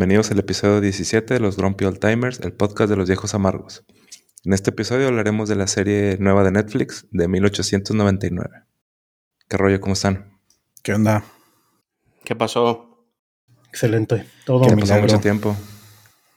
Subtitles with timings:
[0.00, 3.84] bienvenidos al episodio 17 de los Grumpy Old Timers, el podcast de los viejos amargos.
[4.46, 8.48] En este episodio hablaremos de la serie nueva de Netflix de 1899.
[9.46, 9.78] ¿Qué rollo?
[9.78, 10.38] ¿Cómo están?
[10.82, 11.22] ¿Qué onda?
[12.24, 13.04] ¿Qué pasó?
[13.68, 14.24] Excelente.
[14.46, 15.54] Todo ¿Qué pasó mucho tiempo?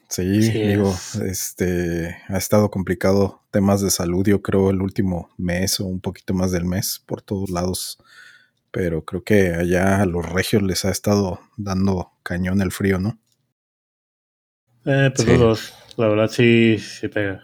[0.10, 0.94] Sí, digo,
[1.26, 6.34] este ha estado complicado temas de salud, yo creo el último mes o un poquito
[6.34, 7.98] más del mes por todos lados
[8.74, 13.20] pero creo que allá a los regios les ha estado dando cañón el frío, ¿no?
[14.86, 17.42] Eh, pues los dos, la verdad sí, sí pega.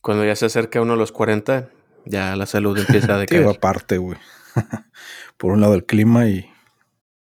[0.00, 1.70] Cuando ya se acerca uno a los 40,
[2.04, 3.46] ya la salud empieza a decaer.
[3.46, 4.18] aparte, güey.
[5.36, 6.48] Por un lado el clima y...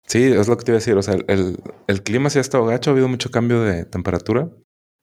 [0.06, 2.40] Sí, es lo que te iba a decir, o sea, el, el clima sí ha
[2.40, 4.48] estado gacho, ha habido mucho cambio de temperatura.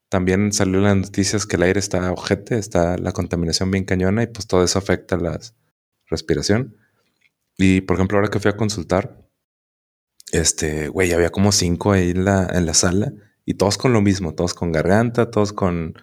[0.10, 4.24] También salió en las noticias que el aire está ojete, está la contaminación bien cañona
[4.24, 5.40] y pues todo eso afecta la
[6.08, 6.78] respiración.
[7.58, 9.18] Y por ejemplo, ahora que fui a consultar,
[10.32, 13.12] este, güey, había como cinco ahí en la, en la sala
[13.46, 15.96] y todos con lo mismo, todos con garganta, todos con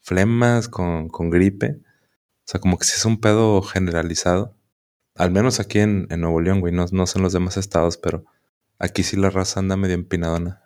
[0.00, 1.80] flemas, con, con gripe.
[1.80, 4.56] O sea, como que sí es un pedo generalizado.
[5.14, 8.24] Al menos aquí en, en Nuevo León, güey, no, no son los demás estados, pero
[8.78, 10.62] aquí sí la raza anda medio empinadona.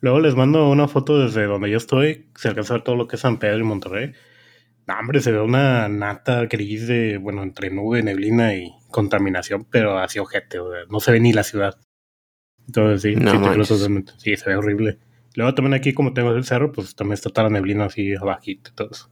[0.00, 3.06] Luego les mando una foto desde donde yo estoy, se alcanza a ver todo lo
[3.06, 4.12] que es San Pedro y Monterrey.
[4.86, 9.98] No, hombre, se ve una nata gris de, bueno, entre nube, neblina y contaminación, pero
[9.98, 10.58] así ojete,
[10.88, 11.78] no se ve ni la ciudad.
[12.66, 13.14] Entonces sí,
[14.18, 14.98] sí, se ve horrible.
[15.34, 18.70] Luego también aquí, como tengo el cerro, pues también está toda la neblina así abajito
[18.70, 19.10] y todo eso.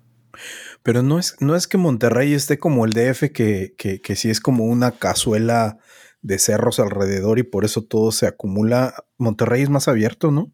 [0.83, 4.31] Pero no es, no es que Monterrey esté como el DF, que, que, que sí
[4.31, 5.79] es como una cazuela
[6.23, 8.95] de cerros alrededor y por eso todo se acumula.
[9.17, 10.53] Monterrey es más abierto, ¿no?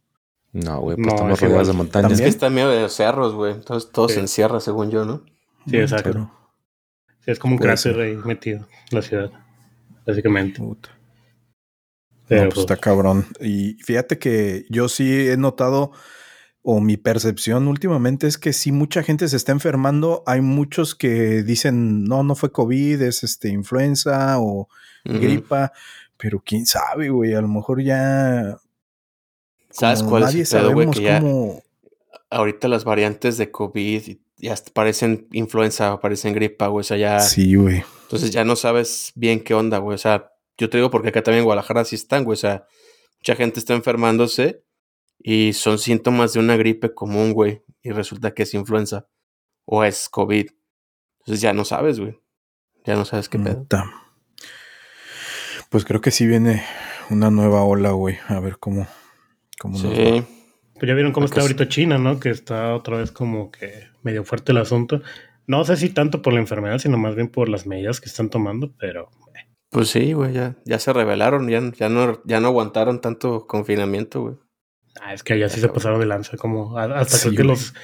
[0.53, 2.13] No, güey, pues estamos rodeados de montañas.
[2.13, 3.55] Es que está medio de cerros, güey.
[3.55, 5.25] Entonces todo se encierra, según yo, ¿no?
[5.69, 6.31] Sí, exacto.
[7.25, 9.33] Sí, es como un cráter ahí metido la ciudad,
[10.07, 10.63] básicamente.
[12.27, 13.27] Pero pues, está cabrón.
[13.41, 15.93] Y fíjate que yo sí he notado,
[16.63, 20.23] o mi percepción últimamente es que sí mucha gente se está enfermando.
[20.27, 24.69] Hay muchos que dicen, no, no fue COVID, es este influenza o
[25.05, 25.73] gripa.
[26.17, 28.59] Pero quién sabe, güey, a lo mejor ya
[29.75, 30.91] ¿Sabes cuál es el pedo, güey?
[30.91, 31.23] Que ya
[32.31, 36.81] ahorita las variantes de COVID ya parecen influenza, parecen gripa, güey.
[36.81, 37.21] O sea, ya.
[37.21, 37.83] Sí, güey.
[38.03, 39.97] Entonces ya no sabes bien qué onda, güey.
[39.97, 42.35] O sea, yo te digo porque acá también en Guadalajara sí están, güey.
[42.35, 42.67] O sea,
[43.19, 44.65] mucha gente está enfermándose
[45.19, 47.63] y son síntomas de una gripe común, güey.
[47.83, 49.09] Y resulta que es influenza
[49.65, 50.47] o es COVID.
[51.21, 52.19] Entonces ya no sabes, güey.
[52.85, 53.67] Ya no sabes qué pedo.
[55.71, 56.63] Pues creo que sí viene
[57.11, 58.19] una nueva ola, güey.
[58.29, 58.87] A ver cómo,
[59.75, 60.25] sí.
[60.75, 62.21] Pero ya vieron cómo está ahorita China, ¿no?
[62.21, 65.03] Que está otra vez como que medio fuerte el asunto.
[65.47, 68.29] No sé si tanto por la enfermedad, sino más bien por las medidas que están
[68.29, 69.11] tomando, pero...
[69.75, 74.23] Pues sí, güey, ya, ya se revelaron, ya, ya, no, ya no aguantaron tanto confinamiento,
[74.23, 74.37] güey.
[75.03, 77.75] Ah, es que allá sí se pasaron de lanza, como hasta creo que los,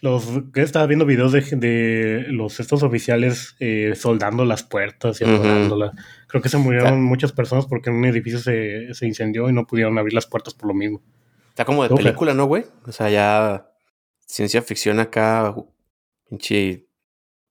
[0.00, 0.24] los
[0.54, 5.90] que estaba viendo videos de, de los estos oficiales eh, soldando las puertas y uh
[6.28, 9.98] Creo que se murieron muchas personas porque un edificio se, se incendió y no pudieron
[9.98, 11.02] abrir las puertas por lo mismo.
[11.50, 12.64] Está como de película, ¿no, güey?
[12.86, 13.70] O sea, ya
[14.26, 15.54] ciencia ficción acá,
[16.26, 16.86] pinche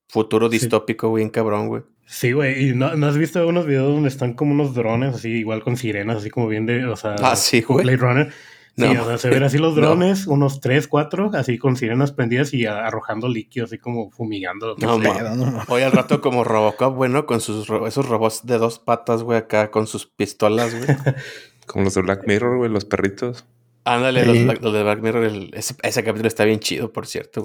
[0.10, 1.84] futuro distópico, güey, en cabrón, güey.
[2.06, 5.64] Sí, güey, y no, has visto unos videos donde están como unos drones así, igual
[5.64, 7.84] con sirenas, así como bien de, o sea, ah, sí, güey.
[7.84, 8.34] Blade Runner.
[8.76, 12.54] Sí, o sea, se ven así los drones, unos tres, cuatro, así con sirenas prendidas
[12.54, 14.76] y arrojando líquido, así como fumigando.
[14.80, 19.24] No, no, Hoy al rato como Robocop, bueno, con sus esos robots de dos patas,
[19.24, 20.88] güey, acá con sus pistolas, güey.
[21.68, 23.46] como los de Black Mirror, güey, los perritos.
[23.86, 24.38] Ándale, los,
[24.74, 27.44] de Black Mirror, ese, capítulo está bien chido, por cierto.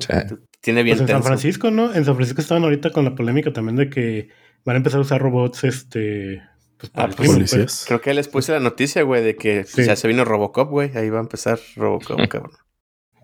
[0.60, 1.92] Tiene bien pues en San Francisco, ¿no?
[1.92, 4.28] En San Francisco estaban ahorita con la polémica también de que
[4.64, 6.42] van a empezar a usar robots, este...
[6.78, 10.06] Pues, para ah, pues, Creo que les puse la noticia, güey, de que ya se
[10.06, 10.96] vino Robocop, güey.
[10.96, 12.56] Ahí va a empezar Robocop, cabrón.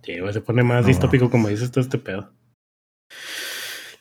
[0.03, 2.33] Sí, güey, se pone más distópico como dices todo este pedo.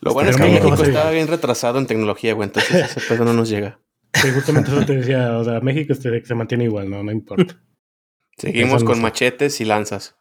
[0.02, 2.48] Lo bueno es que México estaba bien retrasado en tecnología, güey.
[2.48, 3.80] Entonces ese pedo no nos llega.
[4.14, 5.38] Sí, justamente eso te decía.
[5.38, 7.04] O sea, México se, se mantiene igual, ¿no?
[7.04, 7.62] No importa.
[8.38, 10.16] Seguimos con machetes y lanzas.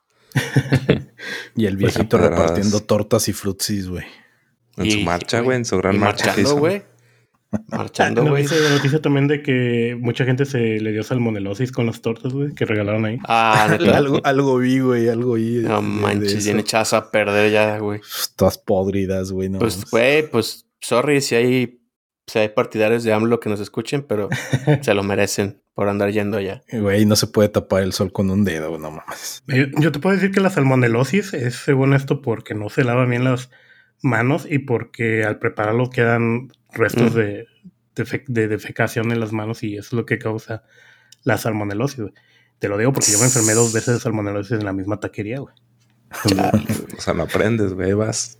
[1.56, 4.04] y el viejito repartiendo tortas y frutsis, güey.
[4.76, 6.26] En su marcha, güey, en su gran marcha.
[6.26, 6.82] Marchando, güey.
[7.68, 8.42] Marchando, güey.
[8.42, 12.32] Dice la noticia también de que mucha gente se le dio salmonelosis con las tortas,
[12.32, 13.18] güey, que regalaron ahí.
[13.26, 13.64] Ah,
[13.94, 15.58] algo, algo vi, güey, algo vi.
[15.58, 18.00] No manches, viene echas a perder ya, güey.
[18.36, 19.50] Todas podridas, güey.
[19.50, 21.80] pues, güey, pues, sorry si hay,
[22.26, 24.28] si hay partidarios de AMLO que nos escuchen, pero
[24.82, 26.62] se lo merecen por andar yendo allá.
[26.70, 29.42] Güey, no se puede tapar el sol con un dedo, no mames.
[29.46, 33.24] Yo, te puedo decir que la salmonelosis es según esto porque no se lavan bien
[33.24, 33.50] las
[34.02, 37.16] manos y porque al prepararlo quedan restos mm.
[37.16, 37.46] de,
[38.26, 40.64] de, defecación en las manos y eso es lo que causa
[41.24, 42.04] la salmonelosis.
[42.58, 45.40] Te lo digo porque yo me enfermé dos veces de salmonelosis en la misma taquería,
[45.40, 45.54] güey.
[46.96, 48.36] o sea, no aprendes, güey, vas.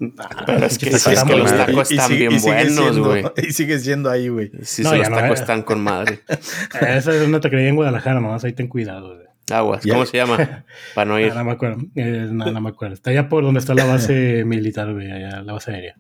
[0.47, 3.25] pero es que, es que los tacos están bien buenos, güey.
[3.37, 4.51] Y sigues yendo ahí, güey.
[4.63, 6.21] Sí, no, los tacos están con madre.
[6.81, 9.27] Esa es una taquería en Guadalajara, nomás ahí ten cuidado, güey.
[9.51, 10.65] Aguas, ¿cómo se llama?
[10.95, 11.35] Para no ir.
[11.35, 11.83] no me acuerdo.
[11.97, 12.95] Eh, no, no, me acuerdo.
[12.95, 15.97] Está allá por donde está la base militar, güey, allá, la base aérea.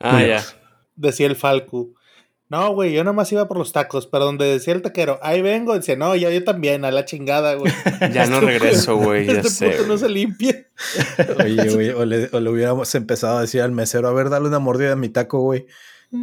[0.00, 0.42] Ah, ya.
[0.94, 1.94] Decía el Falcu.
[2.52, 5.74] No, güey, yo nomás iba por los tacos, pero donde decía el taquero, ahí vengo,
[5.74, 7.72] dice, no, ya yo también, a la chingada, güey.
[8.12, 9.70] ya no regreso, güey, ya este sé.
[9.70, 10.66] Puto no se limpia.
[11.42, 14.48] Oye, güey, o le, o le, hubiéramos empezado a decir al mesero, a ver, dale
[14.48, 15.66] una mordida a mi taco, güey.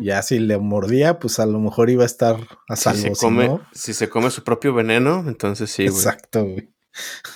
[0.04, 2.38] Ya si le mordía, pues a lo mejor iba a estar
[2.68, 3.00] a salvo.
[3.00, 3.68] Si se come, si, no...
[3.74, 5.98] si se come su propio veneno, entonces sí, güey.
[5.98, 6.70] Exacto, güey.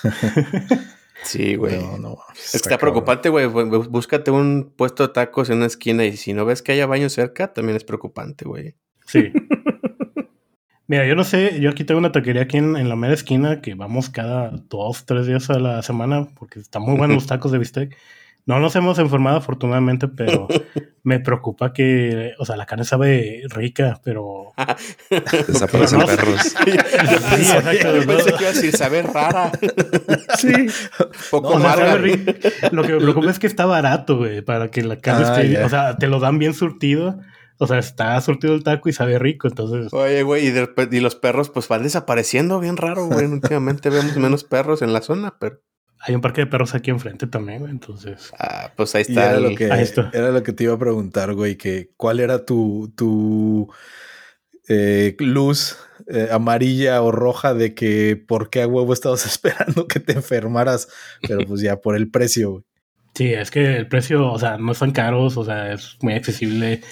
[1.24, 1.78] Sí, güey.
[1.78, 3.46] No, no, es que está preocupante, güey.
[3.46, 7.08] Búscate un puesto de tacos en una esquina y si no ves que haya baño
[7.08, 8.76] cerca, también es preocupante, güey.
[9.06, 9.32] Sí.
[10.86, 13.62] Mira, yo no sé, yo aquí tengo una taquería aquí en, en, la mera esquina
[13.62, 17.52] que vamos cada dos, tres días a la semana porque están muy buenos los tacos
[17.52, 17.96] de bistec.
[18.46, 20.48] No nos hemos informado afortunadamente, pero
[21.02, 24.52] me preocupa que, o sea, la carne sabe rica, pero...
[25.48, 26.40] Desaparecen no, perros.
[26.42, 27.96] sí, exacto.
[27.96, 29.50] Yo pensé que iba a decir, sabe rara.
[30.38, 30.66] sí.
[31.30, 31.74] Poco no.
[32.72, 35.48] Lo que me preocupa es que está barato, güey, para que la carne ah, esté...
[35.48, 35.66] Yeah.
[35.66, 37.18] O sea, te lo dan bien surtido.
[37.58, 39.90] O sea, está surtido el taco y sabe rico, entonces...
[39.94, 43.24] Oye, güey, y, de, y los perros pues van desapareciendo bien raro, güey.
[43.24, 45.60] Últimamente vemos menos perros en la zona, pero...
[46.06, 48.30] Hay un parque de perros aquí enfrente también, güey, entonces.
[48.38, 49.30] Ah, pues ahí está.
[49.30, 52.92] Era, lo que, era lo que te iba a preguntar, güey, que cuál era tu,
[52.94, 53.72] tu
[54.68, 55.78] eh, luz
[56.08, 60.88] eh, amarilla o roja de que por qué a huevo estabas esperando que te enfermaras,
[61.26, 62.64] pero pues ya por el precio, güey.
[63.14, 66.82] Sí, es que el precio, o sea, no están caros, o sea, es muy accesible.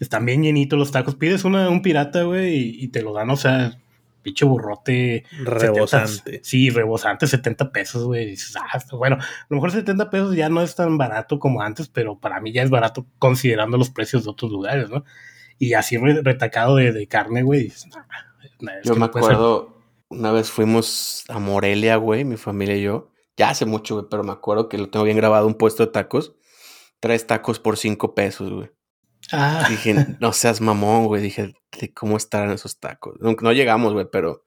[0.00, 1.16] Están bien llenitos los tacos.
[1.16, 3.81] Pides una, un pirata, güey, y, y te lo dan, o sea,
[4.22, 5.24] pinche burrote.
[5.42, 6.16] Rebosante.
[6.16, 8.26] 70, sí, rebosante, 70 pesos, güey.
[8.26, 11.88] Dices, ah, bueno, a lo mejor 70 pesos ya no es tan barato como antes,
[11.88, 15.04] pero para mí ya es barato considerando los precios de otros lugares, ¿no?
[15.58, 17.64] Y así retacado de, de carne, güey.
[17.64, 19.76] Dices, nah, yo me no acuerdo,
[20.08, 23.10] una vez fuimos a Morelia, güey, mi familia y yo.
[23.36, 25.92] Ya hace mucho, güey, pero me acuerdo que lo tengo bien grabado, un puesto de
[25.92, 26.34] tacos.
[27.00, 28.70] Tres tacos por cinco pesos, güey.
[29.32, 29.66] Ah.
[29.68, 31.22] Dije, no seas mamón, güey.
[31.22, 33.16] Dije, de cómo estarán esos tacos.
[33.20, 34.44] No, no llegamos, güey, pero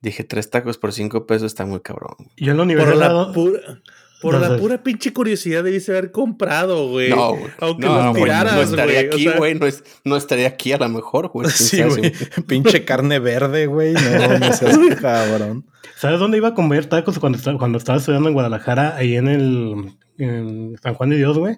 [0.00, 2.16] dije, tres tacos por cinco pesos está muy cabrón.
[2.36, 2.94] Yo en la universidad.
[2.94, 3.82] Por la pura,
[4.20, 7.10] por no, la pura pinche curiosidad debiste haber comprado, güey.
[7.10, 7.52] No, güey.
[7.60, 9.06] Aunque no, los tiraras, no estaría güey.
[9.06, 9.54] aquí, güey.
[9.54, 9.60] O sea...
[9.60, 11.48] no, es, no, estaría aquí a lo mejor, güey.
[11.50, 12.12] Sí, güey.
[12.46, 13.94] pinche carne verde, güey.
[13.94, 15.66] No, no seas cabrón.
[15.96, 18.96] ¿Sabes dónde iba a comer tacos cuando, cuando estaba estudiando en Guadalajara?
[18.96, 21.56] Ahí en el en San Juan de Dios, güey.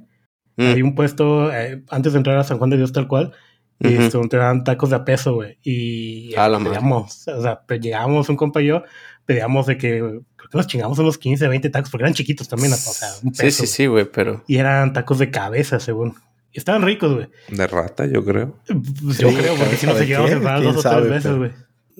[0.60, 0.74] Mm.
[0.74, 3.32] Hay un puesto, eh, antes de entrar a San Juan de Dios tal cual,
[3.80, 4.24] uh -huh.
[4.24, 5.58] y te dan tacos de a peso, güey.
[5.62, 8.82] Y a la pedíamos, o sea, llegamos un compa y yo,
[9.24, 12.74] pedíamos de que, creo que nos chingamos unos 15, 20 tacos, porque eran chiquitos también,
[12.74, 13.62] o sea, un peso.
[13.62, 14.44] Sí, sí, sí, güey, pero...
[14.46, 16.14] Y eran tacos de cabeza, según.
[16.52, 17.28] Y estaban ricos, güey.
[17.48, 18.58] De rata, yo creo.
[18.66, 21.50] Pues yo sí, creo, porque si nos llevamos a dos o tres veces, güey.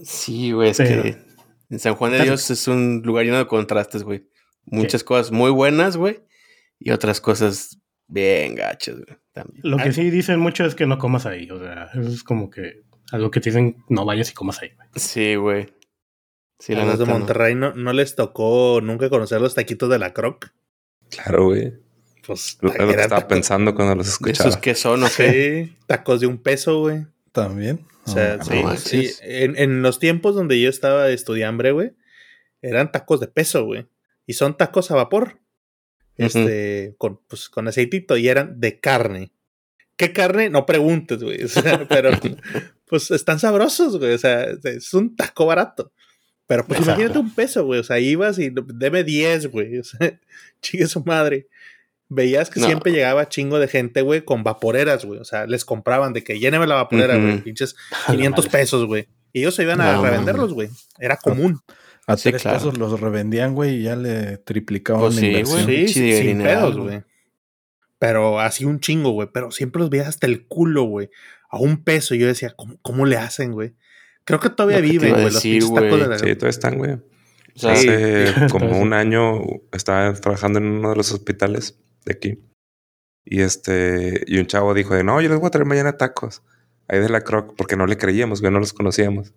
[0.05, 1.03] Sí, güey, es pero...
[1.03, 1.17] que
[1.71, 4.29] en San Juan de Dios es un lugar lleno de contrastes, güey.
[4.67, 5.07] Muchas ¿Qué?
[5.07, 6.21] cosas muy buenas, güey,
[6.79, 7.80] y otras cosas
[8.11, 9.19] bien gachas, güey.
[9.33, 9.61] También.
[9.63, 12.51] Lo que sí dicen mucho es que no comas ahí, o sea, eso es como
[12.51, 14.89] que algo que te dicen no vayas y comas ahí, güey.
[14.97, 15.73] Sí, güey.
[16.59, 17.73] Sí, a los de Monterrey no.
[17.75, 17.93] no.
[17.93, 20.53] les tocó nunca conocer los taquitos de la Croc.
[21.09, 21.73] Claro, güey.
[22.27, 24.51] Pues lo, lo que estaba pensando cuando los escuchaba.
[24.51, 25.65] ¿Esos qué son o qué?
[25.65, 27.07] Sí, tacos de un peso, güey.
[27.33, 27.87] También.
[28.05, 29.11] O sea, Oh, sí, no sí.
[29.23, 31.93] En, en, los tiempos donde yo estaba estudiando, güey,
[32.61, 33.89] eran tacos de peso, güey.
[34.27, 35.39] Y son tacos a vapor.
[36.27, 36.97] Este, uh -huh.
[36.99, 39.33] con, pues, con aceitito y eran de carne.
[39.97, 40.49] ¿Qué carne?
[40.49, 41.43] No preguntes, güey.
[41.43, 42.11] O sea, pero
[42.87, 44.15] pues están sabrosos, güey.
[44.15, 45.93] O sea, es un taco barato.
[46.47, 47.01] Pero pues Exacto.
[47.01, 47.81] imagínate un peso, güey.
[47.81, 49.79] O sea, ibas y deme 10, güey.
[49.79, 50.19] O sea,
[50.63, 51.47] chingue su madre.
[52.09, 52.67] Veías que no.
[52.67, 55.21] siempre llegaba chingo de gente, güey, con vaporeras, güey.
[55.21, 57.35] O sea, les compraban de que lléneme la vaporera, güey.
[57.35, 57.43] Uh -huh.
[57.45, 59.07] Pinches 500 pesos, güey.
[59.33, 60.69] Y ellos se iban a no, revenderlos, güey.
[60.99, 61.61] Era común.
[62.07, 62.59] A sí, tres claro.
[62.59, 65.67] pesos los revendían, güey, y ya le triplicaban pues la sí, inversión.
[65.67, 67.03] Sí, sin pedos, güey.
[67.99, 69.29] Pero así un chingo, güey.
[69.33, 71.11] Pero siempre los veías hasta el culo, güey.
[71.51, 72.15] A un peso.
[72.15, 73.75] Y yo decía, ¿cómo, cómo le hacen, güey?
[74.25, 75.25] Creo que todavía viven, güey.
[75.25, 76.19] Los pinches tacos de la...
[76.19, 76.93] Sí, todavía están, güey.
[76.93, 77.01] O
[77.57, 77.89] sea, sí.
[77.89, 79.41] Hace como un año
[79.73, 82.39] estaba trabajando en uno de los hospitales de aquí.
[83.25, 86.43] Y este, y un chavo dijo de no, yo les voy a traer mañana tacos.
[86.89, 89.35] Ahí de la croc, porque no le creíamos, güey, no los conocíamos.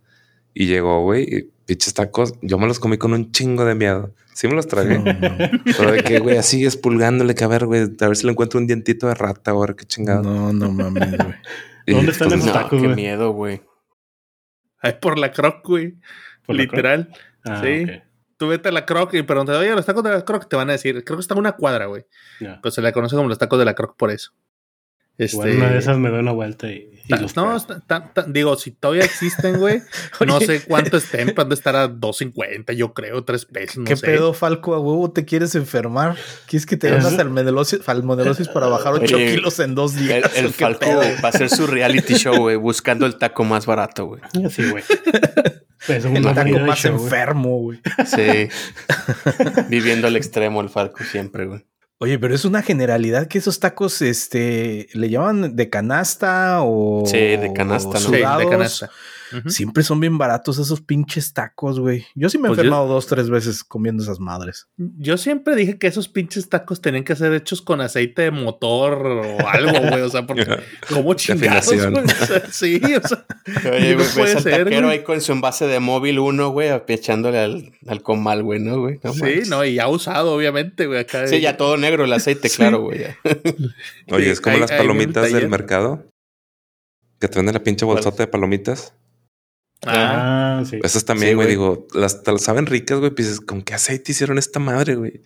[0.54, 4.14] Y llegó, güey, pinches tacos, yo me los comí con un chingo de miedo.
[4.34, 5.00] Sí me los tragué.
[5.00, 5.38] No, no.
[5.78, 8.60] Pero de que, güey, así espulgándole que a ver, güey, a ver si le encuentro
[8.60, 10.24] un dientito de rata o a ver qué chingado.
[10.24, 11.36] No, no mames, güey.
[11.88, 13.62] ¿Dónde están pues, esos no, tacos, Qué miedo, güey.
[14.80, 15.96] Ay, por la croc, güey.
[16.48, 17.10] Literal.
[17.46, 17.84] Ah, sí.
[17.84, 18.04] Okay.
[18.38, 20.70] tú vete a la Croc y preguntas, oye, los tacos de la Croc te van
[20.70, 22.06] a decir, creo que está una cuadra, güey.
[22.62, 24.32] Pues se le conoce como los tacos de la Croc por eso.
[25.18, 25.56] Este...
[25.56, 26.93] una de esas me da una vuelta y.
[27.10, 27.58] no,
[28.28, 29.82] digo, si todavía existen, güey,
[30.26, 33.78] no sé cuánto estén, puede estar a 2.50, yo creo, 3 pesos.
[33.78, 34.74] No ¿Qué pedo, Falco?
[34.74, 36.16] ¿A huevo te quieres enfermar?
[36.48, 40.32] ¿Quieres que te hagas salmonelosis, para bajar 8 kilos en dos días?
[40.36, 44.22] El, Falco va a hacer su reality show, güey, buscando el taco más barato, güey.
[44.54, 44.84] Sí, güey.
[46.06, 47.82] Un taco más enfermo, güey.
[48.06, 48.48] Sí.
[49.68, 51.66] Viviendo al extremo el Falco siempre, güey.
[52.00, 57.04] Oye, pero es una generalidad que esos tacos, este, le llaman de canasta o.
[57.06, 58.00] Sí, de canasta, ¿no?
[58.00, 58.90] Sí, de canasta.
[59.48, 62.06] Siempre son bien baratos esos pinches tacos, güey.
[62.16, 64.68] Yo sí me he pues enfermado dos, tres veces comiendo esas madres.
[64.78, 69.06] Yo siempre dije que esos pinches tacos tenían que ser hechos con aceite de motor
[69.06, 70.02] o algo, güey.
[70.02, 70.46] O sea, porque
[70.90, 72.06] como chingados, güey.
[72.52, 73.26] sí, o sea.
[73.72, 77.74] Oye, güey, puede ser, taquero ahí con su envase de móvil uno, güey, echándole al,
[77.88, 79.00] al comal, güey, ¿no, güey?
[79.14, 81.00] sí, no, y ya usado, obviamente, güey.
[81.00, 83.02] Acá sí, ya todo negro el aceite, claro, güey.
[84.12, 86.06] Oye, es como las palomitas del mercado.
[87.20, 88.94] Que te venden la pinche bolsota de palomitas.
[89.86, 90.80] Ah, ah, sí.
[90.84, 94.96] Esas también, güey, digo, las, saben ricas, güey, pues ¿con qué aceite hicieron esta madre,
[94.96, 95.24] güey?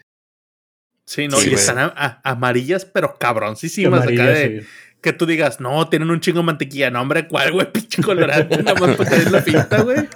[1.06, 4.66] Sí, no, y están amarillas, pero cabroncísimas acá de
[5.02, 6.90] que tú digas, no, tienen un chingo de mantequilla.
[6.90, 7.72] No, hombre, ¿cuál, güey?
[7.72, 10.08] Pinche colorante, nada más para tener la pinta, güey.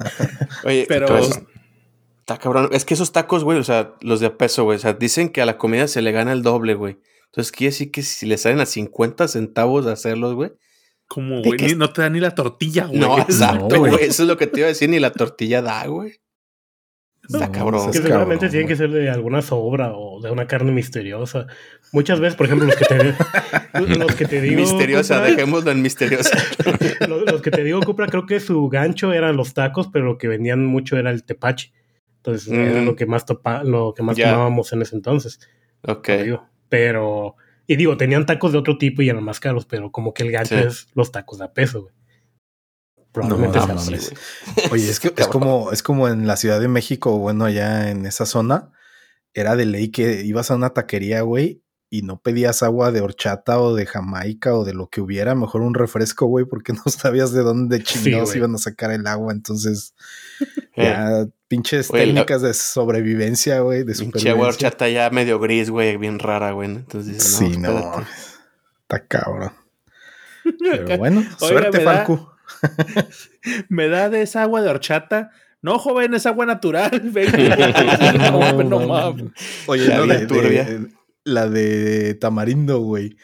[0.64, 1.20] Oye, pero.
[2.20, 2.70] Está cabrón.
[2.72, 5.30] Es que esos tacos, güey, o sea, los de a peso, güey, o sea, dicen
[5.30, 6.98] que a la comida se le gana el doble, güey.
[7.26, 10.52] Entonces, quiere decir que si le salen a 50 centavos de hacerlos, güey,
[11.14, 12.98] como, güey, no te da ni la tortilla, güey.
[12.98, 13.96] No, exacto, güey.
[13.96, 16.22] Eso es lo que te iba a decir, ni la tortilla da, güey.
[17.28, 17.90] Está cabrón.
[17.90, 21.48] Es que seguramente tienen que ser de alguna sobra o de una carne misteriosa.
[21.92, 23.14] Muchas veces, por ejemplo, los que te,
[23.98, 24.62] los que te digo.
[24.62, 26.38] Misteriosa, dejémoslo en misteriosa.
[27.10, 30.30] los, que te digo, Cupra, creo que su gancho eran los tacos, pero lo que
[30.30, 31.74] vendían mucho era el tepache.
[32.20, 35.42] Entonces, era lo que más, topa, lo que más tomábamos en ese entonces.
[35.86, 36.10] Ok.
[36.70, 37.36] Pero
[37.72, 40.32] y digo, tenían tacos de otro tipo y eran más caros, pero como que el
[40.34, 41.94] gancho es los tacos de a peso, güey.
[43.14, 43.80] Probablemente no,
[44.72, 48.06] Oye, es que es como, es como en la Ciudad de México, bueno, allá en
[48.06, 48.74] esa zona,
[49.34, 53.62] era de ley que ibas a una taquería, güey, y no pedías agua de horchata
[53.62, 57.32] o de Jamaica o de lo que hubiera, mejor un refresco, güey, porque no sabías
[57.32, 59.32] de dónde chingados iban a sacar el agua.
[59.32, 59.96] Entonces,
[60.76, 64.34] eh, ya pinches técnicas de sobrevivencia, güey, de supervivencia.
[64.34, 66.70] Pinche horchata ya medio gris, güey, bien rara, güey.
[66.70, 68.06] Entonces, sí, no,
[68.84, 69.52] está cabrón.
[70.60, 72.30] Pero bueno, suerte, Falcu.
[73.70, 75.32] me da de esa agua de horchata.
[75.62, 76.90] No, joven, es agua natural.
[77.12, 79.32] no, no, mames.
[79.66, 80.88] Oye, la, de,
[81.26, 83.18] la de tamarindo, güey.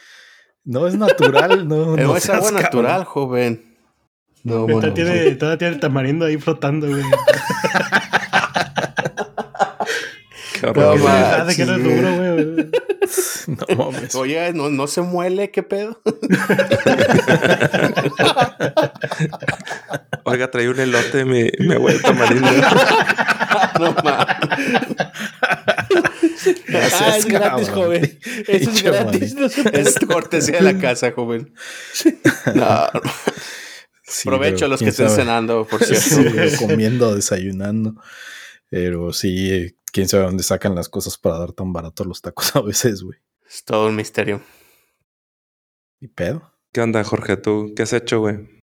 [0.66, 1.96] No es natural, no.
[1.96, 3.78] no es agua natural, joven.
[4.44, 7.04] No, bueno, tiene, todavía tiene el tamarindo ahí flotando, güey.
[10.60, 11.00] Qué horror.
[11.00, 12.70] No, que no duro, güey.
[13.48, 14.16] No mames.
[14.16, 16.02] Oye, ¿no, no se muele, ¿qué pedo?
[20.24, 22.48] Oiga, traí un elote mi, mi abuelo tamarindo.
[23.80, 24.38] no mames.
[26.74, 28.20] ah, es gratis, joven.
[28.48, 29.36] Eso es gratis.
[29.36, 31.54] No es cortesía de la casa, joven.
[32.56, 32.88] No.
[34.24, 36.58] Provecho a los que estén cenando, por cierto.
[36.66, 37.96] comiendo, desayunando.
[38.70, 42.62] Pero sí, quién sabe dónde sacan las cosas para dar tan baratos los tacos a
[42.62, 43.18] veces, güey.
[43.50, 44.44] Es todo un misterio.
[46.00, 46.54] ¿Y pedo?
[46.72, 47.36] ¿Qué onda, Jorge?
[47.36, 48.62] ¿Tú qué has hecho, güey?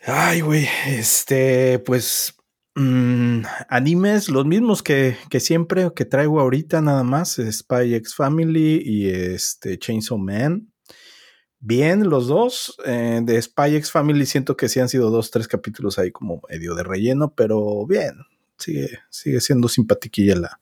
[0.00, 2.34] Ay, güey, este, pues
[2.74, 8.82] mm, animes, los mismos que, que siempre, que traigo ahorita nada más, Spy X Family
[8.84, 10.70] y este Chainsaw Man
[11.60, 12.76] bien los dos.
[12.84, 16.42] Eh, de Spy X Family siento que sí han sido dos, tres capítulos ahí como
[16.50, 18.16] medio de relleno, pero bien.
[18.58, 20.60] Sigue, sigue siendo simpatiquilla la,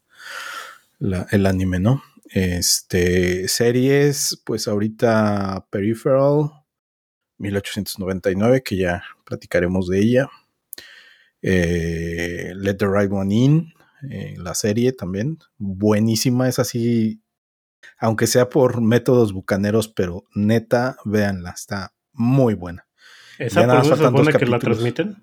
[1.31, 2.03] el anime, ¿no?
[2.27, 6.51] Este, series, pues ahorita Peripheral,
[7.39, 10.31] 1899, que ya platicaremos de ella.
[11.43, 13.75] Eh, Let the Right One In,
[14.11, 17.23] eh, la serie también, buenísima, es así
[17.99, 22.87] aunque sea por métodos bucaneros, pero neta, véanla, está muy buena.
[23.39, 25.23] ¿Esa por se supone que la transmiten?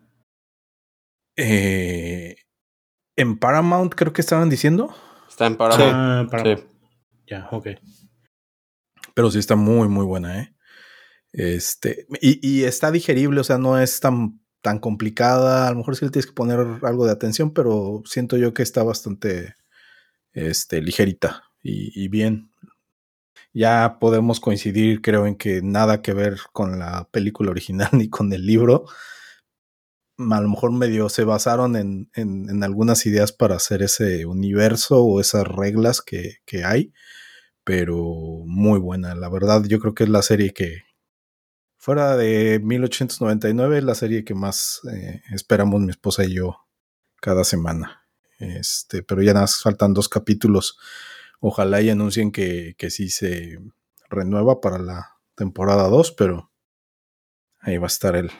[1.35, 2.35] Eh,
[3.15, 4.95] en Paramount creo que estaban diciendo.
[5.39, 6.33] Está en Paramount.
[6.33, 6.63] Ah, sí.
[7.25, 7.67] Ya, ok.
[9.13, 10.53] Pero sí está muy, muy buena, ¿eh?
[11.31, 15.69] Este, y, y, está digerible, o sea, no es tan, tan complicada.
[15.69, 18.63] A lo mejor sí le tienes que poner algo de atención, pero siento yo que
[18.63, 19.55] está bastante
[20.33, 22.51] este, ligerita y, bien.
[23.53, 28.33] Ya podemos coincidir, creo, en que nada que ver con la película original ni con
[28.33, 28.87] el libro.
[30.19, 35.21] A lo mejor medio se basaron en, en, algunas ideas para hacer ese universo o
[35.21, 36.93] esas reglas que, que, hay,
[37.63, 37.95] pero
[38.45, 39.15] muy buena.
[39.15, 40.83] La verdad, yo creo que es la serie que,
[41.77, 46.67] fuera de 1899, es la serie que más eh, esperamos mi esposa y yo
[47.21, 48.05] cada semana.
[48.39, 50.77] Este, pero ya nos faltan dos capítulos.
[51.39, 53.59] Ojalá y anuncien que, que sí se
[54.09, 56.51] renueva para la temporada 2, pero
[57.61, 58.31] ahí va a estar el,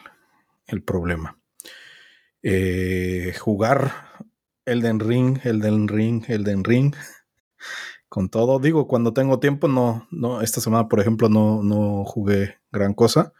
[0.66, 1.39] el problema.
[2.42, 3.92] Eh, jugar
[4.64, 6.94] Elden Ring, Elden Ring, Elden Ring.
[8.08, 12.56] Con todo, digo, cuando tengo tiempo, no, no, esta semana, por ejemplo, no, no jugué
[12.72, 13.32] gran cosa.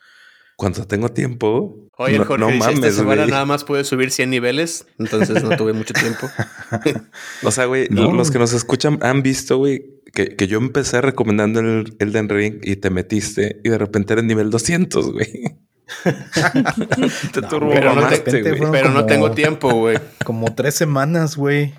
[0.57, 1.89] Cuando tengo tiempo.
[1.97, 5.73] Oye, no, Jorge, no esta semana nada más pude subir 100 niveles, entonces no tuve
[5.73, 6.29] mucho tiempo.
[7.43, 11.61] o sea, güey, los que nos escuchan han visto, güey, que, que, yo empecé recomendando
[11.61, 15.59] el Elden Ring y te metiste y de repente eres nivel 200, güey.
[17.33, 18.09] te turbo pero, no,
[18.71, 19.99] pero no tengo tiempo, güey.
[20.25, 21.75] Como tres semanas, güey.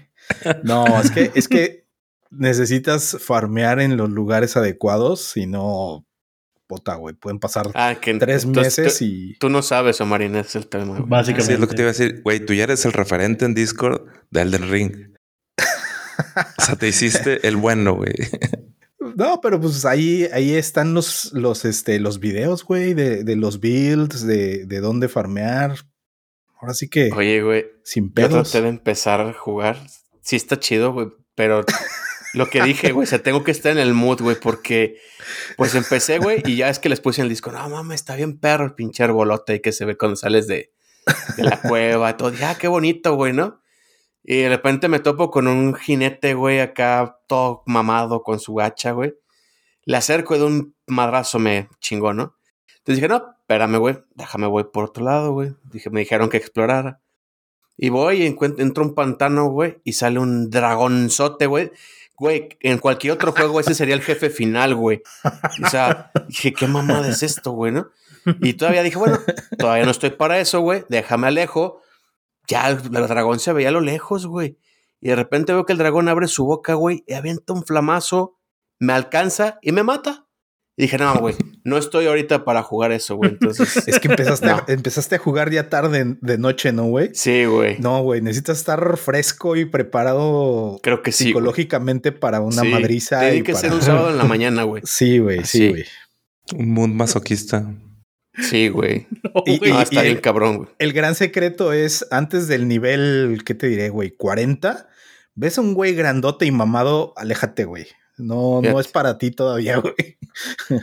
[0.64, 1.86] No, es que, es que
[2.30, 6.06] necesitas farmear en los lugares adecuados, si no,
[6.68, 9.36] puta, güey, pueden pasar ah, tres meses y...
[9.40, 11.04] Tú no sabes, Omarín, es el tema, güey.
[11.06, 11.48] Básicamente.
[11.48, 13.54] Sí, es lo que te iba a decir, güey, tú ya eres el referente en
[13.54, 14.94] Discord de Elden Ring.
[16.58, 18.14] o sea, te hiciste el bueno, güey.
[19.16, 23.60] No, pero pues ahí, ahí están los, los, este, los videos, güey, de, de los
[23.60, 25.76] builds, de, de dónde farmear.
[26.60, 27.12] Ahora sí que.
[27.12, 27.66] Oye, güey.
[27.84, 28.32] Sin pedos.
[28.32, 29.78] Yo traté de empezar a jugar.
[30.22, 31.08] Sí está chido, güey.
[31.34, 31.66] Pero
[32.34, 34.98] lo que dije, güey, o sea, tengo que estar en el mood, güey, porque
[35.58, 38.16] pues empecé, güey, y ya es que les puse en el disco, no mames, está
[38.16, 40.72] bien perro el pinche arbolote que se ve cuando sales de,
[41.38, 42.32] de la cueva, todo.
[42.32, 43.61] Ya, ah, qué bonito, güey, ¿no?
[44.24, 48.92] Y de repente me topo con un jinete, güey, acá todo mamado con su hacha,
[48.92, 49.16] güey.
[49.84, 52.36] Le acerco de un madrazo me chingó, ¿no?
[52.78, 55.54] Entonces dije, no, espérame, güey, déjame, voy por otro lado, güey.
[55.72, 57.00] Dije, me dijeron que explorara.
[57.78, 61.72] Y voy y entro un pantano, güey, y sale un dragonzote, güey.
[62.16, 65.02] Güey, en cualquier otro juego ese sería el jefe final, güey.
[65.64, 67.90] O sea, dije, ¿qué mamada es esto, güey, no?
[68.42, 69.18] Y todavía dije, bueno,
[69.58, 71.82] todavía no estoy para eso, güey, déjame alejo
[72.48, 74.58] ya el, dragón se veía a lo lejos, güey.
[75.00, 78.38] Y de repente veo que el dragón abre su boca, güey, y avienta un flamazo,
[78.80, 80.28] me alcanza y me mata.
[80.78, 83.32] Y dije, no, güey, no estoy ahorita para jugar eso, güey.
[83.32, 83.88] Entonces.
[83.88, 87.10] Es que empezaste, a, empezaste a jugar ya tarde de noche, ¿no, güey?
[87.14, 87.80] Sí, güey.
[87.80, 90.80] No, güey, necesitas estar fresco y preparado.
[90.82, 93.20] Creo que Psicológicamente para una madriza.
[93.20, 94.84] Tiene que ser un sábado en la mañana, güey.
[94.86, 95.86] Sí, güey, sí, güey.
[96.56, 97.66] Un mundo masoquista.
[98.38, 99.08] Sí, güey.
[99.46, 100.70] y, está bien cabrón, güey.
[100.80, 104.12] El gran secreto es antes del nivel, ¿qué te diré, güey?
[104.12, 104.88] 40.
[105.36, 107.88] Ves a un güey grandote y mamado, aléjate, güey.
[108.18, 110.18] No, no es para ti todavía, güey.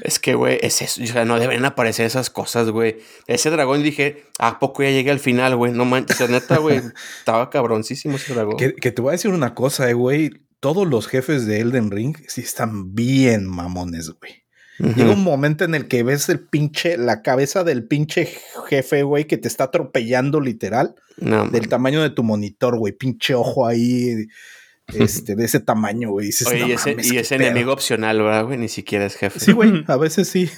[0.03, 1.03] Es que, güey, es eso.
[1.03, 2.99] O sea, no deben aparecer esas cosas, güey.
[3.27, 5.73] Ese dragón dije, ¿a poco ya llegué al final, güey?
[5.73, 6.81] No manches, neta, güey.
[7.19, 8.57] estaba cabroncísimo ese dragón.
[8.57, 10.31] Que, que, te voy a decir una cosa, eh, güey.
[10.61, 14.48] Todos los jefes de Elden Ring sí están bien mamones, güey.
[14.79, 18.29] Llega un momento en el que ves el pinche, la cabeza del pinche
[18.69, 20.95] jefe, güey, que te está atropellando literal.
[21.17, 22.93] del tamaño de tu monitor, güey.
[22.93, 24.29] Pinche ojo ahí,
[24.87, 26.31] este, de ese tamaño, güey.
[26.47, 28.59] Oye, y ese, y ese enemigo opcional, ¿verdad, güey?
[28.59, 29.41] Ni siquiera es jefe.
[29.41, 30.49] Sí, güey, a veces sí.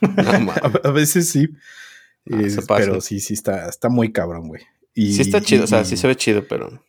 [0.84, 1.48] a, veces sí.
[2.30, 4.62] Ah, pero sí, sí, está, está muy cabrón, güey.
[4.94, 6.82] Y, sí está chido, o sea, sí se ve chido, pero...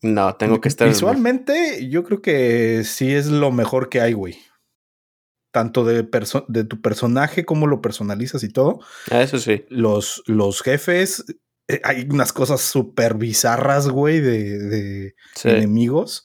[0.00, 0.88] No, tengo que estar...
[0.88, 4.38] Visualmente, yo creo que sí es lo mejor que hay, güey
[5.52, 6.08] tanto de,
[6.48, 8.80] de tu personaje, como lo personalizas y todo.
[9.10, 9.64] Ah, eso sí.
[9.68, 11.24] Los, los jefes,
[11.68, 16.24] eh, hay unas cosas súper bizarras, güey, de, de enemigos.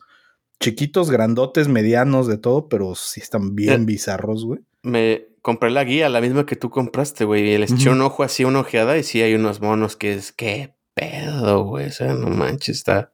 [0.60, 4.62] Chiquitos, grandotes, medianos, de todo, pero sí están bien eh, bizarros, güey.
[4.82, 8.24] Me compré la guía, la misma que tú compraste, güey, y les eché un ojo
[8.24, 12.14] así, una ojeada, y sí hay unos monos que es, qué pedo, güey, o sea,
[12.16, 13.14] no manches, está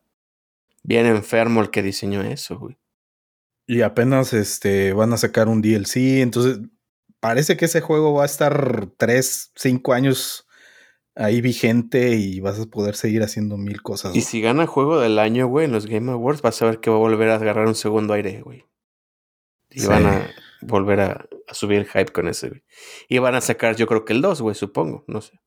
[0.84, 2.78] bien enfermo el que diseñó eso, güey.
[3.66, 6.22] Y apenas este, van a sacar un DLC.
[6.22, 6.60] Entonces,
[7.20, 10.48] parece que ese juego va a estar 3, 5 años
[11.16, 14.16] ahí vigente y vas a poder seguir haciendo mil cosas.
[14.16, 16.90] Y si gana juego del año, güey, en los Game Awards, vas a ver que
[16.90, 18.66] va a volver a agarrar un segundo aire, güey.
[19.70, 20.30] Y van a
[20.62, 22.64] volver a, subir el hype con ese, güey.
[23.08, 25.40] Y van a sacar, yo creo que el 2, güey, supongo, no sé.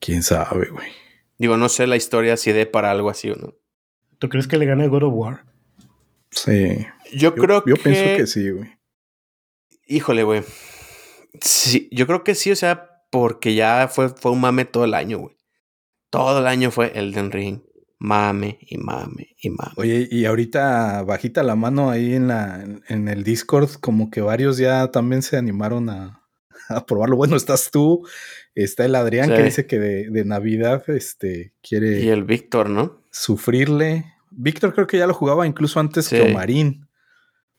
[0.00, 0.88] Quién sabe, güey.
[1.38, 3.54] Digo, no sé la historia si dé para algo así o no.
[4.18, 5.44] ¿Tú crees que le gane God of War?
[6.30, 6.86] Sí.
[7.12, 7.70] Yo, creo que.
[7.70, 8.78] Yo pienso que sí, güey.
[9.86, 10.42] Híjole, güey.
[11.40, 14.94] Sí, yo creo que sí, o sea, porque ya fue, fue un mame todo el
[14.94, 15.36] año, güey.
[16.10, 17.60] Todo el año fue Elden Ring.
[18.00, 19.72] Mame y mame y mame.
[19.76, 24.56] Oye, y ahorita bajita la mano ahí en la en, el Discord, como que varios
[24.56, 26.22] ya también se animaron a,
[26.68, 27.16] a probarlo.
[27.16, 28.06] Bueno, estás tú,
[28.54, 32.00] está el Adrián que dice que de, Navidad este, quiere...
[32.00, 33.02] Y el Víctor, ¿no?
[33.10, 34.04] Sufrirle.
[34.30, 36.87] Víctor creo que ya lo jugaba incluso antes que Omarín.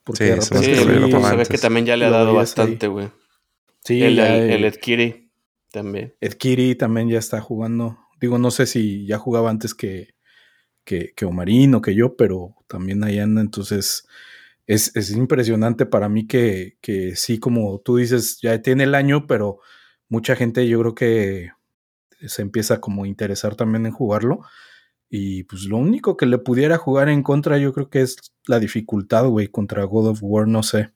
[0.03, 3.09] Porque sí, se ve que también ya le ha dado bastante, güey.
[3.83, 5.31] Sí, el, el, Ed Kiri
[5.71, 6.15] también.
[6.19, 7.97] Ed Kiri también ya está jugando.
[8.19, 10.15] Digo, no sé si ya jugaba antes que,
[10.83, 13.41] que, que Omarín o que yo, pero también ahí anda.
[13.41, 14.07] Entonces,
[14.67, 19.25] es, es impresionante para mí que, que, sí, como tú dices, ya tiene el año,
[19.27, 19.59] pero
[20.09, 21.51] mucha gente yo creo que
[22.27, 24.41] se empieza como a interesar también en jugarlo.
[25.09, 28.59] Y pues lo único que le pudiera jugar en contra, yo creo que es la
[28.59, 30.91] dificultad, güey, contra God of War, no sé.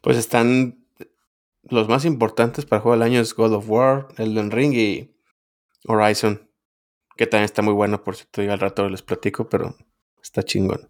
[0.00, 0.78] Pues están
[1.64, 5.14] los más importantes para jugar el año es God of War, Elden Ring y
[5.84, 6.50] Horizon,
[7.16, 9.76] que también está muy bueno, por cierto, ya al rato les platico, pero
[10.22, 10.88] está chingón.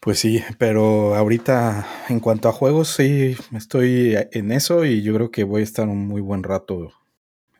[0.00, 5.30] Pues sí, pero ahorita en cuanto a juegos, sí, estoy en eso y yo creo
[5.30, 6.92] que voy a estar un muy buen rato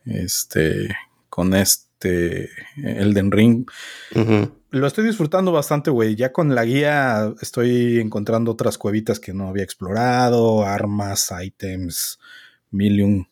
[0.05, 0.95] este,
[1.31, 3.67] con este Elden Ring.
[4.71, 6.17] Lo estoy disfrutando bastante, güey.
[6.17, 12.19] Ya con la guía estoy encontrando otras cuevitas que no había explorado, armas, ítems,
[12.71, 13.27] mil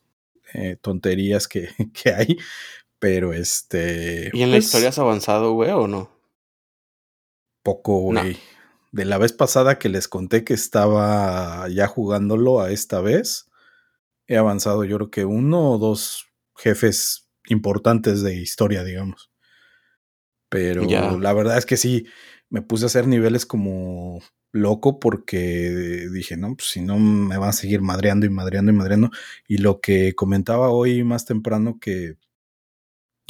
[0.54, 2.38] eh, tonterías que, que, hay.
[2.98, 4.30] Pero este.
[4.32, 6.10] ¿Y en la pues historia has avanzado, güey, o no?
[7.62, 8.38] Poco, güey.
[8.92, 13.50] De la vez pasada que les conté que estaba ya jugándolo a esta vez,
[14.26, 19.30] he avanzado yo creo que uno o dos jefes importantes de historia, digamos.
[20.48, 20.84] Pero
[21.18, 22.06] la verdad es que sí,
[22.50, 24.20] me puse a hacer niveles como
[24.52, 28.74] loco porque dije, no, pues si no me van a seguir madreando y madreando y
[28.74, 29.10] madreando.
[29.48, 32.16] Y lo que comentaba hoy más temprano que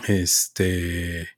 [0.08, 1.28] este...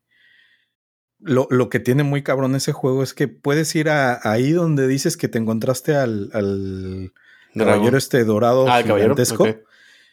[1.18, 4.86] Lo, lo que tiene muy cabrón ese juego es que puedes ir a, ahí donde
[4.86, 7.12] dices que te encontraste al, al
[7.56, 9.46] caballero este dorado ah, gigantesco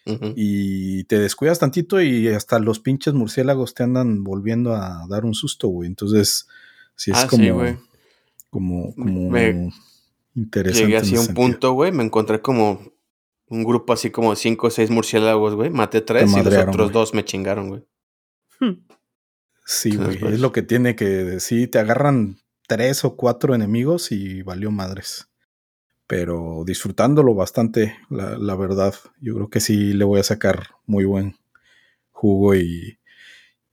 [0.05, 5.33] y te descuidas tantito y hasta los pinches murciélagos te andan volviendo a dar un
[5.33, 5.87] susto, güey.
[5.87, 6.47] Entonces,
[6.95, 7.77] sí es ah, como,
[8.49, 9.37] como, como
[10.35, 10.85] interesante.
[10.85, 12.81] Llegué así a un punto, güey, me encontré como
[13.47, 15.69] un grupo así como cinco o seis murciélagos, güey.
[15.69, 17.83] Maté tres y los otros dos me chingaron, güey.
[19.65, 20.17] Sí, güey.
[20.33, 22.37] Es lo que tiene que sí, te agarran
[22.67, 25.30] tres o cuatro enemigos y valió madres
[26.11, 28.93] pero disfrutándolo bastante, la, verdad.
[29.21, 31.37] Yo creo que sí le voy a sacar muy buen
[32.09, 32.99] jugo y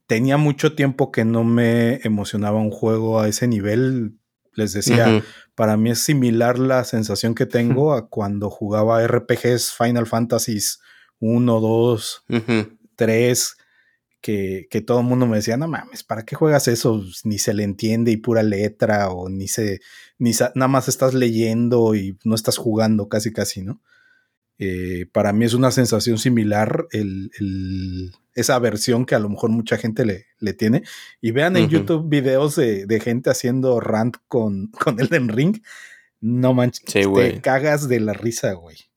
[0.07, 4.20] tenía mucho tiempo que no me emocionaba un juego a ese nivel.
[4.55, 5.20] Les decía,
[5.57, 10.79] para mí es similar la sensación que tengo a cuando jugaba RPGs Final Fantasies
[11.18, 12.24] 1, 2,
[12.94, 13.57] 3,
[14.20, 17.04] que, que, todo el mundo me decía, no mames, ¿para qué juegas eso?
[17.24, 19.81] Ni se le entiende y pura letra, o ni se,
[20.18, 23.81] ni nada más estás leyendo y no estás jugando casi casi, ¿no?
[24.61, 29.50] Eh, para mí es una sensación similar el, el, esa versión que a lo mejor
[29.50, 30.83] mucha gente le, le tiene.
[31.20, 35.62] Y vean en YouTube videos de, de, gente haciendo rant con, con Elden Ring.
[36.20, 38.88] No manches, te cagas de la risa, güey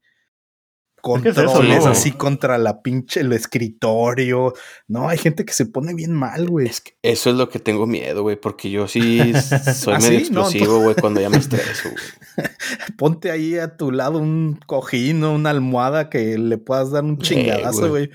[1.01, 4.53] controles así contra la pinche el escritorio.
[4.87, 6.67] No, hay gente que se pone bien mal, güey.
[6.67, 9.33] Es que eso es lo que tengo miedo, güey, porque yo sí
[9.75, 12.47] soy ¿Ah, medio explosivo, güey, cuando ya me estreso, güey.
[12.97, 17.17] Ponte ahí a tu lado un cojín o una almohada que le puedas dar un
[17.17, 18.09] chingadazo, güey.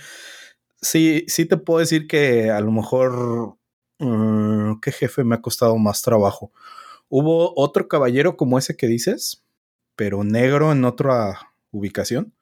[0.80, 3.56] Sí, sí te puedo decir que a lo mejor
[3.98, 6.52] mm, qué jefe me ha costado más trabajo.
[7.08, 9.44] Hubo otro caballero como ese que dices,
[9.96, 12.35] pero negro en otra ubicación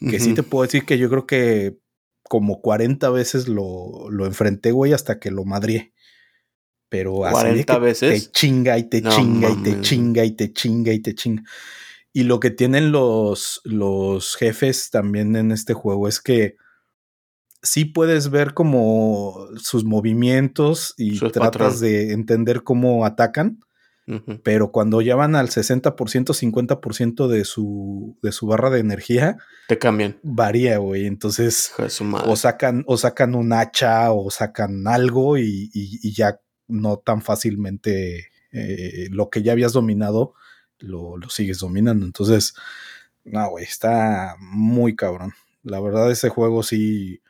[0.00, 1.78] que sí te puedo decir que yo creo que
[2.22, 5.92] como 40 veces lo, lo enfrenté, güey, hasta que lo madrié.
[6.88, 8.24] Pero así 40 veces.
[8.24, 11.42] Te chinga y te chinga y te chinga y te chinga y te chinga.
[12.12, 16.56] Y lo que tienen los, los jefes también en este juego es que
[17.62, 23.60] sí puedes ver como sus movimientos y tratas de entender cómo atacan,
[24.42, 29.78] pero cuando ya van al 60%, 50% de su, de su barra de energía, te
[29.78, 30.18] cambian.
[30.22, 31.06] Varía, güey.
[31.06, 35.70] Entonces, o sacan, o sacan un hacha o sacan algo y,
[36.12, 40.34] ya no tan fácilmente eh, lo que ya habías dominado
[40.80, 42.04] lo, lo sigues dominando.
[42.04, 42.54] Entonces,
[43.24, 45.32] no, güey, está muy cabrón.
[45.62, 47.22] La verdad, ese juego sí.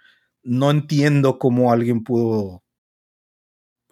[0.43, 2.63] No entiendo cómo alguien pudo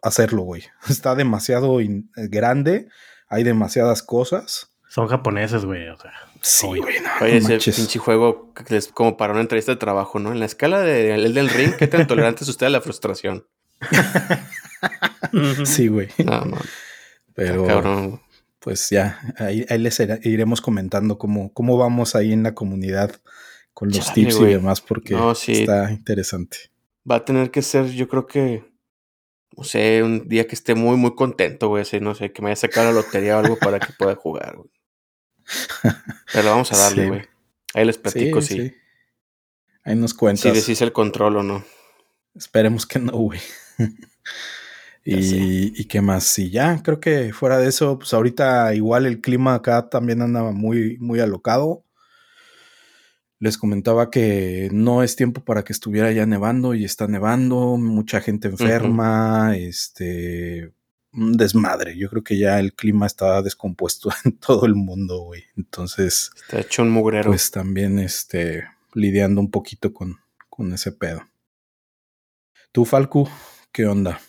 [0.02, 0.64] hacerlo, güey.
[0.88, 1.78] Está demasiado
[2.14, 2.88] grande,
[3.28, 4.72] hay demasiadas cosas.
[4.88, 6.12] Son japoneses, güey, o sea.
[6.40, 6.96] Sí, güey.
[7.20, 10.32] Oye, ese pinche juego es como para una entrevista de trabajo, ¿no?
[10.32, 13.46] En la escala del del ring, ¿qué tan tolerante es usted a la frustración?
[15.64, 16.08] sí, güey.
[16.24, 16.58] No, no.
[17.34, 17.66] Pero.
[17.66, 18.20] Cabrón.
[18.60, 23.20] pues ya, ahí, les iremos comentando cómo, cómo vamos ahí en la comunidad
[23.74, 26.58] con los tips y demás, porque está interesante.
[27.08, 28.64] Va a tener que ser, yo creo que,
[29.56, 32.48] no sé, un día que esté muy, muy contento, güey, así, no sé, que me
[32.48, 34.70] haya sacado la lotería o algo para que pueda jugar, güey.
[36.32, 37.22] Pero vamos a darle, güey.
[37.74, 38.74] Ahí les platico, sí,
[39.84, 40.42] Ahí nos cuentas.
[40.42, 41.64] Si decís el control o no.
[42.34, 43.40] Esperemos que no, güey.
[45.04, 46.38] y, y, qué más.
[46.38, 50.52] Y ya, creo que fuera de eso, pues ahorita igual el clima acá también andaba
[50.52, 51.84] muy, muy alocado.
[53.40, 58.20] Les comentaba que no es tiempo para que estuviera ya nevando y está nevando, mucha
[58.20, 60.72] gente enferma, este,
[61.12, 61.96] un desmadre.
[61.96, 65.44] Yo creo que ya el clima está descompuesto en todo el mundo, güey.
[65.56, 67.30] Entonces, está hecho un mugrero.
[67.30, 70.16] Pues también, este, lidiando un poquito con,
[70.48, 71.22] con ese pedo.
[72.72, 73.28] Tú, Falcu,
[73.70, 74.20] ¿qué onda?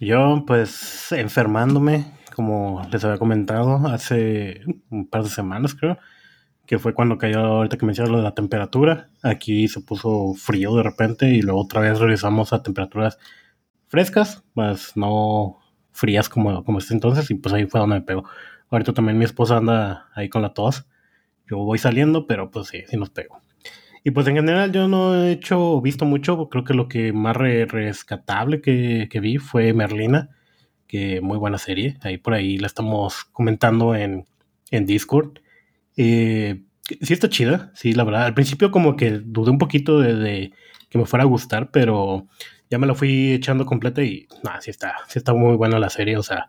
[0.00, 4.60] Yo, pues, enfermándome, como les había comentado hace
[4.90, 5.98] un par de semanas, creo
[6.72, 9.10] que fue cuando cayó, ahorita que mencionas lo de la temperatura.
[9.22, 13.18] Aquí se puso frío de repente y luego otra vez regresamos a temperaturas
[13.88, 15.58] frescas, más no
[15.90, 18.24] frías como, como este entonces, y pues ahí fue donde me pegó.
[18.70, 20.86] Ahorita también mi esposa anda ahí con la tos.
[21.46, 23.42] Yo voy saliendo, pero pues sí, sí nos pego.
[24.02, 27.36] Y pues en general yo no he hecho, visto mucho, creo que lo que más
[27.36, 30.30] rescatable que, que, vi fue Merlina,
[30.86, 34.24] que muy buena serie, ahí por ahí la estamos comentando en,
[34.70, 35.42] en Discord.
[35.96, 36.62] Eh,
[37.00, 38.24] sí está chida, sí, la verdad.
[38.24, 40.52] Al principio como que dudé un poquito de,
[40.88, 42.26] que me fuera a gustar, pero
[42.70, 45.90] ya me la fui echando completa y nada, sí está, sí está muy buena la
[45.90, 46.16] serie.
[46.16, 46.48] O sea,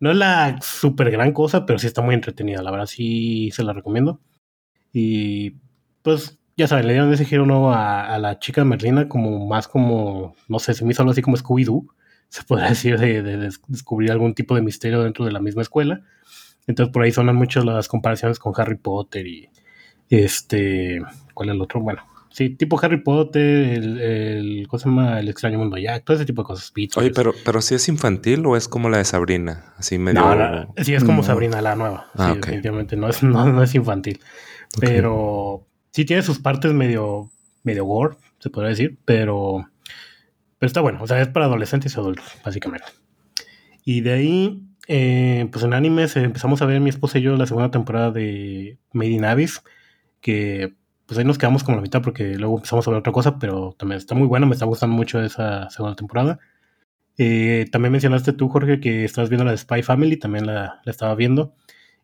[0.00, 2.62] no es la súper gran cosa, pero sí está muy entretenida.
[2.62, 4.20] La verdad sí se la recomiendo.
[4.92, 5.56] Y
[6.02, 10.34] pues ya saben, le dieron ese giro nuevo a, la chica Merlina como más como,
[10.48, 11.86] no sé, se me hizo así como Scooby-Doo,
[12.28, 16.02] se podría decir, de, de, descubrir algún tipo de misterio dentro de la misma escuela.
[16.66, 19.48] Entonces por ahí sonan muchas las comparaciones con Harry Potter y
[20.08, 21.02] este,
[21.34, 21.80] ¿cuál es el otro?
[21.80, 25.20] Bueno, sí, tipo Harry Potter, el, el ¿cómo se llama?
[25.20, 26.72] El extraño mundo Jack, todo ese tipo de cosas.
[26.96, 30.20] Oye, pero, pero si es infantil o es como la de Sabrina, así medio.
[30.20, 32.10] No, sí es como Sabrina la nueva.
[32.16, 34.20] Ah, sí, definitivamente no es, no, es infantil.
[34.80, 37.30] Pero sí tiene sus partes medio,
[37.62, 39.68] medio gore, se podría decir, pero,
[40.58, 40.98] pero está bueno.
[41.02, 42.86] O sea, es para adolescentes y adultos, básicamente.
[43.84, 47.46] Y de ahí eh, pues en animes empezamos a ver mi esposa y yo la
[47.46, 49.62] segunda temporada de Made in Abyss,
[50.20, 50.74] que
[51.06, 53.74] pues ahí nos quedamos como la mitad porque luego empezamos a ver otra cosa, pero
[53.78, 56.38] también está muy bueno, me está gustando mucho esa segunda temporada.
[57.16, 60.90] Eh, también mencionaste tú, Jorge, que estabas viendo la de Spy Family, también la, la,
[60.90, 61.54] estaba viendo.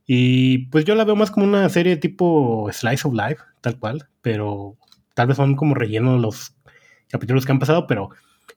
[0.07, 4.09] Y pues yo la veo más como una serie tipo Slice of Life, tal cual,
[4.23, 4.77] pero
[5.14, 6.55] tal vez son como relleno los
[7.09, 8.11] capítulos que han pasado, pero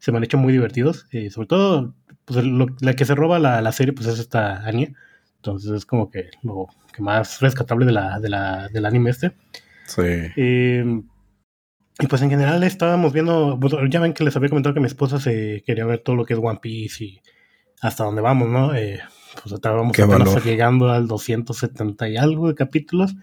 [0.04, 1.08] se me han hecho muy divertidos.
[1.12, 1.94] Eh, sobre todo
[2.26, 2.44] pues
[2.82, 4.90] la que se roba la, la, serie pues es esta Anya.
[5.38, 9.32] Entonces es como que lo que más rescatable de la, de la, del anime este.
[9.86, 10.02] Sí.
[10.36, 11.08] Em,
[12.00, 14.88] y pues en general estábamos viendo, pues, ya ven que les había comentado que mi
[14.88, 17.22] esposa se quería ver todo lo que es One Piece y
[17.80, 18.76] hasta dónde vamos, ¿no?
[18.76, 19.00] Eh,
[19.42, 19.96] pues estábamos
[20.44, 23.16] llegando al 270 y algo de capítulos,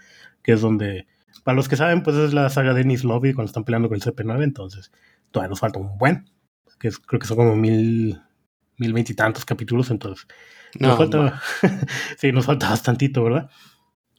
[0.43, 1.07] que es donde,
[1.45, 3.97] para los que saben, pues es la saga de Ennis Lobby cuando están peleando con
[3.97, 4.91] el CP9, entonces
[5.31, 6.31] todavía nos falta un buen,
[6.81, 8.21] que creo que son como mil,
[8.79, 10.27] mil veintitantos capítulos, entonces
[10.79, 11.41] nos falta,
[12.19, 13.51] sí, nos falta bastantito, ¿verdad?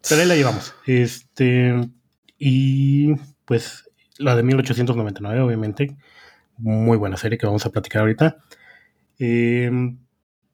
[0.08, 0.74] Pero ahí la llevamos.
[0.86, 1.89] Este,
[2.38, 3.13] y
[3.45, 5.95] pues la de 1899, obviamente,
[6.58, 8.38] muy buena serie que vamos a platicar ahorita.
[9.17, 10.00] Em,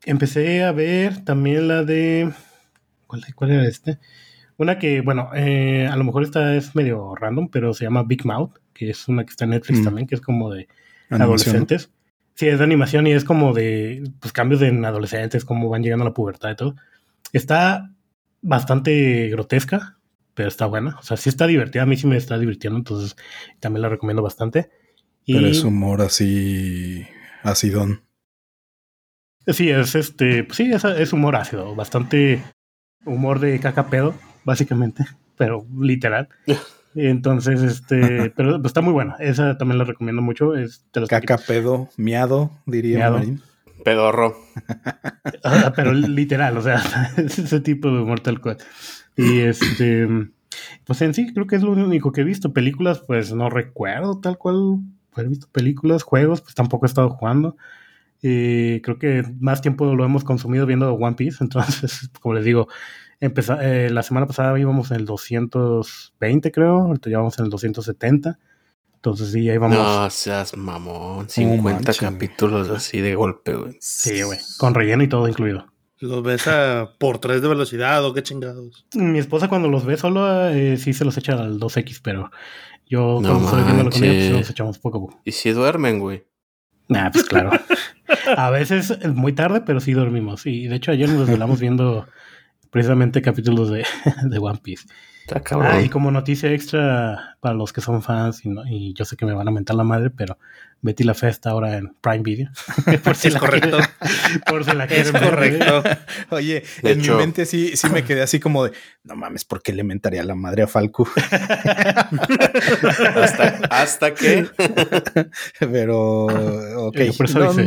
[0.06, 2.32] empecé a ver también la de,
[3.08, 4.00] ¿cuál, cuál era este?
[4.58, 8.26] Una que, bueno, eh, a lo mejor esta es medio random, pero se llama Big
[8.26, 9.84] Mouth, que es una que está en Netflix mm.
[9.84, 10.67] también, que es como de
[11.10, 11.91] adolescentes.
[12.38, 16.06] Sí, es de animación y es como de pues, cambios en adolescentes, cómo van llegando
[16.06, 16.76] a la pubertad y todo.
[17.34, 17.91] Está
[18.43, 19.97] bastante grotesca,
[20.36, 20.95] pero está buena.
[21.00, 21.82] O sea, sí está divertida.
[21.82, 23.15] A mí sí me está divirtiendo, entonces
[23.60, 24.69] también la recomiendo bastante.
[25.26, 27.08] Pero es humor así
[27.41, 28.04] acidón.
[29.47, 32.43] Sí, es este, pues sí, es, humor ácido, bastante
[33.04, 35.06] humor de caca pedo, básicamente,
[35.38, 36.30] pero literal.
[36.98, 39.16] Entonces, este, pero está muy buena.
[39.20, 40.56] Esa también la recomiendo mucho.
[40.56, 43.42] Es Caca, pedo, miado, diría Marín.
[43.84, 44.36] Pedorro.
[45.44, 46.82] Ah, pero literal, o sea,
[47.18, 48.62] ese tipo de Mortal Kombat.
[49.16, 50.08] Y este,
[50.86, 52.52] pues en sí, creo que es lo único que he visto.
[52.52, 54.80] Películas, pues no recuerdo tal cual
[55.16, 57.56] he visto películas, juegos, pues tampoco he estado jugando.
[58.22, 61.38] Y creo que más tiempo lo hemos consumido viendo One Piece.
[61.44, 62.68] Entonces, como les digo,
[63.20, 66.80] eh, la semana pasada íbamos en el 220, creo.
[66.82, 68.40] Ahorita ya vamos en el 270.
[68.96, 69.78] Entonces sí, ahí vamos.
[69.78, 71.30] No seas mamón.
[71.30, 73.78] 50 capítulos así de golpe, güey.
[73.80, 74.40] Sí, güey.
[74.58, 75.68] Con relleno y todo incluido.
[76.00, 78.86] ¿Los ves a por 3 de velocidad o qué chingados?
[78.94, 82.30] Mi esposa cuando los ve solo eh, sí se los echa al 2X, pero
[82.86, 85.22] yo cuando estoy viendo ella pues los echamos poco a poco.
[85.26, 86.26] ¿Y si duermen, güey?
[86.88, 87.52] Nah, pues claro.
[88.38, 90.46] a veces es muy tarde, pero sí dormimos.
[90.46, 92.08] Y de hecho ayer nos desvelamos viendo
[92.70, 93.86] precisamente capítulos de,
[94.24, 94.88] de One Piece.
[95.62, 99.26] Ah, y como noticia extra para los que son fans, y, y, yo sé que
[99.26, 100.38] me van a mentar la madre, pero
[100.82, 102.50] Betty la Fe está ahora en Prime Video.
[103.04, 103.80] por si es la correcto.
[104.47, 105.84] por si la quieren Es correcto.
[106.30, 108.73] Oye, en mi mente sí, sí me quedé así como de,
[109.04, 111.08] no mames, ¿por qué le mentaría la madre a Falco?
[113.15, 114.47] hasta, hasta que.
[115.60, 116.97] pero, ok.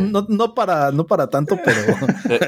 [0.09, 1.81] No, no, para, no para tanto, pero.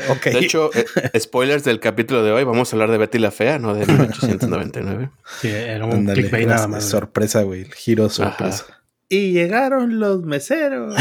[0.09, 0.33] okay.
[0.33, 3.59] De hecho, eh, spoilers del capítulo de hoy, vamos a hablar de Betty la Fea,
[3.59, 5.09] no de 1899.
[5.41, 6.85] Sí, era un clickbait nada más.
[6.85, 7.12] Sorpresa,
[7.43, 7.61] güey.
[7.61, 8.65] El giro sorpresa.
[9.09, 10.95] Y llegaron los meseros.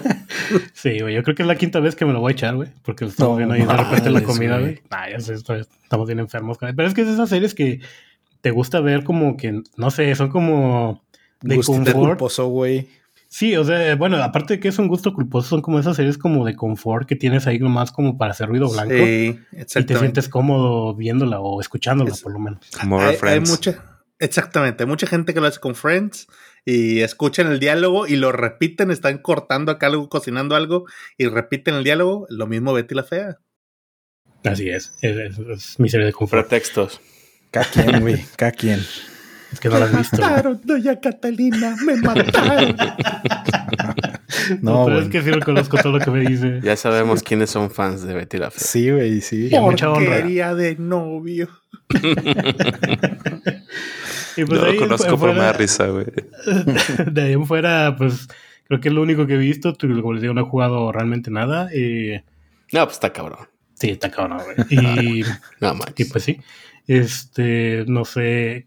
[0.74, 2.54] sí, güey, yo creo que es la quinta vez que me lo voy a echar,
[2.56, 2.68] güey.
[2.82, 4.82] Porque estamos viendo ahí de repente la comida, güey.
[4.90, 6.58] Ah, ya sé, estamos bien enfermos.
[6.60, 7.80] Pero es que es esas series que
[8.42, 11.02] te gusta ver como que, no sé, son como
[11.40, 11.94] de confort.
[11.94, 12.88] culposo, güey.
[13.28, 16.16] Sí, o sea, bueno, aparte de que es un gusto culposo, son como esas series
[16.16, 18.94] como de confort que tienes ahí nomás como para hacer ruido blanco.
[18.94, 22.60] Sí, Y te sientes cómodo viéndola o escuchándola, por lo menos.
[22.80, 26.26] Como hay, hay mucha, exactamente, hay mucha gente que lo hace con Friends
[26.64, 31.74] y escuchan el diálogo y lo repiten, están cortando acá algo, cocinando algo y repiten
[31.74, 33.38] el diálogo, lo mismo Betty la Fea.
[34.44, 36.48] Así es, es, mi serie de confort.
[36.48, 37.00] Pretextos.
[37.50, 38.80] Cada quien, güey, cada quien.
[39.52, 40.20] Es que no la has visto.
[40.20, 42.76] Mataron, doña Catalina, me mataron.
[44.60, 46.60] no, pero es que sí lo conozco todo lo que me dice.
[46.62, 48.60] Ya sabemos quiénes son fans de Betty la Fea.
[48.60, 49.50] Sí, güey, sí.
[49.50, 51.48] Porquería de novio.
[54.38, 56.06] Y pues lo conozco por más risa, güey.
[57.10, 58.28] De ahí en fuera, pues
[58.68, 59.76] creo que es lo único que he visto.
[59.76, 61.74] Como les digo, no he jugado realmente nada.
[61.74, 62.22] Y...
[62.72, 63.48] No, pues está cabrón.
[63.74, 64.56] Sí, está cabrón, güey.
[64.70, 65.24] Y,
[65.60, 66.38] no, y pues sí.
[66.86, 68.66] Este, no sé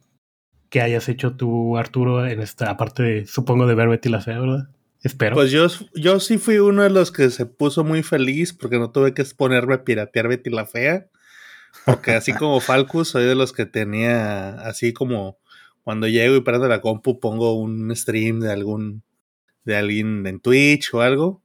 [0.71, 4.39] qué hayas hecho tú, Arturo, en esta, aparte de, supongo, de ver Betty la Fea,
[4.39, 4.69] ¿verdad?
[5.03, 5.35] Espero.
[5.35, 8.89] Pues yo, yo sí fui uno de los que se puso muy feliz porque no
[8.89, 11.07] tuve que ponerme a piratear Betty la Fea.
[11.85, 15.37] Porque así como Falcus, soy de los que tenía así como
[15.83, 19.03] cuando llego y prendo la compu pongo un stream de algún
[19.65, 21.43] de alguien en Twitch o algo,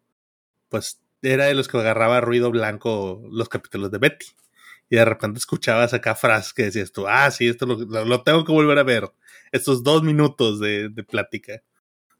[0.69, 4.27] pues era de los que agarraba ruido blanco los capítulos de Betty.
[4.89, 8.53] Y de repente escuchabas acá frases que decías tú, ah, sí, esto lo, tengo que
[8.53, 9.11] volver a ver.
[9.53, 11.63] Estos dos minutos de, de, plática.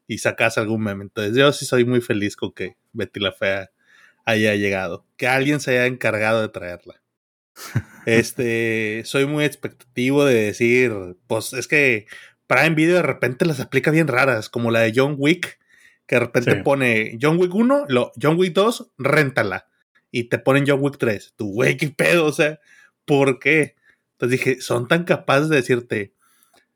[0.07, 1.03] Y sacas algún meme.
[1.03, 3.69] Entonces yo sí soy muy feliz con que Betty la Fea
[4.25, 5.05] haya llegado.
[5.17, 7.01] Que alguien se haya encargado de traerla.
[8.05, 10.93] Este, soy muy expectativo de decir,
[11.27, 12.05] pues es que
[12.47, 15.59] Prime Video de repente las aplica bien raras, como la de John Wick,
[16.05, 19.67] que de repente pone John Wick 1, lo, John Wick 2, réntala.
[20.11, 21.33] Y te ponen John Wick 3.
[21.35, 22.59] Tu güey, qué pedo, o sea,
[23.05, 23.75] ¿por qué?
[24.13, 26.13] Entonces dije, son tan capaces de decirte,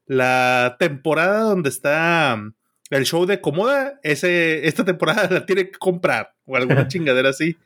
[0.05, 2.53] la temporada donde está mm,
[2.91, 7.57] el show de Comoda, ese, esta temporada la tiene que comprar, o alguna chingadera así.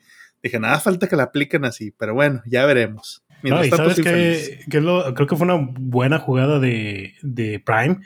[0.41, 3.23] Dije, nada falta que la apliquen así, pero bueno, ya veremos.
[3.41, 7.99] No, y sabes que, creo que fue una buena jugada de, de, Prime,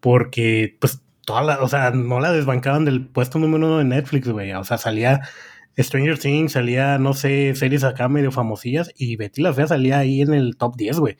[0.00, 4.28] porque pues toda la, o sea, no la desbancaban del puesto número uno de Netflix,
[4.28, 4.52] güey.
[4.52, 5.28] O sea, salía
[5.78, 10.22] Stranger Things, salía, no sé, series acá medio famosillas, y Betty la Fea salía ahí
[10.22, 11.16] en el top 10, güey.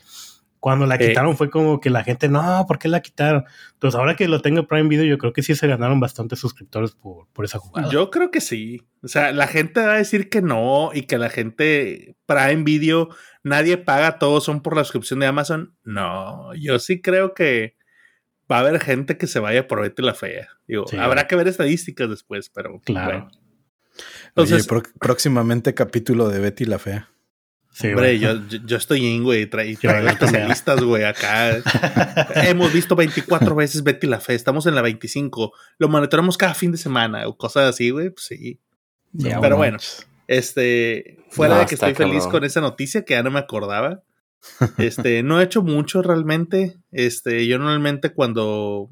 [0.61, 3.45] Cuando la eh, quitaron fue como que la gente, no, ¿por qué la quitaron?
[3.75, 6.93] Entonces, ahora que lo tengo Prime Video, yo creo que sí se ganaron bastantes suscriptores
[6.93, 7.89] por, por esa jugada.
[7.91, 8.83] Yo creo que sí.
[9.03, 13.09] O sea, la gente va a decir que no y que la gente Prime Video,
[13.45, 15.77] nadie paga, todos son por la suscripción de Amazon.
[15.85, 17.77] No, yo sí creo que
[18.51, 20.49] va a haber gente que se vaya por Betty la Fea.
[20.67, 23.29] Digo, habrá que ver estadísticas después, pero claro.
[24.29, 24.69] Entonces,
[25.01, 27.11] próximamente capítulo de Betty la Fea.
[27.85, 31.59] Hombre, yo, yo, estoy en, güey, traigo especialistas, güey, acá.
[32.35, 35.53] Hemos visto 24 veces Betty la Fe, estamos en la 25.
[35.79, 38.61] Lo monitoramos cada fin de semana o cosas así, güey, pues sí.
[39.41, 39.79] Pero bueno,
[40.27, 44.03] este, fuera de que estoy feliz con esa noticia que ya no me acordaba.
[44.79, 46.77] Este, no he hecho mucho realmente.
[46.93, 48.89] Este, yo normalmente cuando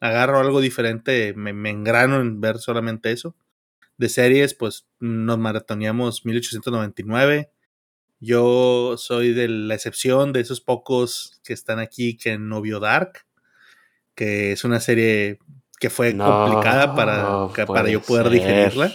[0.00, 3.34] agarro algo diferente me, me engrano en ver solamente eso.
[3.98, 7.50] De series, pues nos maratoneamos 1899
[8.20, 13.26] yo soy de la excepción de esos pocos que están aquí que no vio Dark,
[14.14, 15.38] que es una serie
[15.78, 18.92] que fue complicada para, para yo poder digerirla.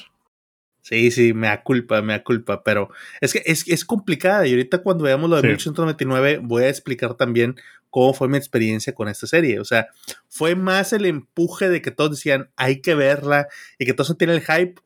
[0.81, 2.89] Sí, sí, me da culpa, me da culpa, pero
[3.21, 7.13] es que es, es complicada y ahorita cuando veamos lo de 1899 voy a explicar
[7.13, 7.55] también
[7.91, 9.59] cómo fue mi experiencia con esta serie.
[9.59, 9.89] O sea,
[10.27, 13.47] fue más el empuje de que todos decían hay que verla
[13.77, 14.81] y que todos tienen el hype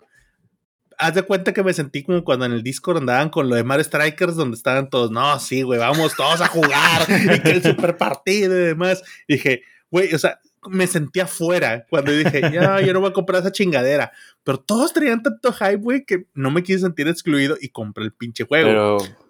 [0.98, 3.64] haz de cuenta que me sentí como cuando en el Discord andaban con lo de
[3.64, 7.64] Mario Strikers, donde estaban todos, no, sí, güey, vamos todos a jugar, y que el
[7.64, 9.04] super partido y demás.
[9.28, 10.40] dije, güey, o sea,
[10.70, 14.12] me sentía fuera cuando dije, ya, yo no voy a comprar esa chingadera.
[14.44, 18.14] Pero todos traían tanto hype, güey, que no me quise sentir excluido y compré el
[18.14, 18.68] pinche juego.
[18.68, 19.25] Pero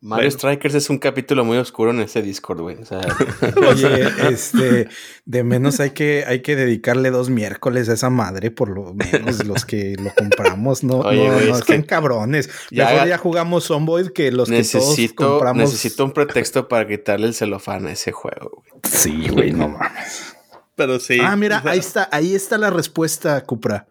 [0.00, 2.76] Mario Strikers es un capítulo muy oscuro en ese Discord, güey.
[2.76, 3.00] O sea...
[3.68, 4.88] Oye, este,
[5.24, 9.44] de menos hay que, hay que dedicarle dos miércoles a esa madre, por lo menos
[9.44, 12.48] los que lo compramos, no, Oye, no, es que cabrones.
[12.70, 15.62] Ya, Mejor ya jugamos Zomboid que los que todos compramos.
[15.64, 18.80] Necesito un pretexto para quitarle el celofán a ese juego, güey.
[18.84, 20.36] Sí, güey, no mames.
[20.76, 21.18] Pero sí.
[21.20, 23.88] Ah, mira, ahí está, ahí está la respuesta, Cupra.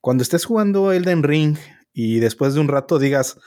[0.00, 1.56] Cuando estés jugando Elden Ring
[1.92, 3.38] y después de un rato digas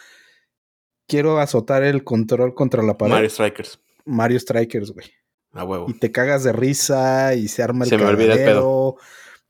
[1.07, 3.13] quiero azotar el control contra la pared.
[3.13, 3.79] Mario Strikers.
[4.05, 5.11] Mario Strikers, güey.
[5.53, 5.85] A huevo.
[5.89, 8.97] Y te cagas de risa y se arma el Se me olvida el pedo.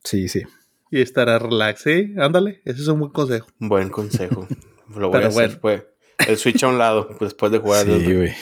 [0.04, 0.44] Sí, sí.
[0.92, 2.62] Y estará relax, sí, ándale.
[2.64, 3.48] Ese es un buen consejo.
[3.60, 4.48] Buen consejo.
[4.96, 5.84] Lo voy a hacer, pues.
[6.28, 7.86] El Switch a un lado, después de jugar.
[7.86, 8.34] Sí, güey.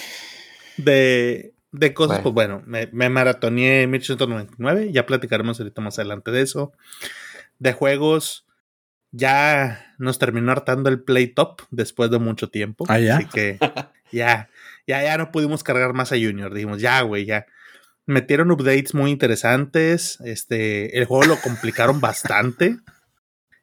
[0.77, 4.91] De, de cosas, pues bueno, me, me maratoneé 1899.
[4.91, 6.73] Ya platicaremos ahorita más adelante de eso.
[7.59, 8.45] De juegos,
[9.13, 12.85] ya nos terminó hartando el Play Top después de mucho tiempo.
[12.89, 13.17] Ah, ya.
[13.17, 13.57] Así que
[14.11, 14.49] ya,
[14.85, 16.53] ya, ya no pudimos cargar más a Junior.
[16.53, 17.45] Dijimos, ya, güey, ya.
[18.05, 20.19] Metieron updates muy interesantes.
[20.25, 22.79] Este, el juego lo complicaron bastante.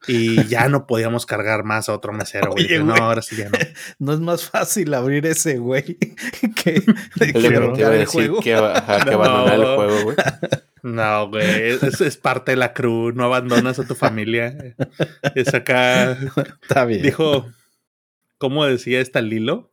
[0.06, 2.82] Y ya no podíamos cargar más a otro mesero, güey.
[2.82, 3.58] no, ahora sí ya no.
[3.98, 5.98] No es más fácil abrir ese güey
[6.56, 8.40] que, que, que el juego.
[8.40, 10.16] Que, abandonar el juego, güey.
[10.82, 14.74] No, güey, es, es, parte de la cruz, no abandonas a tu familia.
[15.34, 16.16] Es acá.
[16.62, 17.02] Está bien.
[17.02, 17.46] Dijo,
[18.38, 19.70] ¿cómo decía esta Lilo?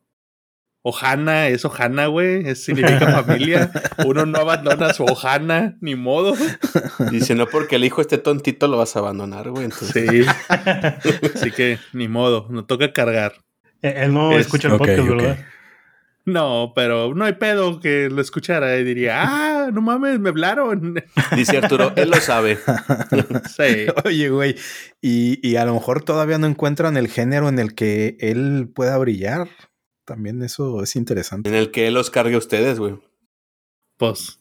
[0.89, 3.72] Ojana, es Ojana, güey, es, significa familia.
[4.05, 6.34] Uno no abandona a su Ojana, ni modo.
[7.12, 9.70] Dice, no porque el hijo esté tontito lo vas a abandonar, güey.
[9.72, 10.26] Sí.
[11.36, 13.34] Así que, ni modo, no toca cargar.
[13.82, 15.38] Eh, él no escucha el podcast, ¿verdad?
[16.28, 21.01] No, pero no hay pedo que lo escuchara y diría, ah, no mames, me hablaron.
[21.36, 22.59] Dice Arturo, él lo sabe.
[23.55, 23.88] sí.
[24.03, 24.55] Oye, güey,
[25.01, 28.97] y, y, a lo mejor todavía no encuentran el género en el que él pueda
[28.97, 29.47] brillar.
[30.03, 31.49] También eso es interesante.
[31.49, 32.99] En el que él los cargue a ustedes, güey.
[33.95, 34.38] Pues.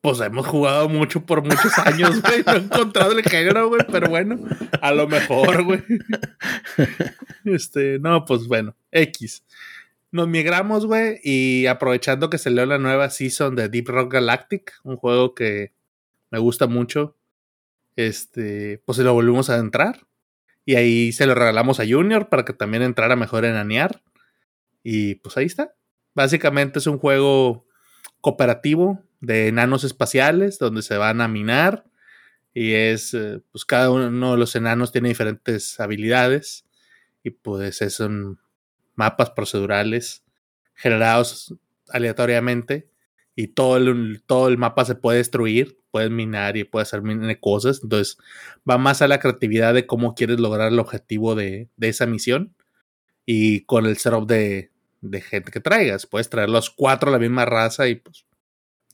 [0.00, 2.42] Pues hemos jugado mucho por muchos años, güey.
[2.44, 4.40] No he encontrado el género, güey, pero bueno,
[4.80, 5.84] a lo mejor, güey.
[7.44, 9.44] Este, no, pues bueno, X
[10.12, 14.96] nos migramos, güey, y aprovechando que salió la nueva season de Deep Rock Galactic, un
[14.96, 15.72] juego que
[16.30, 17.16] me gusta mucho,
[17.96, 20.06] este, pues se lo volvimos a entrar.
[20.64, 24.02] Y ahí se lo regalamos a Junior para que también entrara mejor en Anear.
[24.84, 25.74] Y pues ahí está.
[26.14, 27.66] Básicamente es un juego
[28.20, 31.84] cooperativo de enanos espaciales donde se van a minar.
[32.54, 36.66] Y es, eh, pues cada uno de los enanos tiene diferentes habilidades.
[37.24, 38.38] Y pues es un
[38.94, 40.24] mapas procedurales
[40.74, 41.54] generados
[41.88, 42.88] aleatoriamente
[43.34, 47.02] y todo el, todo el mapa se puede destruir, puedes minar y puedes hacer
[47.40, 47.80] cosas.
[47.82, 48.18] Entonces
[48.68, 52.54] va más a la creatividad de cómo quieres lograr el objetivo de, esa misión
[53.24, 54.70] y con el setup de,
[55.00, 56.06] de, gente que traigas.
[56.06, 58.26] Puedes traer los cuatro a la misma raza y pues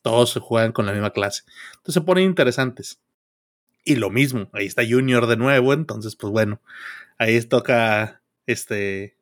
[0.02, 1.42] todos se juegan con la misma clase.
[1.76, 3.00] Entonces se ponen interesantes.
[3.84, 6.60] Y lo mismo, ahí está Junior de nuevo, entonces pues bueno,
[7.16, 9.17] ahí toca este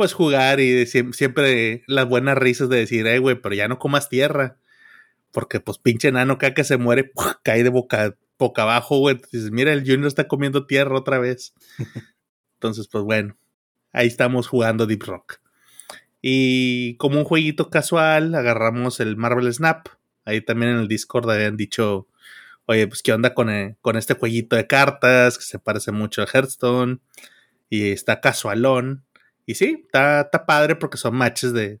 [0.00, 4.08] pues jugar y siempre las buenas risas de decir, eh, güey, pero ya no comas
[4.08, 4.56] tierra.
[5.30, 9.16] Porque pues pinche enano cada que se muere, cae de boca, boca abajo, güey.
[9.16, 11.52] Entonces, mira, el Junior está comiendo tierra otra vez.
[12.54, 13.36] Entonces, pues bueno,
[13.92, 15.42] ahí estamos jugando Deep Rock.
[16.22, 19.86] Y como un jueguito casual, agarramos el Marvel Snap.
[20.24, 22.08] Ahí también en el Discord habían dicho,
[22.64, 26.22] oye, pues qué onda con, eh, con este jueguito de cartas que se parece mucho
[26.22, 27.02] a Hearthstone.
[27.68, 29.04] Y está casualón.
[29.50, 31.80] Y sí, está, está padre porque son matches de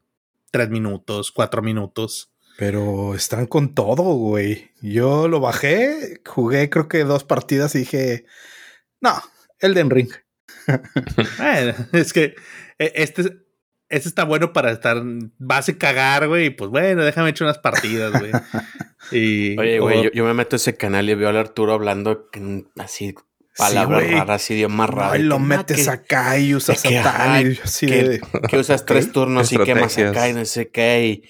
[0.50, 2.32] tres minutos, cuatro minutos.
[2.58, 4.72] Pero están con todo, güey.
[4.82, 8.24] Yo lo bajé, jugué creo que dos partidas y dije,
[9.00, 9.12] no,
[9.60, 10.10] Elden Ring.
[11.92, 12.34] es que
[12.80, 13.22] e, este,
[13.88, 15.00] este está bueno para estar,
[15.38, 18.32] vas a cagar, güey, y pues bueno, déjame echar unas partidas, güey.
[19.12, 22.28] y, Oye, güey, yo, yo, me meto a ese canal y veo al Arturo hablando
[22.78, 23.14] así
[23.56, 25.18] palabras sí, raras, idiomas raros.
[25.18, 29.96] y lo metes acá y usas que, tal, que, que, usas tres turnos y quemas
[29.98, 31.22] acá y no sé qué.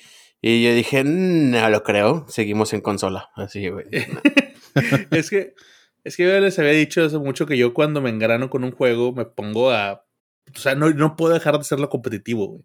[0.42, 2.26] Y, yo dije, no lo creo.
[2.28, 3.30] Seguimos en consola.
[3.34, 3.86] Así, güey.
[5.10, 5.54] es que,
[6.04, 8.72] es que yo les había dicho hace mucho que yo cuando me engrano con un
[8.72, 10.04] juego me pongo a.
[10.54, 12.64] O sea, no, no puedo dejar de serlo competitivo, güey.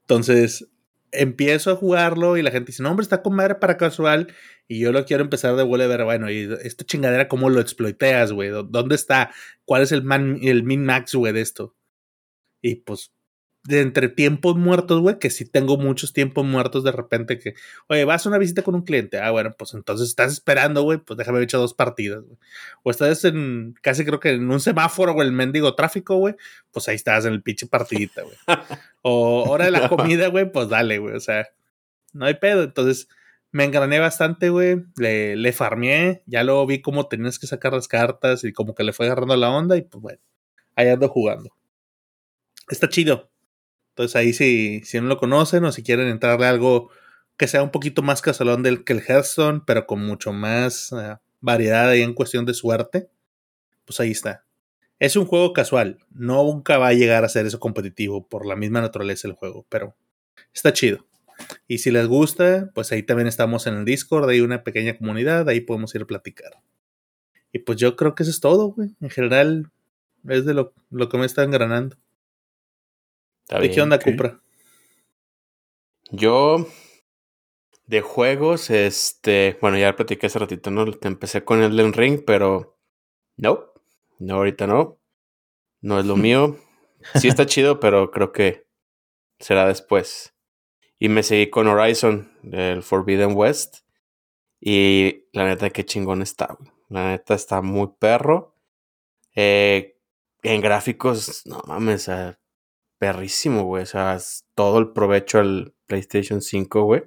[0.00, 0.66] Entonces,
[1.12, 4.32] empiezo a jugarlo y la gente dice, no, hombre, está con madre para casual.
[4.66, 7.60] Y yo lo quiero empezar de vuelta a ver, bueno, y esta chingadera, ¿cómo lo
[7.60, 8.50] exploiteas, güey?
[8.50, 9.30] ¿Dónde está?
[9.64, 11.76] ¿Cuál es el, man, el min max, güey, de esto?
[12.62, 13.12] Y pues
[13.66, 17.54] de entre tiempos muertos, güey, que sí tengo muchos tiempos muertos de repente que,
[17.88, 20.98] oye, vas a una visita con un cliente, ah, bueno, pues entonces estás esperando, güey,
[20.98, 22.38] pues déjame echar dos partidas, güey.
[22.82, 26.34] O estás en, casi creo que en un semáforo, o el mendigo tráfico, güey,
[26.72, 28.36] pues ahí estás en el pinche partidita, güey.
[29.02, 31.48] o hora de la comida, güey, pues dale, güey, o sea,
[32.12, 33.08] no hay pedo, entonces
[33.54, 37.86] me engrané bastante, güey, le, le farmeé, ya luego vi cómo tenías que sacar las
[37.86, 40.18] cartas y como que le fue agarrando la onda y pues bueno,
[40.74, 41.54] ahí ando jugando.
[42.68, 43.30] Está chido,
[43.90, 46.90] entonces ahí si, si no lo conocen o si quieren entrarle algo
[47.36, 51.14] que sea un poquito más casalón del que el Hearthstone, pero con mucho más eh,
[51.40, 53.08] variedad ahí en cuestión de suerte,
[53.84, 54.44] pues ahí está.
[54.98, 58.80] Es un juego casual, nunca va a llegar a ser eso competitivo por la misma
[58.80, 59.94] naturaleza del juego, pero
[60.52, 61.06] está chido.
[61.66, 65.48] Y si les gusta, pues ahí también estamos en el Discord, hay una pequeña comunidad,
[65.48, 66.52] ahí podemos ir a platicar.
[67.52, 68.94] Y pues yo creo que eso es todo, güey.
[69.00, 69.70] En general,
[70.28, 71.96] es de lo, lo que me está engranando.
[73.48, 74.40] ¿De qué onda, Cupra?
[76.10, 76.66] Yo,
[77.86, 80.84] de juegos, este, bueno, ya platiqué hace ratito, ¿no?
[81.02, 82.78] Empecé con el Ring, pero
[83.36, 83.72] no,
[84.18, 84.98] no, ahorita no.
[85.80, 86.58] No es lo mío.
[87.16, 88.66] Sí está chido, pero creo que
[89.38, 90.33] será después.
[90.98, 93.78] Y me seguí con Horizon, el Forbidden West.
[94.60, 96.70] Y la neta, qué chingón está, güey.
[96.88, 98.54] La neta está muy perro.
[99.34, 99.98] Eh,
[100.42, 102.10] en gráficos, no mames,
[102.98, 103.82] perrísimo, güey.
[103.82, 104.18] O sea,
[104.54, 107.02] todo el provecho al PlayStation 5, güey.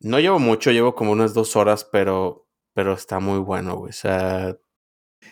[0.00, 3.90] No llevo mucho, llevo como unas dos horas, pero, pero está muy bueno, güey.
[3.90, 4.56] O sea.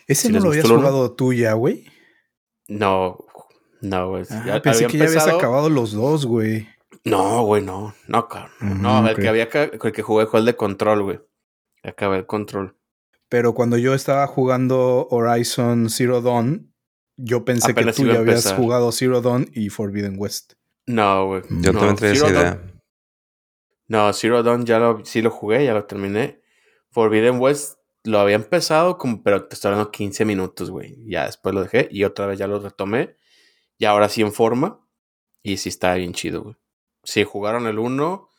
[0.06, 1.86] ¿Ese no lo habías jugado tú ya, güey?
[2.68, 3.18] No,
[3.80, 4.24] no, güey.
[4.30, 6.68] Ah, pensé que ya habías acabado los dos, güey.
[7.04, 7.94] No, güey, no.
[8.08, 8.52] No, cabrón.
[8.60, 11.20] Mm, no, el que había el que jugué fue el de control, güey.
[11.82, 12.76] Acabé el control.
[13.28, 16.74] Pero cuando yo estaba jugando Horizon Zero Dawn,
[17.16, 20.54] yo pensé que tú ya habías jugado Zero Dawn y Forbidden West.
[20.86, 21.42] No, güey.
[21.48, 22.72] Yo también tenía esa idea.
[23.86, 26.42] No, Zero Dawn ya lo, sí lo jugué, ya lo terminé.
[26.90, 30.96] Forbidden West lo había empezado, como, pero te estoy hablando 15 minutos, güey.
[31.06, 33.16] Ya después lo dejé y otra vez ya lo retomé.
[33.78, 34.80] Y ahora sí en forma.
[35.42, 36.56] Y sí está bien chido, güey.
[37.10, 38.30] Si jugaron el 1,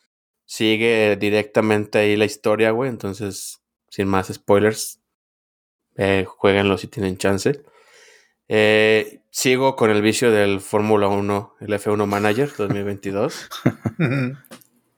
[0.46, 2.90] sigue directamente ahí la historia, güey.
[2.90, 5.02] Entonces, sin más spoilers,
[5.98, 7.66] eh, jueguenlo si tienen chance.
[8.48, 13.50] Eh, sigo con el vicio del Fórmula 1, el F1 Manager 2022.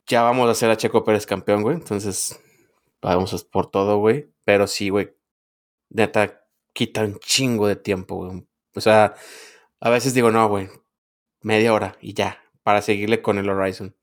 [0.06, 1.74] ya vamos a hacer a Checo Pérez campeón, güey.
[1.74, 2.40] Entonces,
[3.02, 4.30] vamos por todo, güey.
[4.44, 5.16] Pero sí, güey.
[5.90, 8.46] Neta, quita un chingo de tiempo, güey.
[8.76, 9.16] O sea,
[9.80, 10.68] a veces digo, no, güey.
[11.40, 12.43] Media hora y ya.
[12.64, 13.94] Para seguirle con el Horizon.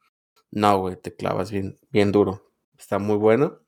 [0.51, 2.49] No, güey, te clavas bien, bien duro.
[2.78, 3.59] Está muy bueno.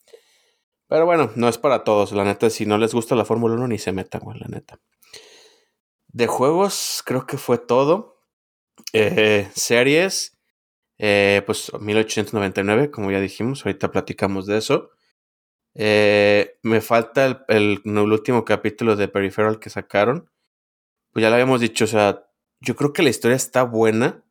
[0.87, 2.11] Pero bueno, no es para todos.
[2.13, 4.79] La neta, si no les gusta la Fórmula 1, ni se metan, güey, la neta.
[6.07, 8.21] De juegos, creo que fue todo.
[8.93, 10.37] Eh, series,
[10.99, 14.91] eh, pues 1899, como ya dijimos, ahorita platicamos de eso.
[15.75, 20.29] Eh, me falta el, el, el, último capítulo de Peripheral que sacaron.
[21.11, 22.27] Pues ya lo habíamos dicho, o sea,
[22.59, 24.23] yo creo que la historia está buena,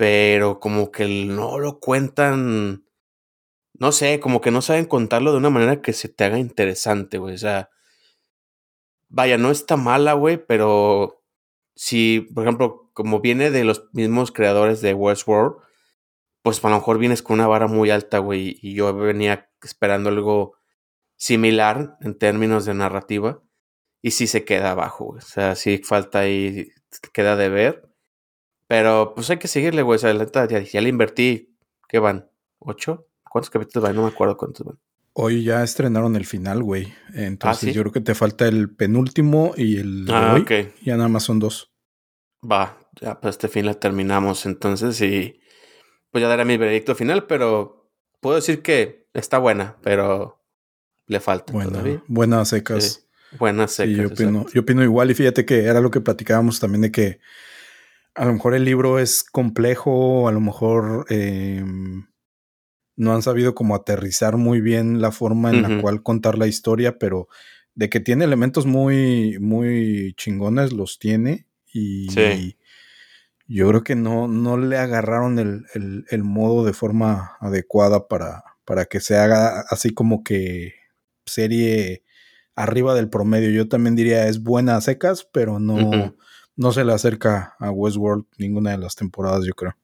[0.00, 2.86] pero como que no lo cuentan,
[3.74, 7.18] no sé, como que no saben contarlo de una manera que se te haga interesante,
[7.18, 7.34] güey.
[7.34, 7.68] O sea,
[9.10, 11.22] vaya, no está mala, güey, pero
[11.74, 15.56] si, por ejemplo, como viene de los mismos creadores de Westworld,
[16.40, 20.08] pues a lo mejor vienes con una vara muy alta, güey, y yo venía esperando
[20.08, 20.54] algo
[21.16, 23.42] similar en términos de narrativa,
[24.00, 25.18] y sí se queda abajo, güey.
[25.18, 26.68] O sea, sí falta ahí,
[27.12, 27.89] queda de ver.
[28.70, 29.96] Pero pues hay que seguirle, güey.
[29.96, 30.14] O sea,
[30.46, 31.56] ya, ya le invertí,
[31.88, 32.30] ¿qué van?
[32.60, 33.08] ¿Ocho?
[33.28, 33.96] ¿Cuántos capítulos van?
[33.96, 34.78] No me acuerdo cuántos van.
[35.12, 36.94] Hoy ya estrenaron el final, güey.
[37.12, 40.72] Entonces ¿Ah, yo creo que te falta el penúltimo y el ah, hoy.
[40.84, 41.72] Ya nada más son dos.
[42.48, 44.46] Va, ya pues este fin la terminamos.
[44.46, 45.40] Entonces y
[46.12, 47.90] pues ya daré mi veredicto final, pero
[48.20, 50.44] puedo decir que está buena, pero
[51.08, 52.04] le falta todavía.
[52.06, 53.04] Buenas secas.
[53.36, 53.96] buenas secas.
[53.96, 57.18] yo, opino, yo opino igual y fíjate que era lo que platicábamos también de que
[58.14, 61.06] a lo mejor el libro es complejo, a lo mejor...
[61.10, 61.64] Eh,
[63.00, 66.98] no han sabido como aterrizar muy bien la forma en la cual contar la historia,
[66.98, 67.28] pero
[67.74, 71.46] de que tiene elementos muy, muy chingones, los tiene.
[71.72, 72.08] Y,
[73.46, 78.44] yo creo que no, no le agarraron el, el, el, modo de forma adecuada para,
[78.66, 80.74] para que se haga así como que
[81.24, 82.04] serie
[82.54, 83.50] arriba del promedio.
[83.50, 86.14] Yo también diría es buena a secas, pero no,
[86.60, 89.76] no se le acerca a Westworld ninguna de las temporadas, yo creo.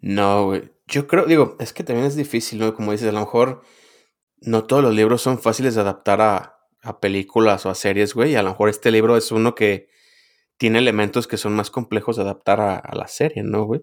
[0.00, 0.70] No, güey.
[0.86, 2.74] Yo creo, digo, es que también es difícil, ¿no?
[2.74, 3.62] Como dices, a lo mejor
[4.42, 8.32] no todos los libros son fáciles de adaptar a, a películas o a series, güey.
[8.32, 9.88] Y a lo mejor este libro es uno que
[10.58, 13.80] tiene elementos que son más complejos de adaptar a, la serie, ¿no, güey?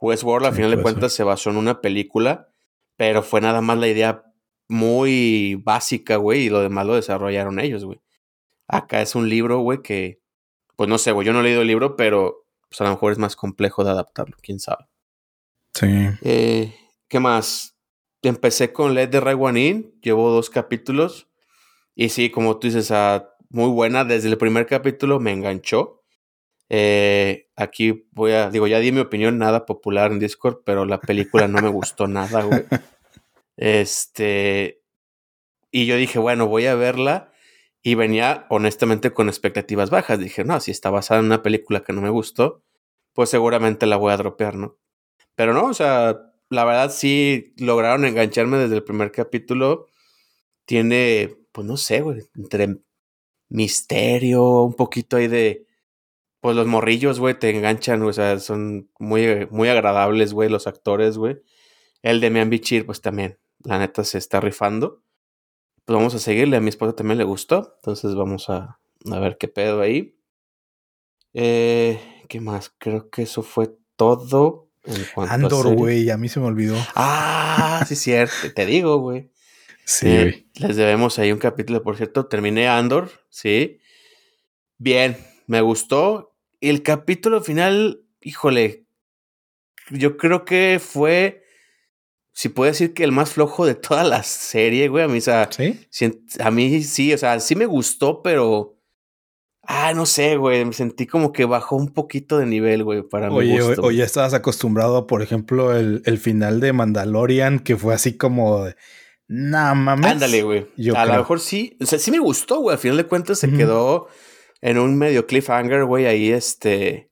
[0.00, 2.50] Westworld, al final de cuentas, se basó en una película,
[2.96, 4.22] pero fue nada más la idea
[4.68, 8.02] muy básica, güey, y lo demás lo desarrollaron ellos, güey.
[8.68, 10.20] Acá es un libro, güey, que,
[10.76, 13.12] pues no sé, güey, yo no he leído el libro, pero pues a lo mejor
[13.12, 14.86] es más complejo de adaptarlo, quién sabe.
[15.74, 15.86] Sí.
[16.22, 16.74] Eh,
[17.08, 17.76] ¿Qué más?
[18.22, 21.28] Empecé con Let the Right One In, llevo dos capítulos,
[21.94, 26.02] y sí, como tú dices, ah, muy buena, desde el primer capítulo me enganchó.
[26.68, 31.00] Eh, aquí voy a, digo, ya di mi opinión, nada popular en Discord, pero la
[31.00, 32.64] película no me gustó nada, güey.
[33.56, 34.82] Este,
[35.70, 37.32] y yo dije, bueno, voy a verla.
[37.86, 40.18] Y venía honestamente con expectativas bajas.
[40.18, 42.64] Dije, no, si está basada en una película que no me gustó,
[43.12, 44.78] pues seguramente la voy a dropear, ¿no?
[45.34, 49.88] Pero no, o sea, la verdad sí lograron engancharme desde el primer capítulo.
[50.64, 52.78] Tiene, pues no sé, güey, entre
[53.50, 55.66] misterio, un poquito ahí de,
[56.40, 61.18] pues los morrillos, güey, te enganchan, o sea, son muy, muy agradables, güey, los actores,
[61.18, 61.36] güey.
[62.02, 65.03] El de Mian Bichir, pues también, la neta se está rifando.
[65.84, 68.78] Pues vamos a seguirle, a mi esposa también le gustó, entonces vamos a,
[69.10, 70.16] a ver qué pedo ahí.
[71.34, 72.72] Eh, ¿Qué más?
[72.78, 74.68] Creo que eso fue todo.
[74.84, 76.76] En Andor, güey, a mí se me olvidó.
[76.94, 79.30] Ah, sí, cierto, te digo, güey.
[79.84, 80.08] Sí.
[80.08, 82.26] Eh, les debemos ahí un capítulo, por cierto.
[82.26, 83.80] Terminé Andor, sí.
[84.78, 85.16] Bien,
[85.46, 86.34] me gustó.
[86.60, 88.86] El capítulo final, híjole,
[89.90, 91.43] yo creo que fue
[92.36, 95.04] si puedo decir que el más flojo de toda la serie, güey.
[95.04, 95.86] A mí, o sea, ¿Sí?
[96.40, 98.76] a mí sí, o sea, sí me gustó, pero.
[99.62, 100.64] Ah, no sé, güey.
[100.64, 103.36] Me sentí como que bajó un poquito de nivel, güey, para mí.
[103.36, 108.66] Oye, oye, estabas acostumbrado, por ejemplo, el, el, final de Mandalorian, que fue así como.
[109.28, 110.10] Nah, mames.
[110.10, 110.66] Ándale, güey.
[110.96, 111.78] A lo mejor sí.
[111.80, 112.74] O sea, sí me gustó, güey.
[112.74, 114.08] Al final de cuentas se quedó
[114.60, 116.06] en un medio cliffhanger, güey.
[116.06, 117.10] Ahí, este.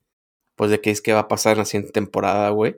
[0.57, 2.75] Pues de qué es que va a pasar en la siguiente temporada, güey.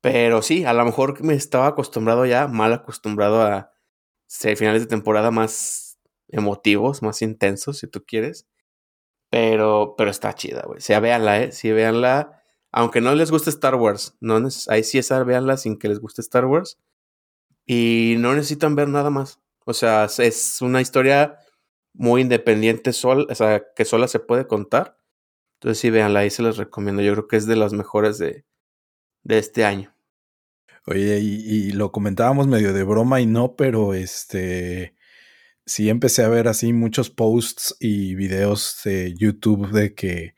[0.00, 3.72] Pero sí, a lo mejor me estaba acostumbrado ya, mal acostumbrado a
[4.56, 8.46] finales de temporada más emotivos, más intensos, si tú quieres.
[9.30, 10.78] Pero, pero está chida, güey.
[10.78, 11.52] O sea, véanla, ¿eh?
[11.52, 12.42] Sí, véanla.
[12.72, 14.16] Aunque no les guste Star Wars.
[14.20, 16.78] No ahí sí esa, véanla sin que les guste Star Wars.
[17.66, 19.40] Y no necesitan ver nada más.
[19.66, 21.38] O sea, es una historia
[21.92, 24.98] muy independiente, sol, o sea, que sola se puede contar.
[25.54, 27.02] Entonces sí, véanla, ahí se les recomiendo.
[27.02, 28.46] Yo creo que es de las mejores de,
[29.22, 29.94] de este año.
[30.86, 34.94] Oye, y, lo comentábamos medio de broma y no, pero este
[35.66, 40.34] sí empecé a ver así muchos posts y videos de YouTube de que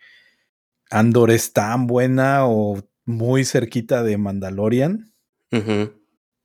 [0.90, 5.12] Andor es tan buena o muy cerquita de Mandalorian.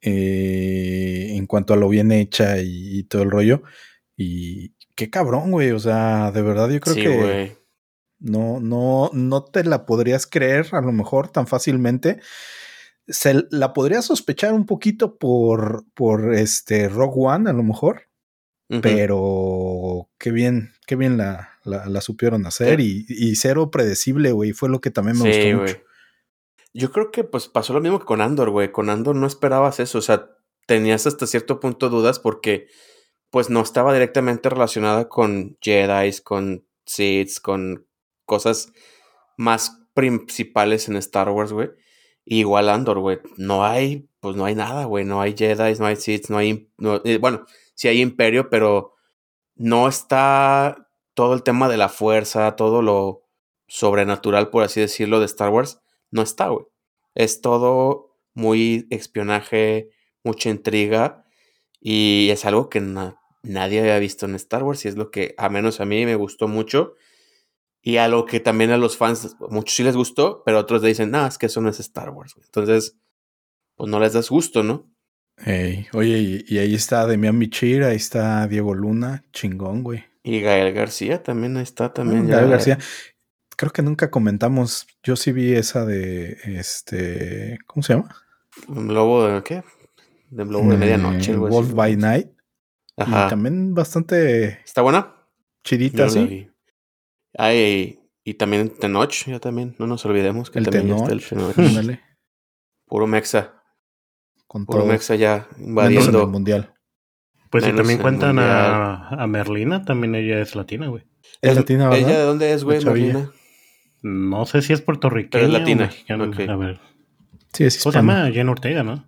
[0.02, 3.64] Eh, en cuanto a lo bien hecha y, todo el rollo.
[4.16, 5.72] Y qué cabrón, güey.
[5.72, 7.58] O sea, de verdad yo creo que
[8.20, 12.20] no, no, no te la podrías creer a lo mejor tan fácilmente.
[13.08, 18.04] Se la podría sospechar un poquito por, por este Rogue One, a lo mejor.
[18.82, 24.54] Pero qué bien, qué bien la, la, supieron hacer y, y, cero predecible, güey.
[24.54, 25.86] Fue lo que también me gustó mucho.
[26.74, 28.72] Yo creo que pues pasó lo mismo que con Andor, güey.
[28.72, 30.00] Con Andor no esperabas eso.
[30.00, 30.32] O sea,
[30.66, 32.68] tenías hasta cierto punto dudas porque
[33.30, 37.86] pues no estaba directamente relacionada con Jedi, con Sith, con
[38.26, 38.72] cosas
[39.38, 41.70] más principales en Star Wars, güey.
[42.26, 43.20] Igual Andor, güey.
[43.38, 45.06] No hay, pues no hay nada, güey.
[45.06, 46.70] No hay Jedi, no hay Sith, no hay.
[47.06, 47.46] Eh, bueno,
[47.76, 48.96] sí hay Imperio, pero
[49.56, 53.24] no está todo el tema de la fuerza, todo lo
[53.68, 55.82] sobrenatural, por así decirlo, de Star Wars.
[56.12, 56.66] No está, güey.
[57.16, 59.90] Es todo muy espionaje,
[60.24, 61.26] mucha intriga.
[61.80, 64.86] Y es algo que nadie había visto en Star Wars.
[64.86, 66.96] Y es lo que, a menos a mí, me gustó mucho.
[67.88, 71.12] Y algo que también a los fans, muchos sí les gustó, pero otros le dicen,
[71.12, 72.34] no, es que eso no es Star Wars.
[72.44, 72.98] Entonces,
[73.76, 74.92] pues no les das gusto, ¿no?
[75.94, 80.04] oye, y, ahí está Demian Michir, ahí está Diego Luna, chingón, güey.
[80.24, 82.28] Y Gael García también ahí está también.
[82.28, 82.80] Gael García.
[83.56, 84.88] Creo que nunca comentamos.
[85.04, 87.60] Yo sí vi esa de este.
[87.68, 88.16] ¿Cómo se llama?
[88.68, 89.64] Un lobo de qué?
[90.32, 91.54] De lobo de medianoche, güey.
[91.54, 92.30] Wolf by Night.
[92.98, 93.28] Ajá.
[93.28, 94.62] Y también bastante.
[94.66, 95.14] ¿Está buena?
[95.64, 96.50] Chidita, sí.
[97.38, 101.56] Ay, y también Tenoch, ya también, no nos olvidemos que también está el Tenoch.
[102.86, 103.62] Puro Mexa.
[104.48, 106.24] Con Puro Mexa ya invadiendo.
[106.24, 106.74] el mundial.
[107.50, 111.04] Pues si también cuentan a, a, Merlina, también ella es latina, güey.
[111.42, 112.10] ¿Es latina, verdad?
[112.10, 113.32] ¿Ella de dónde es, güey, Merlina?
[114.02, 115.30] No sé si es puertorriqueña.
[115.32, 115.90] Pero es latina.
[116.52, 116.80] A ver.
[117.54, 118.30] Sí, es ¿Cómo se llama?
[118.32, 119.08] Jen Ortega, ¿no?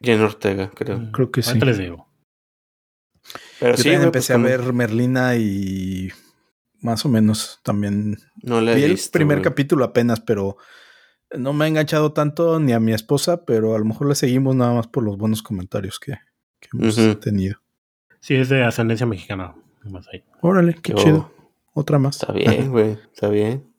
[0.00, 1.10] Jen Ortega, creo.
[1.12, 1.50] Creo que sí.
[1.50, 2.08] Ahorita les digo.
[3.60, 6.10] Pero Yo sí, también empecé pues, a ver Merlina y
[6.80, 8.18] más o menos también.
[8.42, 10.56] No le Vi el primer capítulo apenas, pero
[11.36, 14.54] no me ha enganchado tanto ni a mi esposa, pero a lo mejor le seguimos
[14.54, 16.14] nada más por los buenos comentarios que,
[16.72, 17.60] hemos tenido.
[18.20, 19.54] Sí, es de ascendencia mexicana.
[19.84, 20.24] Más ahí.
[20.40, 21.32] Órale, qué chido.
[21.72, 22.16] Otra más.
[22.16, 23.72] Está bien, güey, está bien.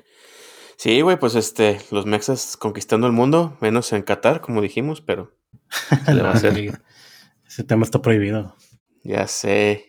[0.77, 5.37] Sí, güey, pues este, los mexas conquistando el mundo, menos en Qatar, como dijimos, pero
[7.47, 8.55] Ese tema está prohibido.
[9.03, 9.86] Ya sé.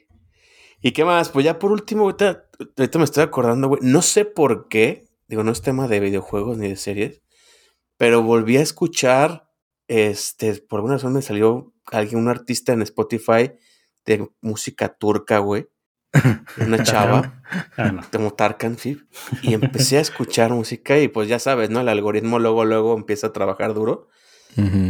[0.81, 1.29] ¿Y qué más?
[1.31, 2.45] Pues ya por último, ahorita,
[2.77, 3.81] ahorita me estoy acordando, güey.
[3.83, 7.23] No sé por qué, digo, no es tema de videojuegos ni de series,
[7.97, 9.51] pero volví a escuchar,
[9.89, 13.53] este, por alguna razón me salió alguien, un artista en Spotify
[14.05, 15.69] de música turca, güey.
[16.67, 17.43] Una chava,
[17.77, 18.99] ah, como Tarkan, sí.
[19.43, 21.81] Y empecé a escuchar música y pues ya sabes, ¿no?
[21.81, 24.09] El algoritmo luego, luego empieza a trabajar duro.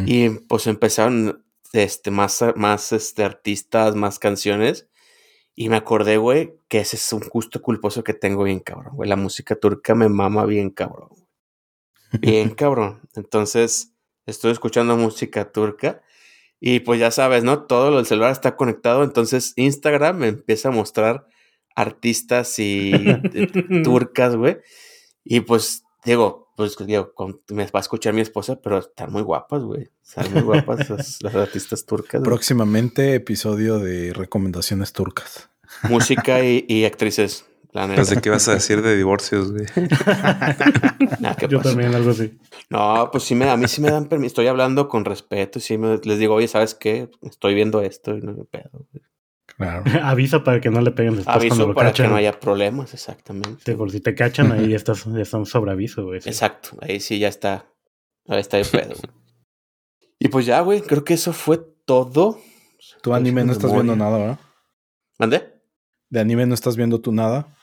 [0.06, 4.88] Y pues empezaron este, más, más este, artistas, más canciones.
[5.60, 9.08] Y me acordé, güey, que ese es un gusto culposo que tengo bien cabrón, güey.
[9.08, 11.08] La música turca me mama bien cabrón.
[12.20, 13.00] Bien cabrón.
[13.16, 13.92] Entonces,
[14.24, 16.00] estoy escuchando música turca.
[16.60, 17.64] Y pues ya sabes, ¿no?
[17.64, 19.02] Todo lo del celular está conectado.
[19.02, 21.26] Entonces, Instagram me empieza a mostrar
[21.74, 23.48] artistas y eh,
[23.82, 24.58] turcas, güey.
[25.24, 27.14] Y pues, digo, pues digo,
[27.50, 29.92] me va a escuchar mi esposa, pero están muy guapas, güey.
[30.04, 30.90] Están muy guapas
[31.22, 32.20] las, artistas turcas.
[32.20, 35.50] Próximamente episodio de recomendaciones turcas.
[35.88, 37.44] Música y, actrices.
[37.70, 39.66] La Pensé que ibas a decir de divorcios, güey.
[41.48, 42.36] Yo también algo así.
[42.70, 44.26] No, pues sí me, a mí sí me dan permiso.
[44.32, 47.08] Estoy hablando con respeto y sí me, les digo, oye, ¿sabes qué?
[47.22, 48.70] Estoy viendo esto y no me pedo.
[48.72, 49.04] Güey.
[49.58, 49.82] Claro.
[50.04, 53.74] Aviso para que no le peguen después Aviso para que no haya problemas, exactamente.
[53.74, 56.20] por si te cachan, ahí estás, ya están sobre aviso, güey.
[56.24, 57.66] Exacto, ahí sí ya está.
[58.28, 58.94] Ahí está el pedo.
[60.18, 62.38] y pues ya, güey, creo que eso fue todo.
[63.02, 64.38] Tu anime no estás viendo nada, ¿verdad?
[65.18, 65.60] ¿Mande?
[66.08, 67.56] ¿De anime no estás viendo tú nada?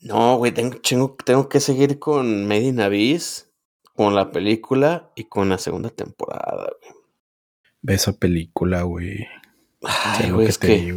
[0.00, 3.52] No, güey, tengo, tengo, tengo, que seguir con Made in Abyss,
[3.94, 6.94] con la película y con la segunda temporada, güey.
[7.82, 9.26] Ve esa película, güey.
[9.84, 10.94] Ay, güey, es que...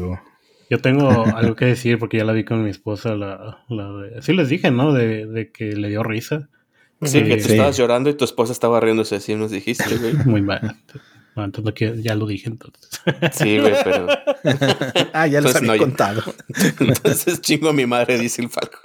[0.70, 3.16] Yo tengo algo que decir porque ya la vi con mi esposa.
[3.16, 4.94] La, la Sí les dije, ¿no?
[4.94, 6.50] De, de que le dio risa.
[7.02, 10.14] Sí, que tú estabas llorando y tu esposa estaba riéndose, así nos dijiste, güey.
[10.26, 10.78] Muy mal.
[11.36, 13.02] Bueno, entonces ya lo dije entonces.
[13.34, 14.08] Sí, güey, pero.
[15.14, 16.24] ah, ya lo había contado.
[16.80, 18.80] entonces chingo a mi madre, dice el Falco.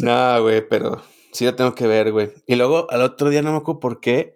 [0.00, 1.02] no, güey, pero
[1.32, 2.30] sí la tengo que ver, güey.
[2.46, 4.35] Y luego al otro día no me acuerdo por qué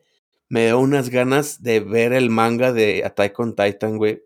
[0.51, 4.23] me dio unas ganas de ver el manga de Attack on Titan, güey.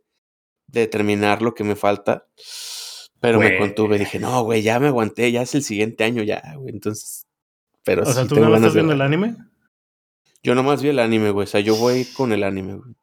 [0.67, 2.27] De terminar lo que me falta.
[3.21, 6.43] Pero me contuve, dije, no, güey, ya me aguanté, ya es el siguiente año ya,
[6.57, 6.75] güey.
[6.75, 7.27] Entonces,
[7.85, 9.37] pero O sea, ¿tú no estás viendo el anime?
[10.43, 11.45] Yo nomás vi el anime, güey.
[11.45, 12.95] O sea, yo voy con el anime, güey.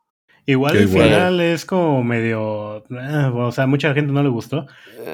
[0.47, 2.83] Igual el final es como medio.
[2.89, 4.65] Eh, o sea, mucha gente no le gustó.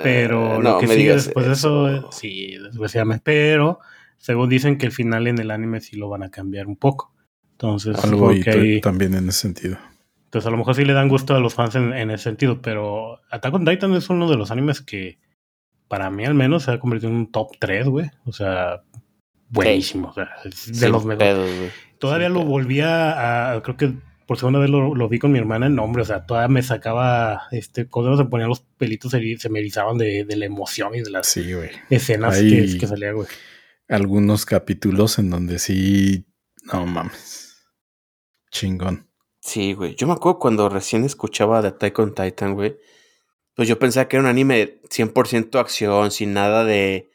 [0.02, 3.22] Pero eh, lo que sigue después de eso, sí, desgraciadamente.
[3.24, 3.80] Pero
[4.18, 7.14] según dicen que el final en el anime sí lo van a cambiar un poco.
[7.58, 9.80] Entonces, algo ahí también en ese sentido.
[10.26, 13.20] Entonces, a lo mejor sí le dan gusto a los fans en, ese sentido, pero
[13.32, 15.18] Attack on Titan es uno de los animes que,
[15.88, 18.12] para mí al menos, se ha convertido en un top 3, güey.
[18.26, 18.84] O sea,
[19.50, 20.10] buenísimo.
[20.10, 20.30] O sea,
[20.68, 21.74] de los mejores.
[21.98, 23.94] Todavía lo volvía a, creo que
[24.28, 27.48] por segunda vez lo, vi con mi hermana en nombre, o sea, todavía me sacaba,
[27.50, 31.36] este, cuando se ponían los pelitos se, me erizaban de, la emoción y de las
[31.90, 33.28] escenas que, que salía, güey.
[33.88, 36.28] Algunos capítulos en donde sí,
[36.72, 37.47] no mames
[38.52, 39.10] Chingón.
[39.42, 39.96] Sí, güey.
[39.96, 42.78] Yo me acuerdo cuando recién escuchaba de Attack on Titan, güey.
[43.56, 47.10] Pues yo pensaba que era un anime 100% acción, sin nada de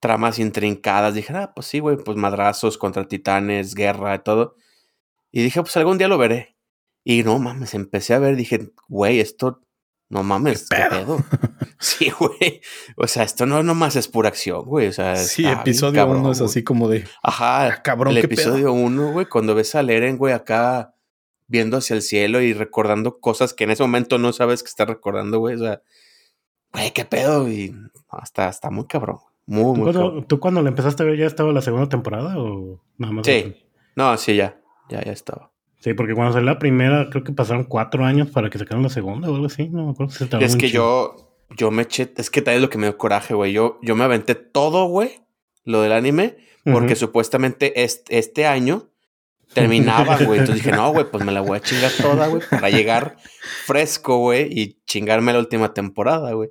[0.00, 1.14] tramas intrincadas.
[1.14, 4.56] Dije, ah, pues sí, güey, pues madrazos contra titanes, guerra todo.
[5.32, 6.56] Y dije, pues algún día lo veré.
[7.04, 9.62] Y no mames, empecé a ver, dije, güey, esto,
[10.08, 11.18] no mames, ¿qué pedo?
[11.80, 12.60] sí, güey.
[12.96, 14.86] O sea, esto no nomás es pura acción, güey.
[14.86, 17.04] O sea, sí, episodio uno es así como de.
[17.22, 18.16] Ajá, ah, cabrón.
[18.16, 20.94] El episodio uno, güey, cuando ves a Leren, güey, acá
[21.48, 24.84] viendo hacia el cielo y recordando cosas que en ese momento no sabes que está
[24.84, 25.56] recordando, güey.
[25.56, 25.82] O sea,
[26.72, 27.48] güey, qué pedo.
[27.48, 27.74] Y
[28.08, 29.18] hasta está muy cabrón.
[29.46, 30.26] Muy, ¿Tú muy cuando, cabrón.
[30.28, 33.26] ¿Tú cuando le empezaste a ver ya estaba la segunda temporada o nada más?
[33.26, 33.56] Sí.
[33.96, 34.60] No, sí, ya.
[34.88, 35.50] Ya, ya estaba.
[35.86, 38.88] Sí, porque cuando salió la primera, creo que pasaron cuatro años para que sacaran la
[38.88, 39.68] segunda o algo así.
[39.68, 41.14] No me acuerdo si se Es que yo,
[41.56, 43.52] yo me eché, es que tal es lo que me dio coraje, güey.
[43.52, 45.20] Yo, yo me aventé todo, güey,
[45.62, 48.90] lo del anime, porque supuestamente este, este año
[49.54, 50.40] terminaba, güey.
[50.40, 53.18] Entonces dije, no, güey, pues me la voy a chingar toda, güey, para llegar
[53.64, 56.50] fresco, güey, y chingarme la última temporada, güey.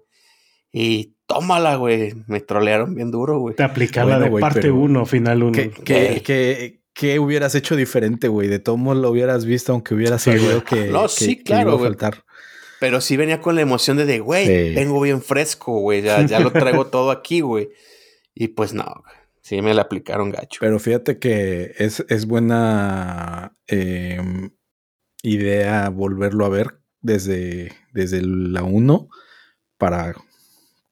[0.71, 2.13] Y tómala, güey.
[2.27, 3.53] Me trolearon bien duro, güey.
[3.53, 5.51] Te aplicaron la de parte 1, final 1.
[5.51, 8.47] Que, que, ¿qué hubieras hecho diferente, güey?
[8.47, 11.77] De todo modo lo hubieras visto, aunque hubieras sabido que, no, que, sí, que claro,
[11.77, 11.93] güey.
[12.79, 14.75] Pero sí venía con la emoción de, de güey, Sí.
[14.75, 16.01] vengo bien fresco, güey.
[16.01, 17.69] Ya, ya lo traigo todo aquí, güey.
[18.33, 19.03] Y pues no.
[19.41, 20.57] Sí me la aplicaron gacho.
[20.59, 24.19] Pero fíjate que es, es buena eh,
[25.21, 29.07] idea volverlo a ver desde, desde la 1
[29.77, 30.15] para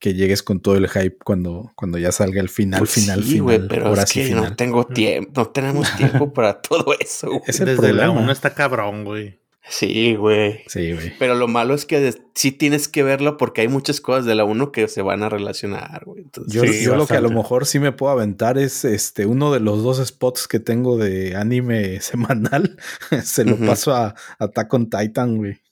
[0.03, 3.39] que llegues con todo el hype cuando, cuando ya salga el final, Pues final, sí,
[3.39, 3.67] güey, final.
[3.69, 4.43] pero ahora es que final.
[4.49, 7.41] no tengo tiempo, no tenemos tiempo para todo eso, güey.
[7.47, 8.21] Es el Desde la problema.
[8.25, 9.39] 1 está cabrón, güey.
[9.65, 10.59] Sí, güey.
[10.67, 11.13] Sí, güey.
[11.17, 14.43] Pero lo malo es que sí tienes que verlo porque hay muchas cosas de la
[14.43, 16.23] 1 que se van a relacionar, güey.
[16.23, 19.25] Entonces, Yo, Sí, yo lo que a lo mejor sí me puedo aventar es este
[19.25, 22.75] uno de los dos spots que tengo de anime semanal.
[23.23, 25.62] Se lo paso a Attack on Titan, güey.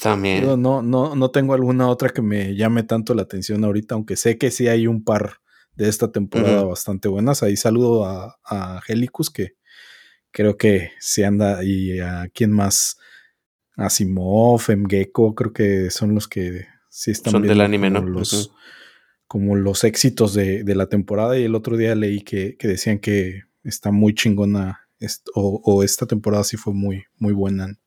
[0.00, 0.42] También.
[0.44, 4.16] Yo no, no, no tengo alguna otra que me llame tanto la atención ahorita, aunque
[4.16, 5.40] sé que sí hay un par
[5.74, 7.42] de esta temporada bastante buenas.
[7.42, 9.56] Ahí saludo a, a Helicus, que
[10.30, 12.96] creo que se anda, y a quién más,
[13.76, 18.08] Asimov, Mgeko, creo que son los que sí están Son del anime, como ¿no?
[18.08, 18.52] Los.
[19.28, 21.36] Como los éxitos de, de la temporada.
[21.36, 24.88] Y el otro día leí que, que decían que está muy chingona,
[25.34, 27.78] o, o esta temporada sí fue muy, muy buena en,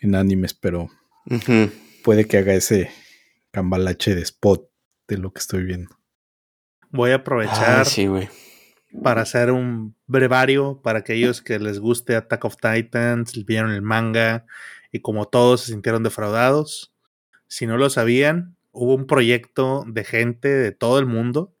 [0.00, 0.90] en animes, pero
[2.02, 2.90] Puede que haga ese
[3.50, 4.68] cambalache de spot
[5.08, 5.96] de lo que estoy viendo.
[6.90, 8.28] Voy a aprovechar Ay, sí, güey.
[9.02, 14.46] para hacer un brevario para aquellos que les guste Attack of Titans, vieron el manga
[14.92, 16.94] y como todos se sintieron defraudados.
[17.48, 21.54] Si no lo sabían, hubo un proyecto de gente de todo el mundo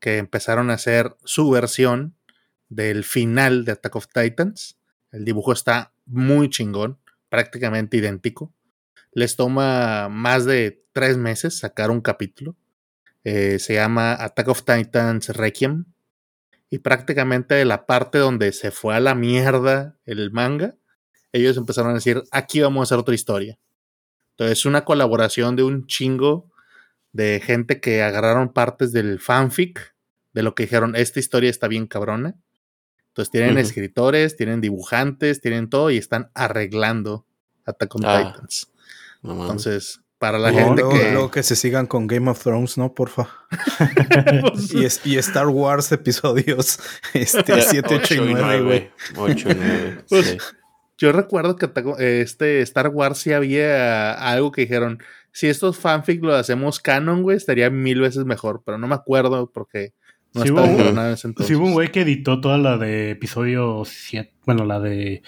[0.00, 2.16] que empezaron a hacer su versión
[2.68, 4.78] del final de Attack of Titans.
[5.10, 8.52] El dibujo está muy chingón, prácticamente idéntico.
[9.16, 12.54] Les toma más de tres meses sacar un capítulo.
[13.24, 15.86] Eh, se llama Attack of Titans Requiem
[16.68, 20.74] y prácticamente la parte donde se fue a la mierda el manga,
[21.32, 23.58] ellos empezaron a decir, aquí vamos a hacer otra historia.
[24.32, 26.50] Entonces, es una colaboración de un chingo
[27.12, 29.94] de gente que agarraron partes del fanfic,
[30.34, 32.34] de lo que dijeron, esta historia está bien cabrona.
[33.08, 37.24] Entonces, tienen escritores, tienen dibujantes, tienen todo y están arreglando
[37.64, 38.32] Attack on Ah.
[38.34, 38.75] Titans.
[39.22, 39.40] No.
[39.42, 41.10] Entonces, para la Y gente luego, que...
[41.12, 42.94] luego que se sigan con Game of Thrones, ¿no?
[42.94, 43.28] Porfa.
[44.72, 46.78] y, es- y Star Wars episodios
[47.14, 48.90] este, 7, 8 y 9, güey.
[49.16, 49.98] 8 y 9.
[50.08, 50.38] Pues, sí.
[50.98, 51.68] Yo recuerdo que
[52.22, 54.98] este Star Wars sí había algo que dijeron,
[55.30, 59.50] si estos fanfic lo hacemos canon, güey, estaría mil veces mejor, pero no me acuerdo
[59.52, 59.92] porque
[60.32, 61.48] no Sí, estaba hubo- encoronado en ese entonces.
[61.48, 65.22] Sí, hubo un güey que editó toda la de episodio 7, bueno, la de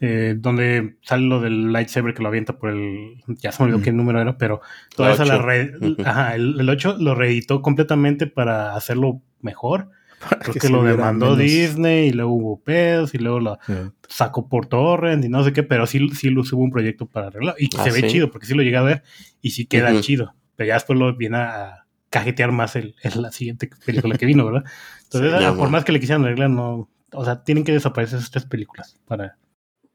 [0.00, 3.78] eh, donde sale lo del lightsaber que lo avienta por el, ya se me olvidó
[3.80, 3.82] Mm.
[3.82, 4.60] qué número era, pero
[4.96, 5.46] toda La esa la ocho.
[5.46, 5.72] re-
[6.04, 9.90] ajá, el, el 8 lo reeditó completamente para hacerlo mejor.
[10.20, 11.38] Para Creo que lo demandó menos.
[11.38, 13.72] Disney y luego hubo pedos y luego lo Sí.
[14.08, 17.28] sacó por torrent y no sé qué, pero sí, sí lo hubo un proyecto para
[17.28, 18.08] arreglar y Ah, se ve ¿sí?
[18.08, 19.02] chido porque sí lo llegué a ver
[19.42, 23.30] y sí queda chido, pero ya después lo viene a cajetear más el, en la
[23.30, 24.64] siguiente película que vino, ¿verdad?
[25.04, 28.18] Entonces, Sí, ah, por más que le quisieran arreglar, no, o sea, tienen que desaparecer
[28.18, 29.36] esas tres películas para,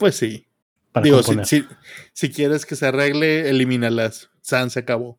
[0.03, 0.45] Pues sí.
[0.91, 1.65] para Digo, si, si,
[2.11, 4.31] si quieres que se arregle, elimínalas.
[4.41, 5.17] San se acabó.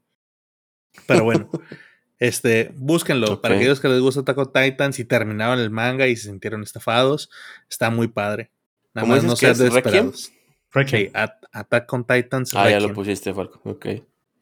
[1.07, 1.49] Pero bueno,
[2.18, 3.41] este, búsquenlo.
[3.41, 6.62] Para aquellos que les gusta Attack on Titans y terminaron el manga y se sintieron
[6.62, 7.30] estafados,
[7.70, 8.51] está muy padre.
[8.93, 10.32] Nada ¿Cómo más no sean desesperados.
[10.70, 11.07] Requiem.
[11.07, 12.55] Sí, At- Attack on Titans.
[12.55, 13.62] Ah, ya lo pusiste, Falco.
[13.64, 13.87] Ok.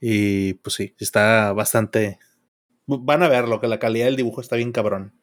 [0.00, 2.18] Y pues sí, está bastante.
[2.86, 5.14] Van a verlo, que la calidad del dibujo está bien cabrón.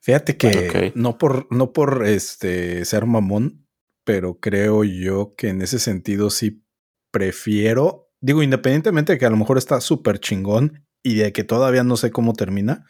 [0.00, 3.67] Fíjate que no por, no por este ser mamón,
[4.08, 6.64] pero creo yo que en ese sentido sí
[7.10, 11.84] prefiero, digo, independientemente de que a lo mejor está súper chingón y de que todavía
[11.84, 12.86] no sé cómo termina,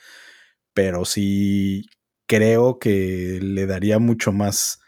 [0.74, 1.86] pero sí
[2.28, 4.78] creo que le daría mucho más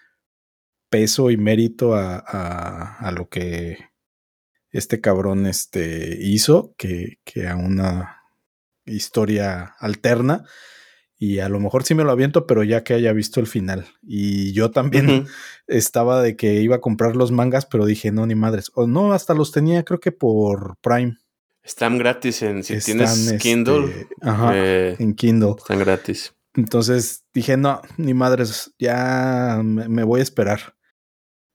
[0.88, 3.78] peso y mérito a, a, a lo que
[4.70, 8.22] este cabrón este, hizo que, que a una
[8.84, 10.44] historia alterna.
[11.22, 13.84] Y a lo mejor sí me lo aviento, pero ya que haya visto el final.
[14.02, 15.26] Y yo también
[15.66, 18.72] estaba de que iba a comprar los mangas, pero dije, no, ni madres.
[18.74, 21.18] O no, hasta los tenía, creo que por Prime.
[21.62, 22.64] Están gratis en.
[22.64, 25.56] Si Están, tienes este, Kindle, ajá, eh, en Kindle.
[25.58, 26.34] están gratis.
[26.54, 30.74] Entonces dije, no, ni madres, ya me, me voy a esperar.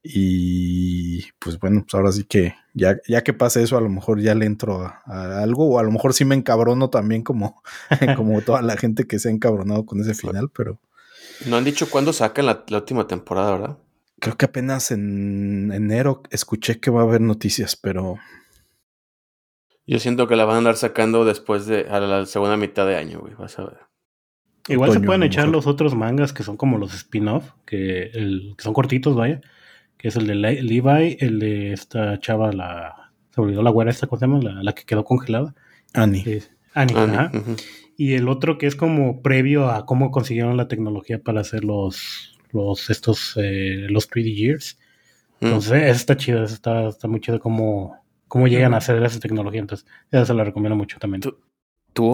[0.08, 4.20] Y pues bueno, pues ahora sí que ya, ya que pase eso, a lo mejor
[4.20, 7.62] ya le entro a, a algo, o a lo mejor sí me encabrono también como,
[8.16, 10.78] como toda la gente que se ha encabronado con ese final, pero
[11.46, 13.78] No han dicho cuándo sacan la, la última temporada, ¿verdad?
[14.20, 18.18] creo que apenas en enero escuché que va a haber noticias, pero
[19.86, 22.96] Yo siento que la van a andar sacando después de a la segunda mitad de
[22.96, 23.34] año, güey.
[23.34, 23.78] Vas a ver.
[24.68, 28.10] Igual se pueden echar los otros mangas que son como los spin-off, que,
[28.56, 29.40] que son cortitos, vaya.
[29.96, 33.12] Que es el de Levi, el de esta chava, la.
[33.30, 34.62] Se olvidó la güera esta, ¿cómo se llama?
[34.62, 35.54] La, que quedó congelada.
[35.92, 36.42] Annie.
[36.74, 37.30] Annie, ajá.
[37.96, 42.38] Y el otro que es como previo a cómo consiguieron la tecnología para hacer los.
[42.52, 43.34] los estos.
[43.36, 44.78] Eh, los 3D Years.
[45.40, 45.46] Mm.
[45.46, 49.60] Entonces, está chido, está, está muy chido cómo, cómo llegan a hacer esa tecnología.
[49.60, 51.20] Entonces, esa se la recomiendo mucho también.
[51.20, 51.38] Tú,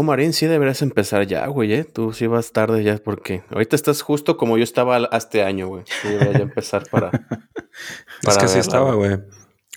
[0.02, 1.84] Marín, sí deberías empezar ya, güey, ¿eh?
[1.84, 5.84] Tú sí vas tarde ya, porque ahorita estás justo como yo estaba este año, güey.
[5.86, 7.10] Sí, debería ya empezar para.
[8.22, 9.18] es que así estaba, güey.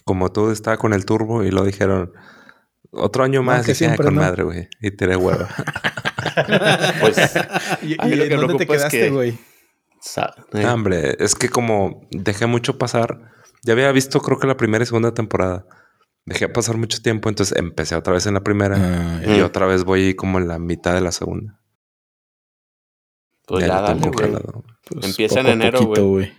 [0.04, 2.14] Como tú estaba con el turbo y lo dijeron.
[2.92, 4.70] Otro año más, que ah, siempre con madre, güey.
[4.80, 5.46] Y tiré huevo.
[7.02, 7.18] pues.
[7.82, 9.38] ¿Y, lo que ¿dónde te quedaste, güey?
[10.54, 10.66] Eh.
[10.68, 13.32] hombre, es que como dejé mucho pasar,
[13.64, 15.66] ya había visto creo que la primera y segunda temporada
[16.26, 19.84] dejé pasar mucho tiempo, entonces empecé otra vez en la primera ah, y otra vez
[19.84, 21.60] voy como en la mitad de la segunda.
[23.46, 24.32] Pues ya, dale, güey.
[24.90, 26.34] Pues Empieza en enero, güey.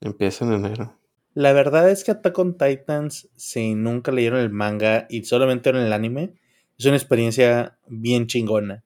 [0.00, 0.98] Empieza en enero.
[1.32, 5.76] La verdad es que Attack on Titans, si nunca leyeron el manga y solamente en
[5.76, 6.34] el anime,
[6.78, 8.84] es una experiencia bien chingona.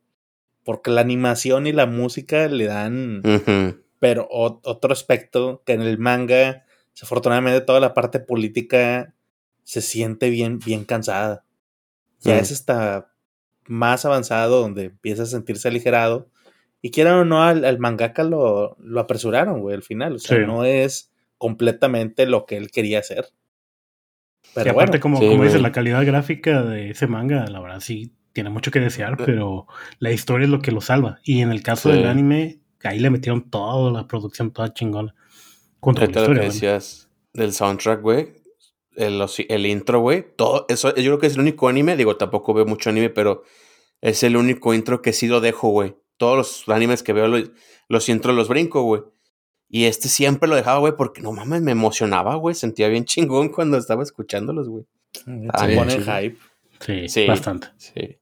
[0.64, 3.22] Porque la animación y la música le dan,
[3.98, 9.14] pero otro aspecto que en el manga, desafortunadamente toda la parte política
[9.68, 11.44] se siente bien, bien cansada.
[12.20, 12.38] Ya mm.
[12.38, 13.12] es hasta
[13.66, 16.30] más avanzado donde empieza a sentirse aligerado.
[16.80, 20.14] Y quieran o no, al, mangaka lo, lo, apresuraron, güey, al final.
[20.14, 23.26] O sea, no es completamente lo que él quería hacer.
[24.54, 28.48] Pero aparte, como, como dices, la calidad gráfica de ese manga, la verdad sí tiene
[28.48, 29.24] mucho que desear, eh.
[29.26, 29.66] pero
[29.98, 31.20] la historia es lo que lo salva.
[31.24, 35.14] Y en el caso del anime, ahí le metieron toda la producción, toda chingona.
[35.78, 38.37] Contra la historia, decías del soundtrack, güey,
[38.98, 40.26] el, intro, güey.
[40.36, 41.96] Todo eso, yo creo que es el único anime.
[41.96, 43.44] Digo, tampoco veo mucho anime, pero
[44.00, 45.96] es el único intro que sí lo dejo, güey.
[46.16, 47.50] Todos los animes que veo, los,
[47.88, 49.02] los intros los brinco, güey.
[49.68, 52.54] Y este siempre lo dejaba, güey, porque no mames, me emocionaba, güey.
[52.54, 54.86] Sentía bien chingón cuando estaba escuchándolos, güey.
[55.52, 56.38] Ah, Se pone hype.
[56.80, 57.68] Sí, sí, bastante.
[57.76, 58.18] Sí.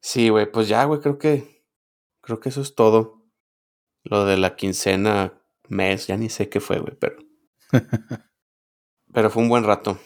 [0.00, 1.64] Sí, güey, pues ya, güey, creo que.
[2.20, 3.24] Creo que eso es todo.
[4.04, 7.16] Lo de la quincena, mes, ya ni sé qué fue, güey, pero.
[9.18, 9.98] Pero fue un buen rato.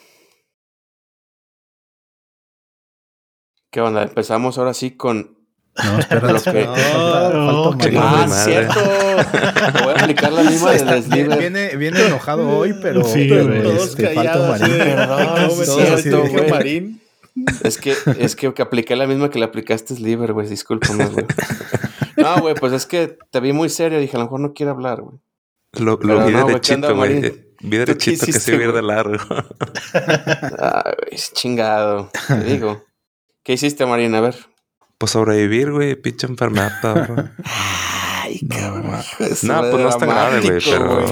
[3.71, 4.05] ¿Qué onda?
[4.05, 5.37] Empezamos ahora sí con.
[5.77, 6.65] No, espera, que...
[6.65, 8.81] no, ah, cierto.
[9.85, 11.39] Voy a aplicar la misma de Sliver.
[11.39, 14.79] Viene, viene enojado hoy, pero, sí, todos este, falta Marín.
[14.79, 16.51] Perdón, cierto, güey.
[16.51, 17.03] Marín.
[17.65, 20.49] Es que, es que, que apliqué la misma que le aplicaste Sliver, güey.
[20.49, 21.27] Discúlpame, güey.
[22.17, 24.01] No, güey, pues es que te vi muy serio.
[24.01, 25.19] Dije, a lo mejor no quiere hablar, güey.
[25.73, 27.52] Lo, lo vi no, derechito, güey.
[27.63, 29.17] Vi derechito que sí vi de largo.
[29.95, 32.11] Ay, chingado.
[32.27, 32.85] Te digo.
[33.45, 34.19] ¿Qué hiciste, Marina?
[34.19, 34.37] A ver.
[34.99, 35.95] Pues sobrevivir, güey.
[35.95, 37.29] Pinche enfermata, bro.
[37.45, 38.91] Ay, cabrón.
[38.91, 41.07] No, pues no está grave, güey, pero.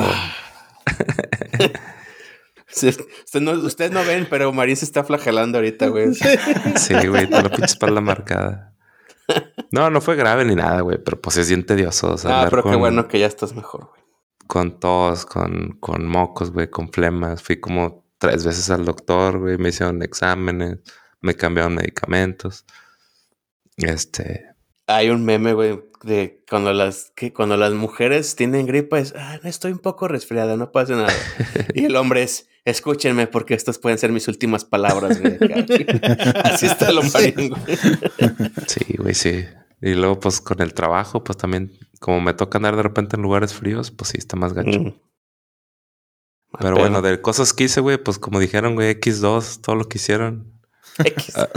[2.73, 2.99] Ustedes
[3.41, 6.15] no, usted no ven, pero María se está flagelando ahorita, güey.
[6.15, 8.75] Sí, güey, toda la pinche espalda marcada.
[9.73, 12.17] No, no fue grave ni nada, güey, pero pues es bien tedioso.
[12.25, 14.00] ah, pero qué bueno que ya estás mejor, güey
[14.51, 17.41] con tos, con, con mocos, güey, con flemas.
[17.41, 20.79] Fui como tres veces al doctor, güey, me hicieron exámenes,
[21.21, 22.67] me cambiaron medicamentos.
[23.77, 24.47] Este.
[24.89, 29.39] Hay un meme, güey, de cuando las, que cuando las mujeres tienen gripa es, ah,
[29.45, 31.15] estoy un poco resfriada, no pasa nada.
[31.75, 35.39] y el hombre es, escúchenme porque estas pueden ser mis últimas palabras, güey.
[36.43, 37.79] Así está lo marín, güey.
[38.67, 39.45] sí, güey, sí.
[39.81, 43.23] Y luego, pues, con el trabajo, pues también como me toca andar de repente en
[43.23, 44.81] lugares fríos, pues sí, está más gacho.
[44.81, 44.95] Mm.
[46.59, 49.99] Pero bueno, de cosas que hice, güey, pues como dijeron, güey, X2, todo lo que
[49.99, 50.61] hicieron.
[50.99, 51.37] X.
[51.37, 51.49] Ah,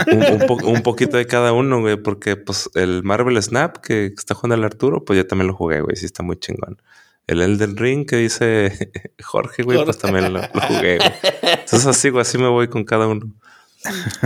[0.63, 4.63] un, poquito de cada uno, güey, porque pues el Marvel Snap que está jugando el
[4.63, 6.79] Arturo, pues yo también lo jugué, güey, sí está muy chingón.
[7.25, 8.91] El Elden Ring que dice
[9.23, 11.11] Jorge, güey, pues también lo, jugué, güey.
[11.41, 13.33] Entonces así, güey, así me voy con cada uno.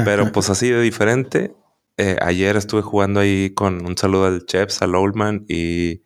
[0.04, 1.54] Pero pues así de diferente.
[1.98, 6.04] Eh, ayer estuve jugando ahí con un saludo al Chefs, al Oldman y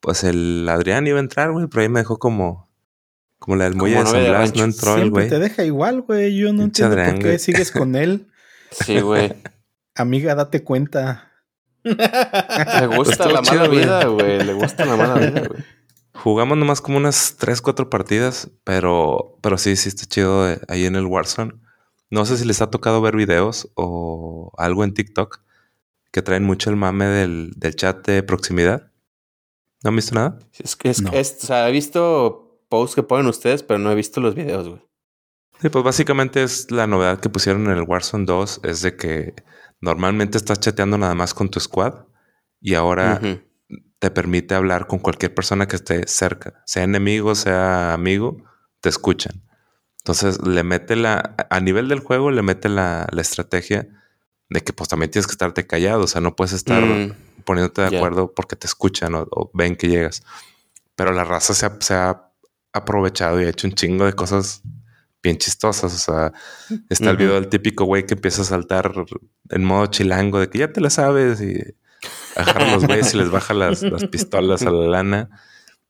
[0.00, 2.70] pues el Adrián iba a entrar, güey, pero ahí me dejó como,
[3.38, 5.28] como la del muelle de San Blas, no entró el güey.
[5.28, 6.36] te deja igual, güey.
[6.36, 8.28] Yo no entiendo por qué sigues con él.
[8.72, 9.34] Sí, güey.
[9.94, 11.30] Amiga, date cuenta.
[11.82, 14.42] Le gusta la mala vida, güey.
[14.42, 15.62] Le gusta la mala vida, güey.
[16.14, 20.86] Jugamos nomás como unas 3, 4 partidas, pero, pero sí, sí está chido eh, ahí
[20.86, 21.52] en el Warzone.
[22.12, 25.40] No sé si les ha tocado ver videos o algo en TikTok
[26.10, 28.92] que traen mucho el mame del, del chat de proximidad.
[29.82, 30.38] ¿No han visto nada?
[30.58, 34.20] Es que es, o sea, he visto posts que ponen ustedes, pero no he visto
[34.20, 34.82] los videos, güey.
[35.62, 39.34] Sí, pues básicamente es la novedad que pusieron en el Warzone 2, es de que
[39.80, 41.94] normalmente estás chateando nada más con tu squad
[42.60, 43.22] y ahora
[43.98, 48.36] te permite hablar con cualquier persona que esté cerca, sea enemigo, sea amigo,
[48.82, 49.41] te escuchan.
[50.04, 53.88] Entonces le mete la, a nivel del juego, le mete la, estrategia
[54.50, 57.14] de que pues también tienes que estarte callado, o sea, no puedes estar mm.
[57.44, 60.22] poniéndote de acuerdo porque te escuchan o, ven que llegas.
[60.96, 62.32] Pero la raza se se ha
[62.72, 64.62] aprovechado y ha hecho un chingo de cosas
[65.22, 65.94] bien chistosas.
[65.94, 66.32] O sea,
[66.88, 68.92] está el video del típico güey que empieza a saltar
[69.50, 71.58] en modo chilango de que ya te la sabes y
[72.36, 75.30] agarra a los güeyes y les baja las, pistolas a la lana.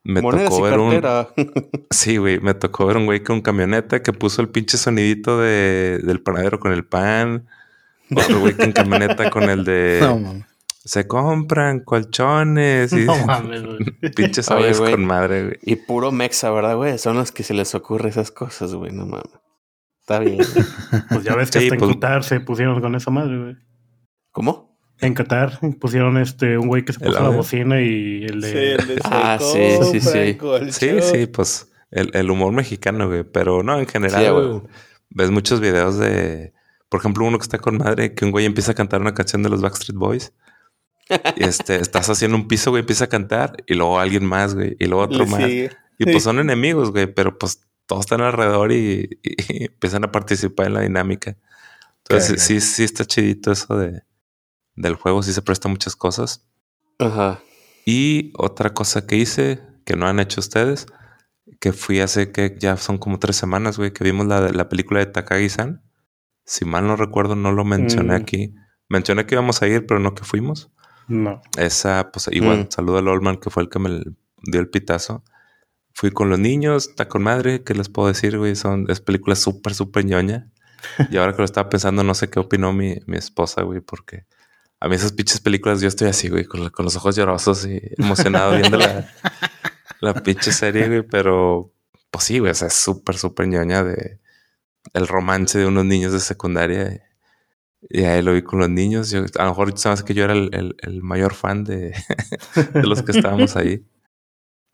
[0.04, 1.02] Me tocó ver un.
[1.90, 2.40] Sí, güey.
[2.40, 6.58] Me tocó ver un güey con camioneta que puso el pinche sonidito de, del panadero
[6.58, 7.46] con el pan.
[8.14, 10.00] Otro güey con camioneta con el de.
[10.02, 10.44] No,
[10.84, 13.62] se compran colchones y no mames,
[14.16, 15.58] pinches aves con madre, güey.
[15.62, 16.98] Y puro mexa, ¿verdad, güey?
[16.98, 19.30] Son los que se les ocurre esas cosas, güey, no mames.
[20.00, 20.38] Está bien.
[21.08, 23.56] pues ya ves que hasta en pues Qatar se pusieron con esa madre, güey.
[24.32, 24.71] ¿Cómo?
[25.02, 28.50] En Qatar pusieron este un güey que se puso la bocina y el de.
[28.50, 30.38] Sí, el de ah, sí, sí, sí.
[30.70, 33.24] Sí, sí, pues el, el, humor mexicano, güey.
[33.24, 34.62] Pero no, en general, güey.
[35.10, 36.52] Ves muchos videos de.
[36.88, 39.42] Por ejemplo, uno que está con madre, que un güey empieza a cantar una canción
[39.42, 40.32] de los Backstreet Boys
[41.36, 44.76] y este, estás haciendo un piso, güey, empieza a cantar y luego alguien más, güey,
[44.78, 45.42] y luego otro más.
[45.48, 45.70] Y
[46.04, 50.80] pues son enemigos, güey, pero pues todos están alrededor y, empiezan a participar en la
[50.80, 51.36] dinámica.
[52.04, 54.02] Entonces, sí, sí está chidito eso de
[54.74, 56.46] del juego, sí se presta muchas cosas.
[56.98, 57.40] Ajá.
[57.84, 60.86] Y otra cosa que hice, que no han hecho ustedes,
[61.60, 65.00] que fui hace que ya son como tres semanas, güey, que vimos la, la película
[65.00, 65.82] de Takagi-san.
[66.44, 68.22] Si mal no recuerdo, no lo mencioné mm.
[68.22, 68.54] aquí.
[68.88, 70.70] Mencioné que íbamos a ir, pero no que fuimos.
[71.08, 71.40] No.
[71.56, 72.66] Esa, pues igual, mm.
[72.70, 74.02] saludo al Oldman que fue el que me
[74.42, 75.24] dio el pitazo.
[75.94, 78.56] Fui con los niños, está con madre, ¿qué les puedo decir, güey?
[78.56, 80.50] Son, es película súper, súper ñoña.
[81.10, 84.26] Y ahora que lo estaba pensando, no sé qué opinó mi, mi esposa, güey, porque
[84.82, 88.56] a mí esas pinches películas yo estoy así, güey, con, los ojos llorosos y emocionado
[88.56, 89.08] viendo la,
[90.00, 91.72] la pinche serie, güey, pero
[92.10, 94.18] pues sí, güey, o sea, es súper, súper ñoña de
[94.92, 97.00] el romance de unos niños de secundaria.
[97.90, 99.10] Y ahí lo vi con los niños.
[99.10, 101.94] Yo, a lo mejor sabes que yo era el, el, mayor fan de,
[102.74, 103.86] de, los que estábamos ahí.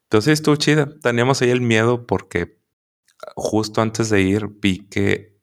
[0.05, 0.89] Entonces estuvo chida.
[1.03, 2.59] Teníamos ahí el miedo porque
[3.37, 5.38] justo antes de ir vi que,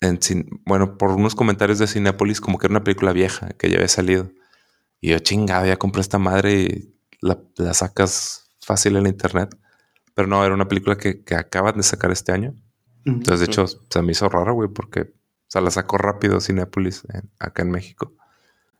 [0.00, 0.18] en,
[0.64, 3.88] bueno, por unos comentarios de Cinepolis, como que era una película vieja que ya había
[3.88, 4.30] salido.
[5.00, 9.56] Y yo, chingada, ya compré esta madre y la, la sacas fácil en internet.
[10.14, 12.54] Pero no, era una película que, que acaban de sacar este año.
[13.04, 17.02] Entonces, de hecho, se me hizo raro, güey, porque o sea, la sacó rápido Cinepolis
[17.40, 18.14] acá en México.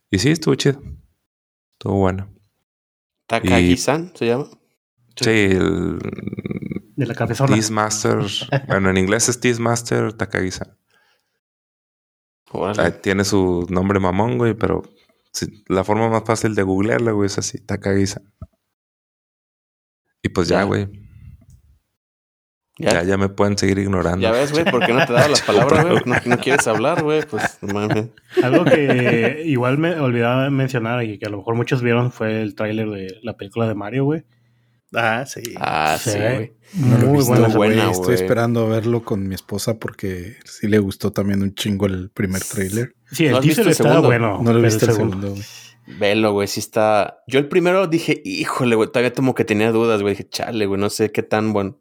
[0.09, 0.81] Y sí, estuvo chido.
[1.73, 2.31] Estuvo bueno.
[3.27, 4.47] ¿Takagi-san se llama?
[5.17, 5.99] Sí, el.
[6.95, 7.57] De la cabezona.
[7.71, 8.19] Master.
[8.69, 10.13] bueno, en inglés es Tease Master
[13.03, 14.83] Tiene su nombre mamón, güey, pero
[15.69, 18.25] la forma más fácil de googlearla, güey, es así, Takagi-san.
[20.23, 20.89] Y pues ya, güey.
[22.79, 23.03] ¿Ya?
[23.03, 24.23] ya, me pueden seguir ignorando.
[24.23, 26.03] Ya ves, güey, ¿por qué no te daba la palabra, güey?
[26.25, 28.09] No, quieres hablar, güey, pues mames.
[28.43, 32.55] Algo que igual me olvidaba mencionar y que a lo mejor muchos vieron fue el
[32.55, 34.25] tráiler de la película de Mario, güey.
[34.93, 35.41] Ah, sí.
[35.57, 36.53] Ah, sí, güey.
[36.75, 37.79] Muy buena, güey.
[37.91, 42.43] Estoy esperando verlo con mi esposa porque sí le gustó también un chingo el primer
[42.43, 42.95] tráiler.
[43.11, 44.41] Sí, el teaser está bueno.
[44.43, 45.43] No lo viste el segundo, güey.
[45.99, 47.23] Velo, güey, sí está.
[47.27, 50.15] Yo el primero dije, híjole, güey, todavía como que tenía dudas, güey.
[50.15, 51.79] Dije, chale, güey, no sé qué tan bueno.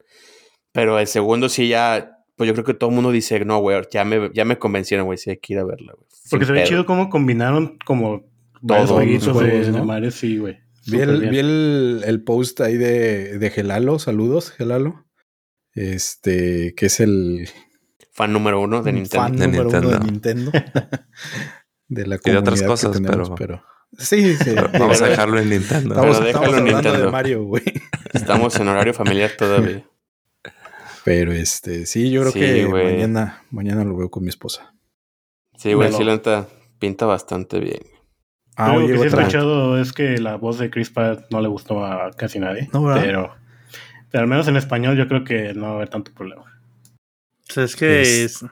[0.72, 3.82] Pero el segundo sí ya, pues yo creo que todo el mundo dice, no, güey,
[3.92, 6.08] ya me, ya me convencieron, güey, sí hay que ir a verla, güey.
[6.30, 8.24] Porque se ve chido cómo combinaron como
[8.66, 9.86] todos los de, ¿no?
[9.86, 10.60] Mario, sí, güey.
[10.92, 15.06] Vi, el, vi el, el, post ahí de, de Gelalo, saludos, Gelalo.
[15.74, 17.50] Este, que es el
[18.12, 19.24] fan número uno de Nintendo.
[19.24, 19.88] Fan número Nintendo.
[19.88, 20.52] uno de Nintendo.
[21.88, 23.02] de la comunidad y de otras cosas,
[23.38, 23.64] pero...
[23.98, 24.54] Sí, sí.
[24.80, 25.96] vamos a dejarlo en Nintendo.
[25.96, 27.06] Estamos, pero déjalo en Nintendo.
[27.06, 27.64] De Mario, güey.
[28.14, 29.86] Estamos en horario familiar todavía.
[31.04, 34.76] Pero este, sí, yo creo que mañana, mañana lo veo con mi esposa.
[35.58, 36.48] Sí, güey, sí, la
[36.78, 37.82] pinta bastante bien.
[38.62, 41.86] Ah, lo que sí he es que la voz de Chris Pratt no le gustó
[41.86, 42.70] a casi nadie.
[42.74, 43.34] No, pero,
[44.12, 46.44] pero al menos en español yo creo que no va a haber tanto problema.
[47.50, 48.46] O sea, es que es...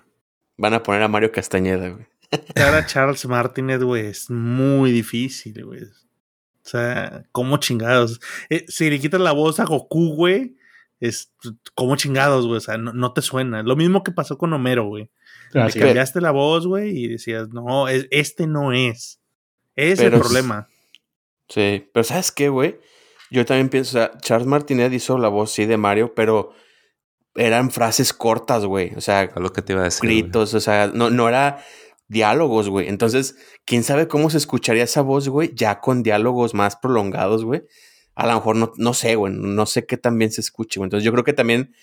[0.56, 2.06] Van a poner a Mario Castañeda, güey.
[2.56, 5.84] Ahora Charles Martinet, güey, es muy difícil, güey.
[5.84, 8.22] O sea, ¿cómo chingados?
[8.50, 10.56] Eh, si le quitas la voz a Goku, güey,
[11.02, 11.34] es
[11.76, 12.60] como chingados, güey.
[12.60, 13.62] O sea, no, te suena.
[13.62, 15.10] Lo mismo que pasó con Homero, güey.
[15.52, 19.20] Le cambiaste la voz, güey, y decías, no, este no es.
[19.78, 20.68] Es el problema.
[21.48, 22.80] Sí, pero ¿sabes qué, güey?
[23.30, 26.54] Yo también pienso, o sea, Charles Martinet hizo la voz, sí, de Mario, pero
[27.36, 28.94] eran frases cortas, güey.
[28.95, 30.10] O sea, a lo que te iba a decir.
[30.10, 31.64] Gritos, o sea, no, no era
[32.08, 32.88] diálogos, güey.
[32.90, 33.36] Entonces,
[33.66, 37.64] quién sabe cómo se escucharía esa voz, güey, ya con diálogos más prolongados, güey.
[38.16, 40.88] A lo mejor no, no sé, güey, no sé qué también se escuche, güey.
[40.88, 41.76] Entonces, yo creo que también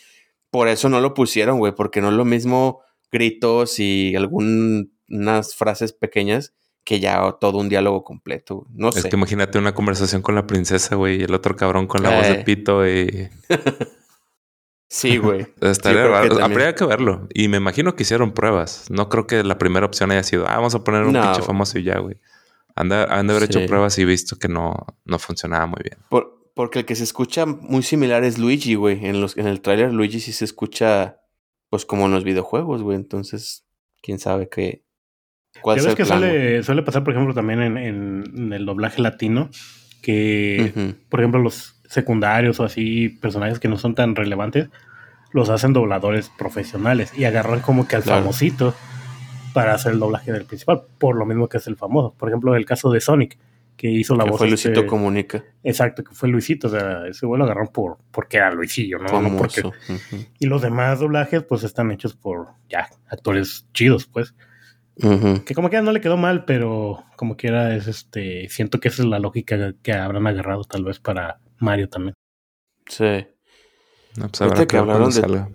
[0.50, 2.80] por eso no lo pusieron, güey, porque no es lo mismo
[3.12, 6.54] gritos y algunas frases pequeñas
[6.84, 8.66] que ya todo un diálogo completo.
[8.70, 9.00] No sé.
[9.00, 12.14] Es que imagínate una conversación con la princesa, güey, y el otro cabrón con la
[12.14, 12.44] voz de eh.
[12.44, 13.28] pito y...
[14.88, 15.46] sí, güey.
[15.62, 16.44] Estaría raro.
[16.44, 17.26] Habría que verlo.
[17.32, 18.84] Y me imagino que hicieron pruebas.
[18.90, 21.78] No creo que la primera opción haya sido, ah, vamos a poner un pinche famoso
[21.78, 22.16] y ya, güey.
[22.76, 24.74] Han de, haber hecho pruebas y visto que no,
[25.04, 25.98] no funcionaba muy bien.
[26.54, 29.06] porque el que se escucha muy similar es Luigi, güey.
[29.06, 31.20] En, los, en el tráiler Luigi sí se escucha,
[31.70, 32.96] pues como en los videojuegos, güey.
[32.96, 33.64] Entonces,
[34.02, 34.84] quién sabe qué,
[35.60, 39.50] ¿Cuál es que suele, suele, pasar, por ejemplo, también en, en, el doblaje latino,
[40.02, 44.68] que, por ejemplo, los secundarios o así, personajes que no son tan relevantes,
[45.32, 48.74] los hacen dobladores profesionales y agarran como que al famosito
[49.54, 52.14] para hacer el doblaje del principal, por lo mismo que es el famoso.
[52.18, 53.38] Por ejemplo, el caso de Sonic,
[53.76, 54.38] que hizo la voz.
[54.38, 55.42] Fue Luisito este Comunica.
[55.62, 56.68] Exacto, que fue Luisito.
[56.68, 59.20] O sea, ese vuelo lo agarraron por, porque era Luisillo, ¿no?
[59.20, 59.62] no porque...
[60.38, 64.34] Y los demás doblajes, pues están hechos por ya actores chidos, pues.
[64.96, 68.48] Que como quiera no le quedó mal, pero como quiera es este.
[68.48, 72.14] Siento que esa es la lógica que habrán agarrado tal vez para Mario también.
[72.86, 73.26] Sí.
[74.16, 75.46] No, pues que hablaron de.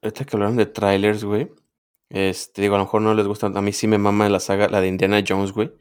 [0.00, 1.50] Este que hablaron de trailers, güey.
[2.08, 3.46] Este, digo, a lo mejor no les gusta.
[3.48, 5.72] A mí sí me mama la saga, la de Indiana Jones, güey.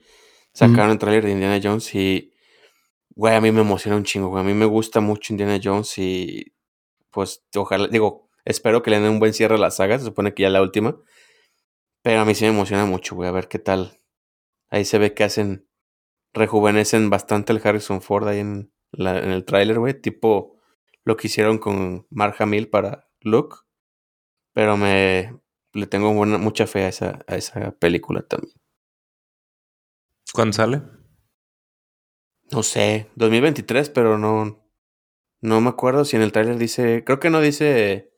[0.54, 2.32] Sacaron el trailer de Indiana Jones y.
[3.16, 4.42] Güey, a mí me emociona un chingo, güey.
[4.42, 6.54] A mí me gusta mucho Indiana Jones y.
[7.12, 10.00] Pues, ojalá, digo, espero que le den un buen cierre a la saga.
[10.00, 10.98] Se supone que ya la última.
[12.04, 14.02] Pero a mí sí me emociona mucho, güey, a ver qué tal.
[14.70, 15.68] Ahí se ve que hacen,
[16.34, 20.60] rejuvenecen bastante el Harrison Ford ahí en, la, en el tráiler, güey, tipo
[21.06, 23.58] lo que hicieron con Mark Hamill para Luke.
[24.54, 25.40] Pero me
[25.74, 28.54] le tengo mucha fe a esa, a esa película también.
[30.34, 30.82] ¿Cuándo sale?
[32.52, 34.70] No sé, 2023, pero no,
[35.42, 38.13] no me acuerdo si en el tráiler dice, creo que no dice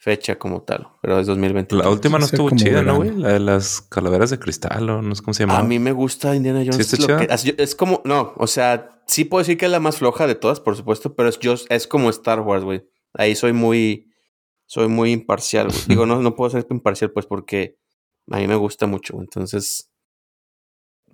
[0.00, 1.76] fecha como tal, pero es 2020.
[1.76, 3.14] La última no estuvo chida, ¿no, güey?
[3.14, 5.58] La de las calaveras de cristal o no sé cómo se llama.
[5.58, 6.86] A mí me gusta Indiana Jones.
[6.86, 10.36] ¿Sí es, como, no, o sea, sí puedo decir que es la más floja de
[10.36, 12.88] todas, por supuesto, pero es, es como Star Wars, güey.
[13.12, 14.10] Ahí soy muy,
[14.64, 15.68] soy muy imparcial.
[15.86, 17.76] Digo, no, no puedo ser imparcial, pues, porque
[18.30, 19.92] a mí me gusta mucho, entonces,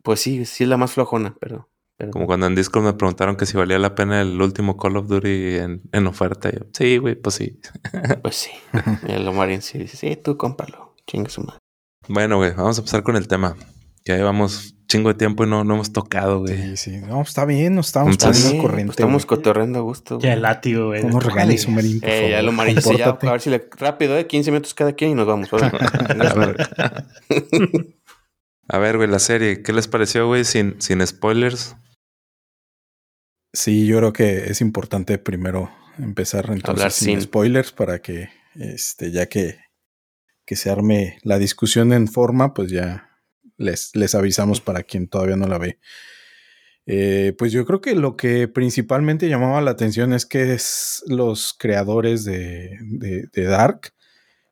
[0.04, 1.68] pues sí, sí es la más flojona, pero
[2.12, 5.08] como cuando en Discord me preguntaron que si valía la pena el último Call of
[5.08, 6.50] Duty en, en oferta.
[6.50, 7.58] Yo, sí, güey, pues sí.
[8.22, 8.50] pues sí.
[9.08, 10.94] el Omarín sí dice, sí, tú cómpralo.
[11.06, 11.60] Chingue su madre.
[12.08, 13.56] Bueno, güey, vamos a empezar con el tema.
[14.04, 16.56] Ya llevamos chingo de tiempo y no, no hemos tocado, güey.
[16.56, 16.96] Sí, sí.
[16.98, 18.92] No, está bien, nos estamos poniendo corriente.
[18.92, 20.18] estamos cotorreando a gusto.
[20.20, 21.02] Ya el látigo, güey.
[21.02, 23.68] Unos regalos, Marín, por eh, Ya lo Marín, ya, a ver si le...
[23.76, 25.48] Rápido, eh, 15 minutos cada quien y nos vamos.
[28.68, 29.62] a ver, güey, la serie.
[29.62, 30.44] ¿Qué les pareció, güey?
[30.44, 31.76] Sin, sin spoilers.
[33.56, 39.30] Sí, yo creo que es importante primero empezar entonces sin, spoilers para que, este, ya
[39.30, 39.56] que,
[40.44, 43.08] que se arme la discusión en forma, pues ya
[43.56, 45.78] les, les avisamos para quien todavía no la ve.
[46.84, 51.54] Eh, pues yo creo que lo que principalmente llamaba la atención es que es los
[51.58, 53.94] creadores de, de, Dark,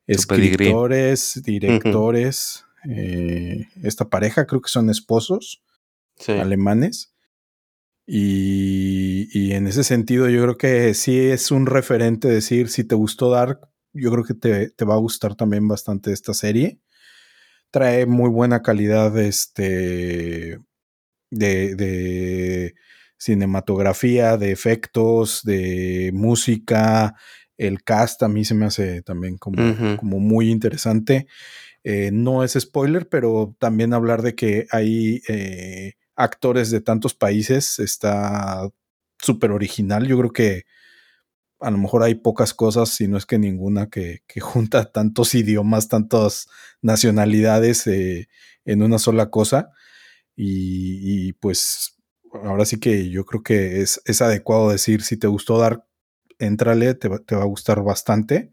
[0.06, 5.62] escritores, directores, eh, esta pareja creo que son esposos
[6.26, 7.14] alemanes
[8.06, 13.31] y, en ese sentido, yo creo que sí es un referente decir, si te gustó
[13.31, 13.60] Dark,
[13.93, 16.81] yo creo que te, va a gustar también bastante esta serie.
[17.70, 20.59] Trae muy buena calidad este,
[21.31, 22.74] de, de
[23.16, 27.14] cinematografía, de efectos, de música.
[27.56, 31.26] El cast a mí se me hace también como, como muy interesante.
[31.85, 37.78] Eh, no es spoiler, pero también hablar de que hay eh, actores de tantos países
[37.78, 38.69] está
[39.19, 40.07] súper original.
[40.07, 40.65] Yo creo que
[41.61, 45.89] a lo mejor hay pocas cosas, si no es que ninguna, que, junta tantos idiomas,
[45.89, 46.49] tantas
[46.82, 48.28] nacionalidades eh,
[48.65, 49.70] en una sola cosa.
[50.36, 51.97] Y, pues
[52.32, 55.86] ahora sí que yo creo que es, es adecuado decir, si te gustó dar,
[56.41, 58.53] entrale, te, te va a gustar bastante.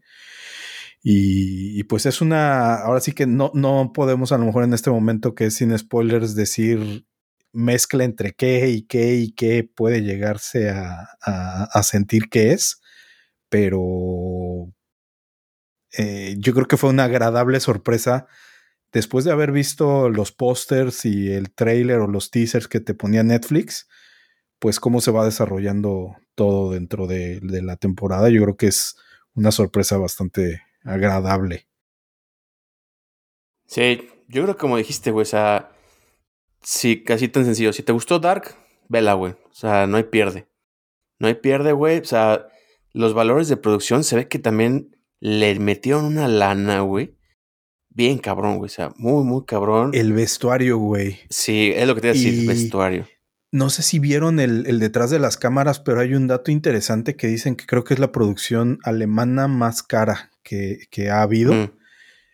[1.02, 4.72] Y, y, pues es una, ahora sí que no, no podemos a lo mejor en
[4.74, 7.04] este momento que es sin spoilers decir
[7.52, 12.80] mezcla entre qué y qué y qué puede llegarse a, sentir que es,
[13.48, 14.72] pero
[15.98, 18.26] eh, yo creo que fue una agradable sorpresa
[18.92, 23.22] después de haber visto los pósters y el trailer o los teasers que te ponía
[23.22, 23.88] Netflix,
[24.58, 28.28] pues cómo se va desarrollando todo dentro de, de la temporada.
[28.30, 28.96] Yo creo que es
[29.34, 31.66] una sorpresa bastante agradable.
[33.66, 35.26] Sí, Yo creo que como dijiste, güey, o
[36.62, 37.72] sí, casi tan sencillo.
[37.72, 38.56] Si te gustó Dark,
[38.88, 39.32] vela, güey.
[39.32, 40.46] O sea, no hay pierde.
[41.18, 41.98] No hay pierde, güey.
[41.98, 42.46] O sea,
[42.92, 47.16] los valores de producción se ve que también le metieron una lana, güey.
[47.90, 48.66] Bien cabrón, güey.
[48.66, 49.90] O sea, muy, muy cabrón.
[49.94, 51.20] El vestuario, güey.
[51.28, 53.06] Sí, es lo que te iba a decir, vestuario.
[53.52, 57.26] No sé si vieron el, detrás de las cámaras, pero hay un dato interesante que
[57.26, 61.52] dicen que creo que es la producción alemana más cara que, ha habido.
[61.52, 61.70] Mm,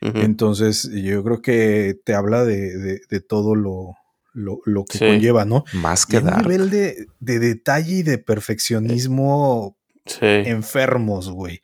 [0.01, 3.97] Entonces, yo creo que te habla de, todo lo,
[4.33, 5.65] lo, que conlleva, ¿no?
[5.75, 9.77] Más que Un nivel de, detalle y de perfeccionismo
[10.21, 11.61] enfermos, güey.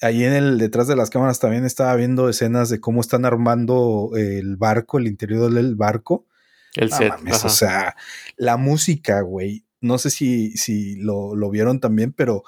[0.00, 4.10] Ahí en el detrás de las cámaras también estaba viendo escenas de cómo están armando
[4.16, 6.26] el barco, el interior del barco.
[6.74, 7.12] El set.
[7.44, 7.94] o sea,
[8.36, 9.64] la música, güey.
[9.80, 12.42] No sé si, si lo, vieron también, pero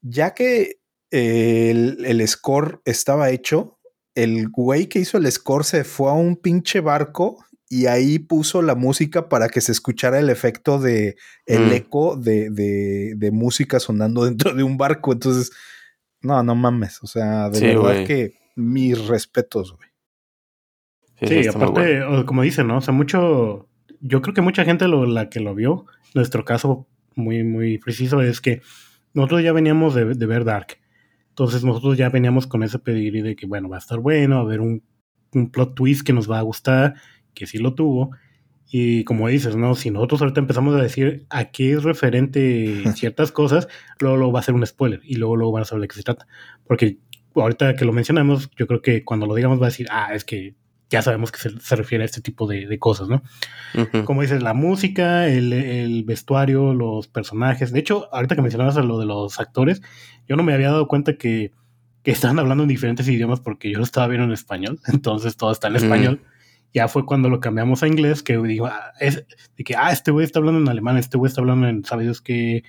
[0.00, 0.80] ya que
[1.10, 3.78] el, el, score estaba hecho,
[4.14, 8.62] el güey que hizo el score se fue a un pinche barco y ahí puso
[8.62, 11.72] la música para que se escuchara el efecto de el mm.
[11.72, 15.12] eco de, de, música sonando dentro de un barco.
[15.12, 15.52] Entonces,
[16.22, 17.02] no, no mames.
[17.02, 19.88] O sea, de verdad que mis respetos, güey.
[21.20, 22.78] Sí, aparte, como dicen, ¿no?
[22.78, 23.68] O sea, mucho.
[24.00, 26.86] Yo creo que mucha gente lo, la que lo vio, nuestro caso
[27.16, 28.62] muy, muy preciso es que
[29.12, 30.78] nosotros ya veníamos de, ver Dark.
[31.30, 34.42] Entonces nosotros ya veníamos con ese pedigrí de que, bueno, va a estar bueno, va
[34.42, 34.84] a haber un,
[35.32, 36.94] un plot twist que nos va a gustar
[37.38, 38.10] que sí lo tuvo.
[38.70, 39.74] Y como dices, ¿no?
[39.74, 44.40] Si nosotros ahorita empezamos a decir a qué es referente ciertas cosas, luego lo va
[44.40, 46.26] a ser un spoiler y luego, luego van a saber de qué se trata.
[46.66, 46.98] Porque
[47.34, 50.24] ahorita que lo mencionamos, yo creo que cuando lo digamos va a decir, ah, es
[50.24, 50.54] que
[50.90, 53.22] ya sabemos que se, refiere a este tipo de, cosas, ¿no?
[54.04, 57.72] Como dices, la música, el, vestuario, los personajes.
[57.72, 59.82] De hecho, ahorita que mencionabas lo de los actores,
[60.26, 61.52] yo no me había dado cuenta que,
[62.02, 65.52] que estaban hablando en diferentes idiomas porque yo lo estaba viendo en español, entonces todo
[65.52, 66.22] está en español
[66.74, 69.24] ya fue cuando lo cambiamos a inglés, que digo, ah, es,
[69.56, 72.20] de que, ah, este güey está hablando en alemán, este güey está hablando en, ¿sabes
[72.20, 72.64] qué?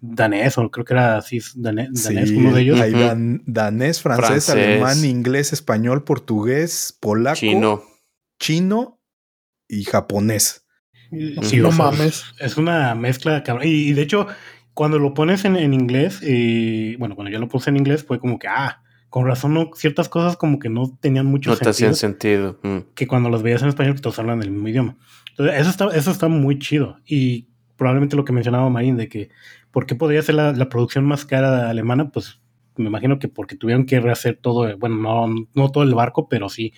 [0.00, 2.80] Danés, o creo que era así, danés, uno de ellos.
[2.80, 2.92] Hay
[3.46, 7.82] danés, francés, alemán, inglés, español, portugués, polaco, chino,
[8.38, 9.00] chino
[9.66, 10.66] y japonés.
[11.42, 12.24] Sí, no mames.
[12.38, 13.66] Es una mezcla, cabrón.
[13.66, 14.26] Y, de hecho,
[14.74, 18.38] cuando lo pones en, inglés, eh, bueno, cuando yo lo puse en inglés, fue como
[18.38, 18.82] que, ah,
[19.14, 21.60] con razón no, ciertas cosas como que no tenían mucho sentido.
[21.60, 22.58] No te hacían sentido.
[22.64, 22.78] Mm.
[22.96, 24.96] Que cuando los veías en español, que todos hablan el mismo idioma.
[25.30, 26.98] Entonces, eso está, eso está muy chido.
[27.06, 27.46] Y
[27.76, 29.30] probablemente lo que mencionaba Marín, de que,
[29.70, 32.10] ¿por qué podría ser la, producción más cara alemana?
[32.10, 32.40] Pues
[32.74, 36.48] me imagino que porque tuvieron que rehacer todo, bueno, no, no todo el barco, pero
[36.48, 36.72] sí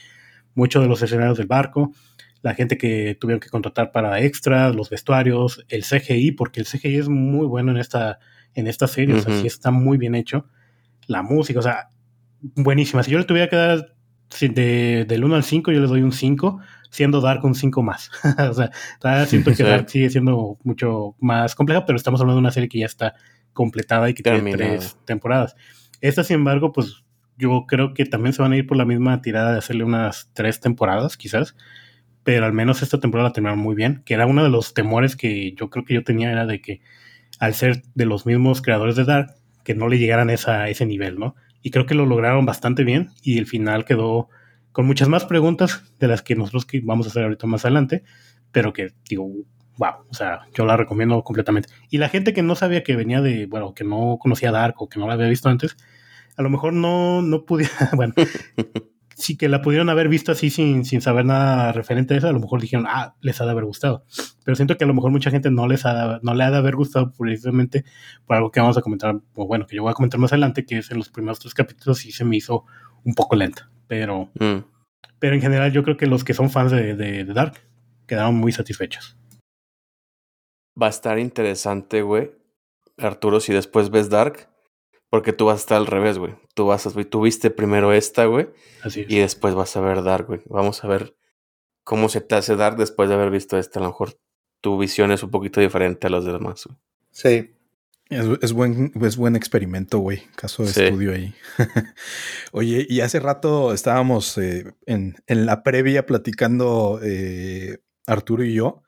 [0.54, 1.94] muchos de los escenarios del barco,
[2.42, 6.96] la gente que tuvieron que contratar para extras, los vestuarios, el CGI, porque el CGI
[6.96, 8.18] es muy bueno en esta,
[8.52, 10.44] en esta serie, o sea, sí está muy bien hecho.
[11.06, 11.88] La música, o sea,
[12.54, 13.02] buenísima.
[13.02, 13.96] Si yo le tuviera que dar
[14.40, 16.60] de, del 1 al 5, yo le doy un 5,
[16.90, 18.10] siendo Dark un 5 más.
[18.50, 22.52] o sea, siento que Dark sigue siendo mucho más compleja, pero estamos hablando de una
[22.52, 23.14] serie que ya está
[23.52, 25.56] completada y que tiene tres temporadas.
[26.00, 27.04] Esta, sin embargo, pues
[27.38, 30.30] yo creo que también se van a ir por la misma tirada de hacerle unas
[30.32, 31.56] tres temporadas, quizás.
[32.22, 35.16] Pero al menos esta temporada la terminaron muy bien, que era uno de los temores
[35.16, 36.80] que yo creo que yo tenía, era de que
[37.38, 40.86] al ser de los mismos creadores de Dark, que no le llegaran esa, a ese
[40.86, 41.36] nivel, ¿no?
[41.62, 44.28] Y creo que lo lograron bastante bien y el final quedó
[44.72, 48.04] con muchas más preguntas de las que nosotros vamos a hacer ahorita más adelante,
[48.52, 49.26] pero que digo,
[49.78, 51.68] wow, o sea, yo la recomiendo completamente.
[51.90, 54.88] Y la gente que no sabía que venía de, bueno, que no conocía Dark o
[54.88, 55.76] que no la había visto antes,
[56.36, 58.14] a lo mejor no, no pudiera, bueno,
[59.16, 62.32] sí que la pudieron haber visto así sin, sin saber nada referente a eso, a
[62.32, 64.04] lo mejor dijeron, ah, les ha de haber gustado.
[64.44, 66.58] Pero siento que a lo mejor mucha gente no les ha, no le ha de
[66.58, 67.84] haber gustado precisamente
[68.26, 70.66] por algo que vamos a comentar, o bueno, que yo voy a comentar más adelante,
[70.66, 72.64] que es en los primeros tres capítulos sí se me hizo
[73.04, 73.70] un poco lenta.
[73.86, 74.64] Pero, mm.
[75.18, 77.54] pero en general yo creo que los que son fans de, de Dark
[78.06, 79.16] quedaron muy satisfechos.
[80.80, 82.32] Va a estar interesante, güey.
[82.98, 84.50] Arturo, si después ves Dark,
[85.10, 86.34] porque tú vas a estar al revés, güey.
[86.54, 88.48] Tú vas a, tú viste primero esta, güey.
[88.82, 89.10] Así es.
[89.10, 90.40] Y después vas a ver Dark, güey.
[90.46, 91.16] Vamos a ver
[91.84, 93.78] cómo se te hace Dark después de haber visto esta.
[93.78, 94.18] A lo mejor
[94.60, 96.78] tu visión es un poquito diferente a los demás, güey.
[97.10, 97.52] Sí.
[98.08, 100.22] Es, buen, es buen experimento, güey.
[100.36, 101.34] Caso de estudio ahí.
[102.52, 108.82] Oye, y hace rato estábamos eh, en, en, la previa platicando eh, Arturo y yo.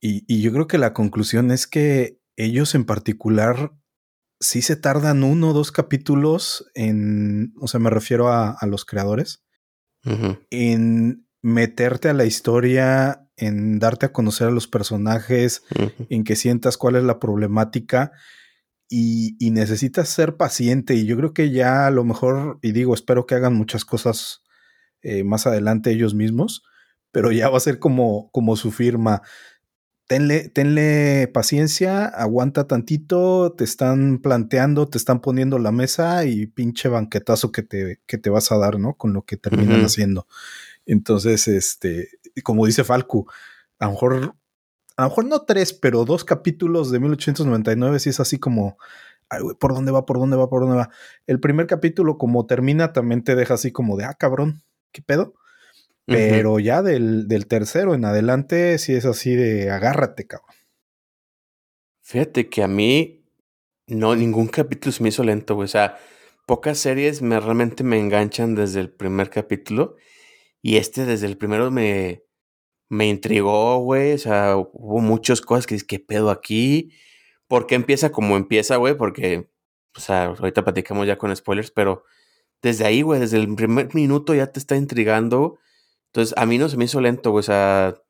[0.00, 3.72] Y, y yo creo que la conclusión es que ellos en particular
[4.44, 9.44] sí se tardan uno o dos capítulos en, o sea, me refiero a, los creadores,
[10.50, 15.62] en meterte a la historia, en darte a conocer a los personajes,
[16.10, 18.12] en que sientas cuál es la problemática
[18.88, 20.94] y, y, necesitas ser paciente.
[20.94, 24.42] Y yo creo que ya a lo mejor, y digo, espero que hagan muchas cosas
[25.02, 26.62] eh, más adelante ellos mismos,
[27.12, 29.22] pero ya va a ser como, como su firma.
[30.06, 36.88] Tenle, tenle paciencia, aguanta tantito, te están planteando, te están poniendo la mesa y pinche
[36.88, 38.94] banquetazo que te, que te vas a dar, ¿no?
[38.94, 40.26] Con lo que terminan haciendo.
[40.84, 42.10] Entonces, este,
[42.42, 43.26] como dice Falcu,
[43.78, 44.34] a lo mejor,
[44.96, 48.76] a lo mejor no tres, pero dos capítulos de 1899 sí es así como,
[49.58, 50.04] ¿por dónde va?
[50.04, 50.48] ¿Por dónde va?
[50.48, 50.90] ¿Por dónde va?
[51.26, 54.62] El primer capítulo, como termina, también te deja así como de, ah, cabrón,
[54.92, 55.34] ¿qué pedo?
[56.06, 60.54] Pero ya del, del, tercero en adelante, sí es así de agárrate, cabrón.
[62.02, 63.24] Fíjate que a mí
[63.86, 65.66] no, ningún capítulo se me hizo lento, güey.
[65.66, 65.98] O sea,
[66.46, 69.96] pocas series me realmente me enganchan desde el primer capítulo.
[70.62, 72.24] Y este desde el primero me,
[72.88, 74.12] me intrigó, güey.
[74.14, 76.92] O sea, hubo muchas cosas que dices, ¿qué pedo aquí?
[77.48, 78.96] ¿Por qué empieza como empieza, güey?
[78.96, 79.50] Porque,
[79.96, 82.04] o sea, ahorita platicamos ya con spoilers, pero
[82.62, 85.58] desde ahí, güey, desde el primer minuto ya te está intrigando.
[86.14, 87.40] Entonces, a mí no se me hizo lento, güey.
[87.40, 88.00] O sea,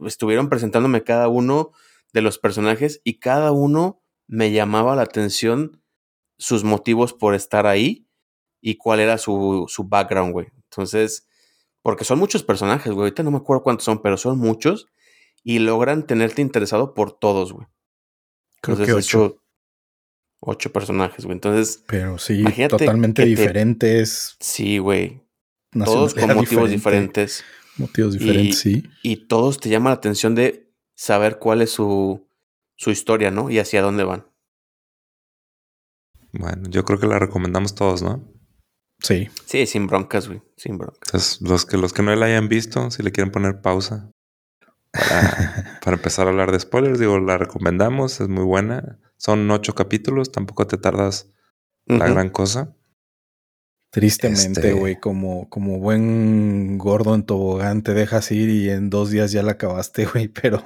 [0.00, 1.72] estuvieron presentándome cada uno
[2.12, 5.82] de los personajes y cada uno me llamaba la atención
[6.36, 8.06] sus motivos por estar ahí
[8.60, 10.48] y cuál era su, su background, güey.
[10.64, 11.28] Entonces,
[11.80, 13.04] porque son muchos personajes, güey.
[13.04, 14.88] Ahorita no me acuerdo cuántos son, pero son muchos
[15.42, 17.66] y logran tenerte interesado por todos, güey.
[18.60, 19.42] Creo que ocho.
[20.40, 21.36] ocho personajes, güey.
[21.36, 21.82] Entonces.
[21.86, 24.36] Pero sí, totalmente diferentes.
[24.40, 25.22] Sí, güey.
[25.72, 27.44] Todos con motivos diferentes.
[27.76, 28.82] Motivos diferentes, sí.
[29.02, 32.28] Y todos te llaman la atención de saber cuál es su,
[32.76, 33.50] su historia, ¿no?
[33.50, 34.26] Y hacia dónde van.
[36.32, 38.24] Bueno, yo creo que la recomendamos todos, ¿no?
[38.98, 39.28] Sí.
[39.46, 40.42] Sí, sin broncas, güey.
[40.56, 41.00] Sin broncas.
[41.06, 44.10] Entonces, los que, los que no la hayan visto, si le quieren poner pausa,
[44.92, 48.98] para, empezar a hablar de spoilers, digo, la recomendamos, es muy buena.
[49.16, 51.32] Son ocho capítulos, tampoco te tardas
[51.86, 52.76] la gran cosa.
[53.90, 59.10] Tristemente, este güey, como, como buen gordo en tobogán, te dejas ir y en dos
[59.10, 60.62] días ya la acabaste, güey, pero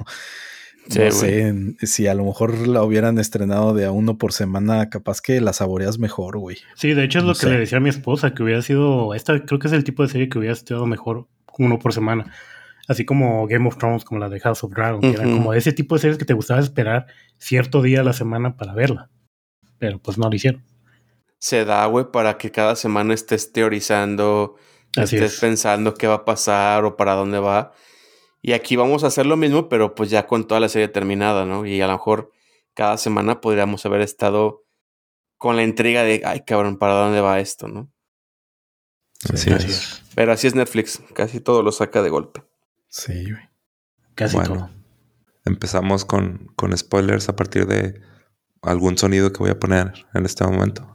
[0.94, 5.22] no sé si a lo mejor la hubieran estrenado de a uno por semana, capaz
[5.22, 6.59] que la saboreas mejor, güey.
[6.74, 9.42] Sí, de hecho es lo que le decía a mi esposa, que hubiera sido, esta
[9.44, 11.26] creo que es el tipo de serie que hubiera estado mejor
[11.59, 12.30] uno por semana
[12.88, 15.72] así como Game of Thrones, como la de House of Dragon, que era como ese
[15.72, 17.06] tipo de series que te gustaba esperar
[17.38, 19.10] cierto día a la semana para verla.
[19.78, 20.62] Pero pues no lo hicieron.
[21.44, 24.56] Se da, güey, para que cada semana estés teorizando,
[24.96, 27.74] estés pensando qué va a pasar o para dónde va.
[28.40, 31.44] Y aquí vamos a hacer lo mismo, pero pues ya con toda la serie terminada,
[31.44, 31.66] ¿no?
[31.66, 32.32] Y a lo mejor
[32.72, 34.64] cada semana podríamos haber estado
[35.36, 37.92] con la intriga de, ay, cabrón, ¿para dónde va esto, no?
[39.30, 40.02] Así, es.
[40.14, 42.42] Pero así es Netflix, casi todo lo saca de golpe.
[42.88, 43.50] Sí, güey.
[44.14, 44.70] Casi todo.
[45.44, 48.00] Empezamos con, con spoilers a partir de
[48.65, 50.93] algún sonido que voy a poner en este momento.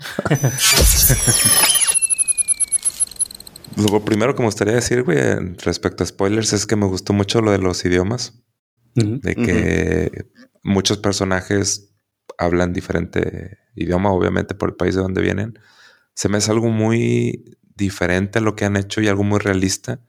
[3.78, 5.20] Lo primero que me gustaría decir, güey,
[5.58, 8.41] respecto a spoilers, es que me gustó mucho lo de los idiomas.
[8.96, 10.26] De que
[10.64, 11.96] muchos personajes
[12.38, 15.60] hablan diferente idioma, obviamente, por el país de donde vienen.
[16.16, 20.02] Se me hace algo muy diferente a lo que han hecho y algo muy realista.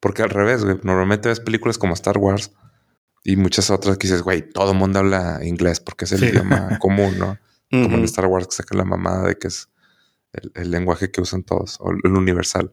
[0.00, 2.52] Porque al revés, güey, normalmente ves películas como Star Wars
[3.24, 6.78] y muchas otras que dices, güey, todo el mundo habla inglés porque es el idioma
[6.80, 7.38] común, ¿no?
[7.70, 9.68] Como en Star Wars que saca la mamada de que es
[10.54, 12.70] el, lenguaje que usan todos, o el universal.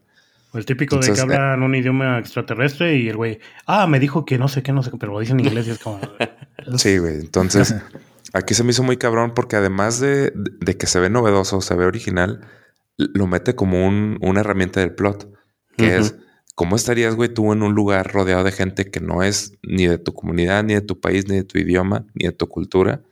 [0.52, 4.24] O el típico de que hablan un idioma extraterrestre y el güey, ah, me dijo
[4.24, 6.00] que no sé qué, no sé qué, pero lo dicen en inglés y es como...
[6.76, 7.14] sí, güey.
[7.14, 7.74] Entonces,
[8.32, 10.32] aquí se me hizo muy cabrón porque además de,
[10.78, 12.46] que se ve novedoso, se ve original,
[12.96, 15.32] lo mete como un, una herramienta del plot,
[15.76, 16.14] que es
[16.54, 19.98] ¿Cómo estarías, güey, tú en un lugar rodeado de gente que no es ni de
[19.98, 23.02] tu comunidad, ni de tu país, ni de tu idioma, ni de tu cultura?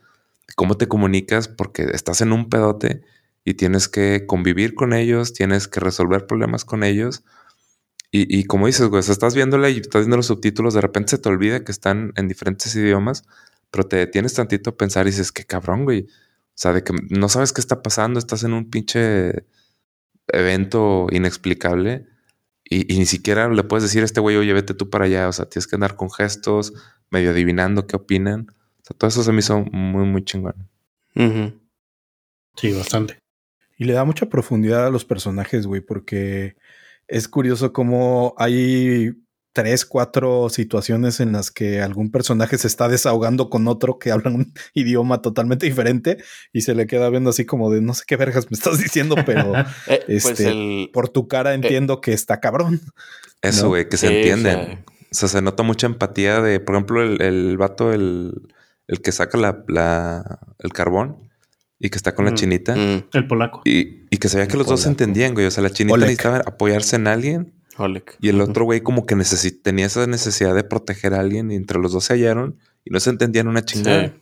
[0.55, 1.47] ¿Cómo te comunicas?
[1.47, 3.01] Porque estás en un pedote
[3.43, 7.23] y tienes que convivir con ellos, tienes que resolver problemas con ellos.
[8.13, 11.29] Y, como dices, güey, estás viéndola y estás viendo los subtítulos, de repente se te
[11.29, 13.23] olvida que están en diferentes idiomas,
[13.71, 16.01] pero te detienes tantito a pensar y dices, qué cabrón, güey.
[16.01, 19.45] O sea, de que no sabes qué está pasando, estás en un pinche
[20.27, 22.10] evento inexplicable
[22.73, 25.27] y, ni siquiera le puedes decir a este güey, oye, vete tú para allá.
[25.27, 26.73] O sea, tienes que andar con gestos,
[27.09, 28.47] medio adivinando qué opinan.
[28.49, 30.69] O sea, todo eso se me hizo muy, muy chingón.
[32.55, 33.19] Sí, bastante.
[33.77, 36.55] Y le da mucha profundidad a los personajes, güey, porque
[37.09, 39.20] es curioso cómo hay
[39.53, 44.31] tres, cuatro situaciones en las que algún personaje se está desahogando con otro que habla
[44.31, 46.17] un idioma totalmente diferente
[46.53, 49.15] y se le queda viendo así como de no sé qué vergas me estás diciendo,
[49.25, 49.53] pero
[49.87, 52.81] eh, pues este, por tu cara eh, entiendo que está cabrón.
[53.41, 54.83] Eso, güey, que se entiende.
[55.11, 58.33] O sea, se nota mucha empatía de, por ejemplo, el, el vato, el,
[58.87, 61.29] el que saca la, la, el carbón
[61.79, 62.75] y que está con la mm, chinita.
[62.75, 63.07] Mm.
[63.11, 63.61] El polaco.
[63.65, 65.47] Y, y que se veía que los dos se entendían, güey.
[65.47, 67.60] O sea, la chinita necesitaba apoyarse en alguien
[68.19, 69.15] Y el otro güey como que
[69.63, 72.99] tenía esa necesidad de proteger a alguien y entre los dos se hallaron y no
[72.99, 74.13] se entendían una chingada.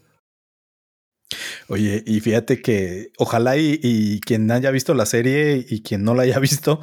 [1.68, 6.24] Oye, y fíjate que ojalá y, quien haya visto la serie y quien no la
[6.24, 6.82] haya visto,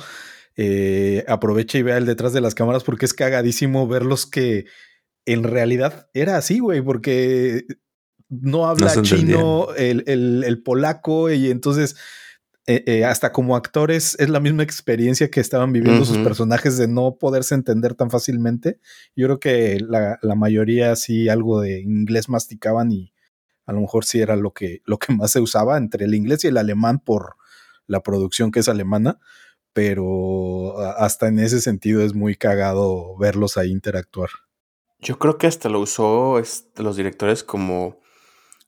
[0.56, 4.66] eh, aproveche y vea el detrás de las cámaras porque es cagadísimo verlos que
[5.26, 7.66] en realidad era así, güey, porque
[8.28, 11.96] no habla chino el, el, polaco y entonces
[12.68, 16.88] eh, eh, hasta como actores es la misma experiencia que estaban viviendo sus personajes de
[16.88, 18.80] no poderse entender tan fácilmente.
[19.14, 23.12] Yo creo que la, la, mayoría sí algo de inglés masticaban y
[23.66, 26.42] a lo mejor sí era lo que, lo que más se usaba entre el inglés
[26.42, 27.36] y el alemán por
[27.86, 29.20] la producción que es alemana,
[29.72, 34.30] pero hasta en ese sentido es muy cagado verlos ahí interactuar.
[34.98, 38.00] Yo creo que hasta lo usó este, los directores como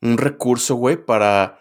[0.01, 1.58] un recurso, güey, para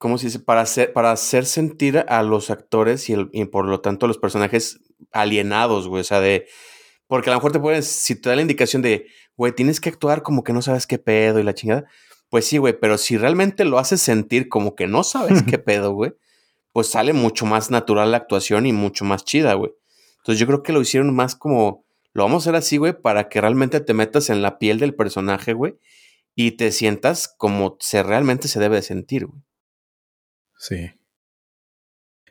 [0.00, 0.38] ¿cómo se dice?
[0.40, 4.08] Para hacer, para hacer sentir a los actores y, el, y por lo tanto a
[4.08, 4.80] los personajes
[5.12, 6.00] alienados, güey.
[6.00, 6.48] O sea, de.
[7.06, 9.90] Porque a lo mejor te pueden, si te da la indicación de, güey, tienes que
[9.90, 11.84] actuar como que no sabes qué pedo y la chingada.
[12.30, 15.92] Pues sí, güey, pero si realmente lo haces sentir como que no sabes qué pedo,
[15.92, 16.12] güey,
[16.72, 19.72] pues sale mucho más natural la actuación y mucho más chida, güey.
[20.18, 23.28] Entonces yo creo que lo hicieron más como, lo vamos a hacer así, güey, para
[23.28, 25.74] que realmente te metas en la piel del personaje, güey,
[26.34, 29.42] y te sientas como se realmente se debe de sentir, güey.
[30.60, 30.92] Sí.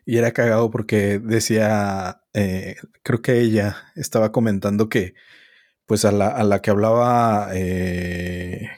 [0.06, 5.16] Y era cagado porque decía, eh, creo que ella estaba comentando que,
[5.88, 8.70] pues a la, a la que hablaba eh,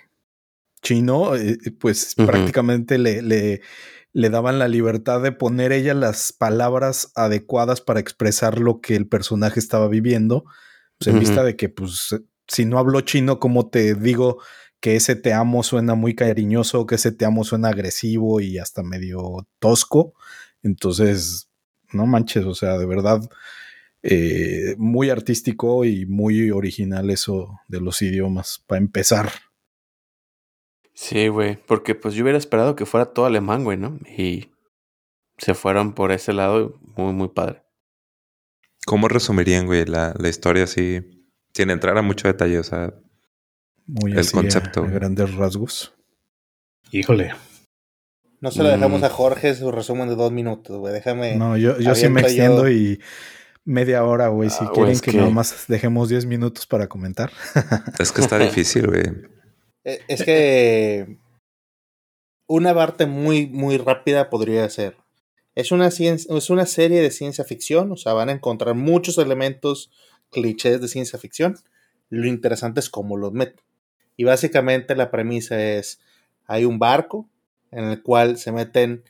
[0.82, 3.62] chino, eh, pues prácticamente le, le,
[4.14, 9.08] le, daban la libertad de poner ella las palabras adecuadas para expresar lo que el
[9.08, 10.46] personaje estaba viviendo,
[10.98, 12.16] pues en vista de que, pues,
[12.48, 14.42] si no hablo chino, como te digo
[14.82, 18.82] que ese te amo suena muy cariñoso, que ese te amo suena agresivo y hasta
[18.84, 20.14] medio tosco.
[20.64, 21.50] Entonces,
[21.94, 23.22] no manches, o sea, de verdad,
[24.02, 29.32] eh, muy artístico y muy original eso de los idiomas, para empezar.
[30.96, 34.00] Sí, güey, porque pues yo hubiera esperado que fuera todo alemán, güey, ¿no?
[34.18, 34.50] Y
[35.38, 37.62] se fueron por ese lado, muy, muy padre.
[38.86, 42.58] ¿Cómo resumirían, güey, la, la historia así, sin entrar a mucho detalle?
[42.58, 42.94] O sea,
[43.88, 44.84] muy el concepto.
[44.84, 45.94] grandes rasgos.
[46.92, 47.34] Híjole.
[48.40, 49.04] No se lo dejamos mm.
[49.06, 50.94] a Jorge su resumen de dos minutos, güey.
[50.94, 51.36] Déjame.
[51.36, 53.00] No, yo, yo sí me extiendo y
[53.66, 54.50] media hora, güey.
[54.50, 57.32] si ah, quieren que, nada más dejemos diez minutos para comentar.
[58.00, 59.04] es que está difícil, güey.
[59.84, 61.20] Eh, es que
[62.48, 64.98] una parte muy, muy rápida podría ser.
[65.54, 69.18] Es una, ciencia, es una serie de ciencia ficción, o sea, van a encontrar muchos
[69.18, 69.92] elementos
[70.30, 71.58] clichés de ciencia ficción.
[72.10, 73.64] Lo interesante es cómo los meten.
[74.22, 76.00] Y básicamente la premisa es,
[76.46, 77.28] hay un barco
[77.72, 79.04] en el cual se meten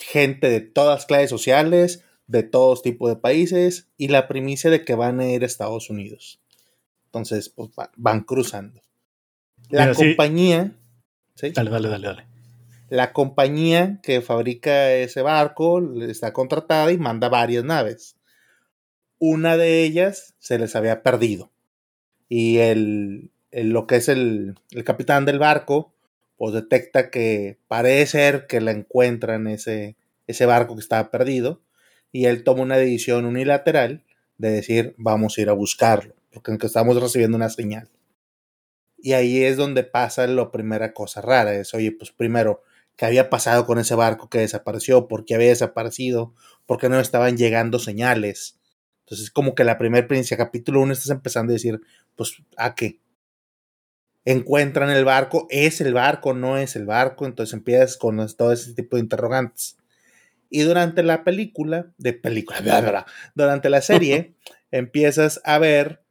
[0.00, 4.96] gente de todas clases sociales, de todos tipos de países, y la premisa de que
[4.96, 6.40] van a ir a Estados Unidos.
[7.04, 8.82] Entonces, pues van cruzando.
[9.70, 10.76] La compañía...
[11.40, 12.26] Dale, dale, dale, dale.
[12.88, 18.16] La compañía que fabrica ese barco está contratada y manda varias naves.
[19.20, 21.52] Una de ellas se les había perdido.
[22.28, 24.54] Y el, lo que es el,
[24.84, 25.92] capitán del barco,
[26.36, 29.96] pues detecta que parece ser que la encuentran ese,
[30.26, 31.62] ese barco que estaba perdido
[32.12, 34.04] y él toma una decisión unilateral
[34.36, 37.90] de decir vamos a ir a buscarlo, porque estamos recibiendo una señal.
[38.96, 42.62] Y ahí es donde pasa la primera cosa rara, es, oye, pues primero,
[42.96, 45.06] ¿qué había pasado con ese barco que desapareció?
[45.08, 46.34] ¿Por qué había desaparecido?
[46.66, 48.58] ¿Por qué no estaban llegando señales?
[49.04, 51.80] Entonces, como que la primera experiencia, capítulo 1, estás empezando a decir,
[52.16, 53.00] pues, ¿a qué?
[54.24, 58.74] Encuentran el barco, es el barco, no es el barco, entonces empiezas con todo ese
[58.74, 59.76] tipo de interrogantes.
[60.50, 64.34] Y durante la película, de película, durante la serie,
[64.70, 66.02] empiezas a ver,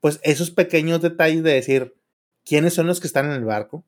[0.00, 1.94] pues, esos pequeños detalles de decir,
[2.44, 3.84] ¿quiénes son los que están en el barco?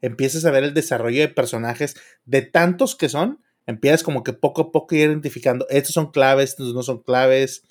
[0.00, 4.62] Empiezas a ver el desarrollo de personajes, de tantos que son, empiezas como que poco
[4.62, 7.64] a poco ir identificando, estos son claves, estos no son claves,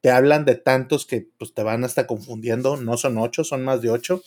[0.00, 3.82] te hablan de tantos que pues te van hasta confundiendo, no son ocho, son más
[3.82, 4.22] de ocho,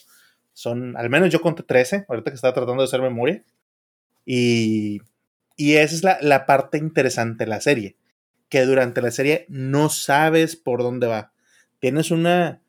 [0.55, 3.43] son, al menos yo conté 13, ahorita que estaba tratando de hacer memoria.
[4.25, 5.01] Y,
[5.57, 7.97] y esa es la, la parte interesante de la serie,
[8.47, 11.33] que durante la serie no sabes por dónde va.
[11.79, 12.61] Tienes una...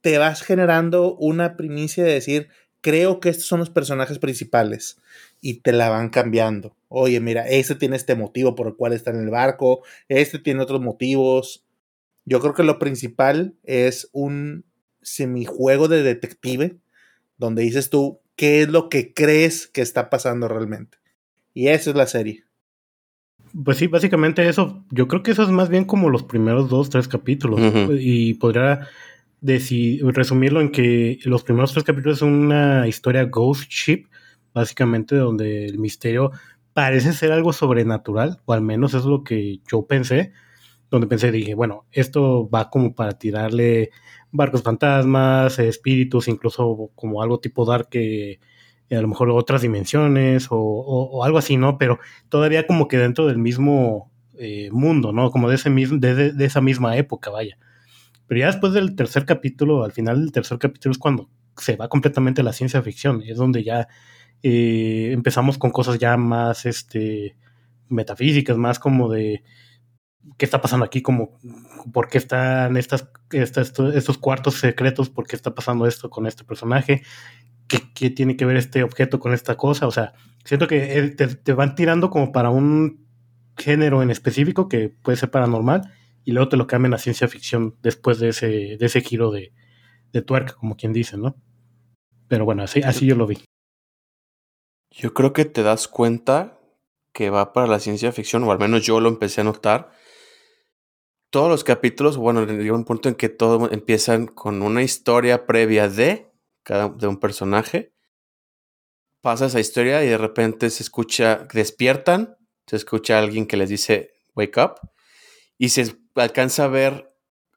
[0.00, 2.48] Te vas generando una primicia de decir,
[2.80, 4.98] creo que estos son los personajes principales
[5.40, 6.76] y te la van cambiando.
[6.88, 10.60] Oye, mira, este tiene este motivo por el cual está en el barco, este tiene
[10.60, 11.64] otros motivos.
[12.24, 14.64] Yo creo que lo principal es un,
[15.04, 16.76] semijuego de detective,
[17.38, 20.98] donde dices tú qué es lo que crees que está pasando realmente.
[21.52, 22.44] Y esa es la serie.
[23.64, 26.90] Pues sí, básicamente eso, yo creo que eso es más bien como los primeros dos,
[26.90, 27.60] tres capítulos.
[28.00, 28.88] Y podría
[29.40, 34.06] decir, resumirlo en que los primeros tres capítulos son una historia ghost ship,
[34.52, 36.32] básicamente donde el misterio
[36.72, 40.32] parece ser algo sobrenatural, o al menos es lo que yo pensé,
[40.94, 43.90] donde pensé, dije, bueno, esto va como para tirarle
[44.30, 48.38] barcos fantasmas, espíritus, incluso como algo tipo dark que
[48.90, 51.78] a lo mejor otras dimensiones o, algo así, ¿no?
[51.78, 51.98] Pero
[52.28, 55.32] todavía como que dentro del mismo eh, mundo, ¿no?
[55.32, 57.58] Como de, ese mismo, de, esa misma época, vaya.
[58.28, 61.88] Pero ya después del tercer capítulo, al final del tercer capítulo es cuando se va
[61.88, 63.88] completamente la ciencia ficción, es donde ya
[64.44, 67.36] eh, empezamos con cosas ya más este,
[67.88, 69.42] metafísicas, más como de
[70.36, 71.38] qué está pasando aquí, como
[71.92, 77.02] por qué están estas, estos cuartos secretos, por qué está pasando esto con este personaje,
[77.66, 79.86] ¿Qué, tiene que ver este objeto con esta cosa?
[79.86, 80.12] O sea,
[80.44, 83.06] siento que te, van tirando como para un
[83.56, 85.90] género en específico que puede ser paranormal
[86.24, 88.46] y luego te lo cambian a ciencia ficción después de ese,
[88.76, 89.52] de ese giro de,
[90.12, 91.36] de tuerca, como quien dice, ¿no?
[92.28, 93.38] Pero bueno, así, así yo lo vi.
[94.90, 96.58] Yo creo que te das cuenta
[97.12, 99.90] que va para la ciencia ficción, o al menos yo lo empecé a notar.
[101.34, 105.88] Todos los capítulos, bueno, llega un punto en que todos empiezan con una historia previa
[105.88, 106.30] de
[106.62, 107.92] cada, de un personaje.
[109.20, 112.36] Pasa esa historia y de repente se escucha, despiertan,
[112.68, 114.74] se escucha a alguien que les dice wake up
[115.58, 117.12] y se alcanza a ver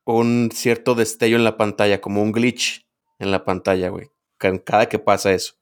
[0.06, 2.90] un cierto destello en la pantalla, como un glitch
[3.20, 4.10] en la pantalla, güey,
[4.40, 5.54] cada que pasa eso.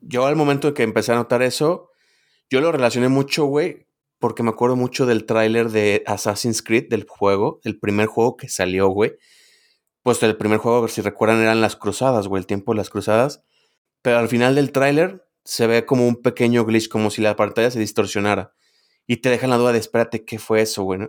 [0.00, 1.92] Yo al momento en que empecé a notar eso,
[2.50, 3.86] yo lo relacioné mucho, güey,
[4.18, 8.48] porque me acuerdo mucho del tráiler de Assassin's Creed, del juego, el primer juego que
[8.48, 9.16] salió, güey,
[10.02, 13.44] pues el primer juego, si recuerdan, eran las cruzadas, güey, el tiempo de las cruzadas.
[14.02, 17.70] Pero al final del tráiler se ve como un pequeño glitch, como si la pantalla
[17.70, 18.54] se distorsionara.
[19.06, 21.00] Y te dejan la duda de, espérate, ¿qué fue eso, güey?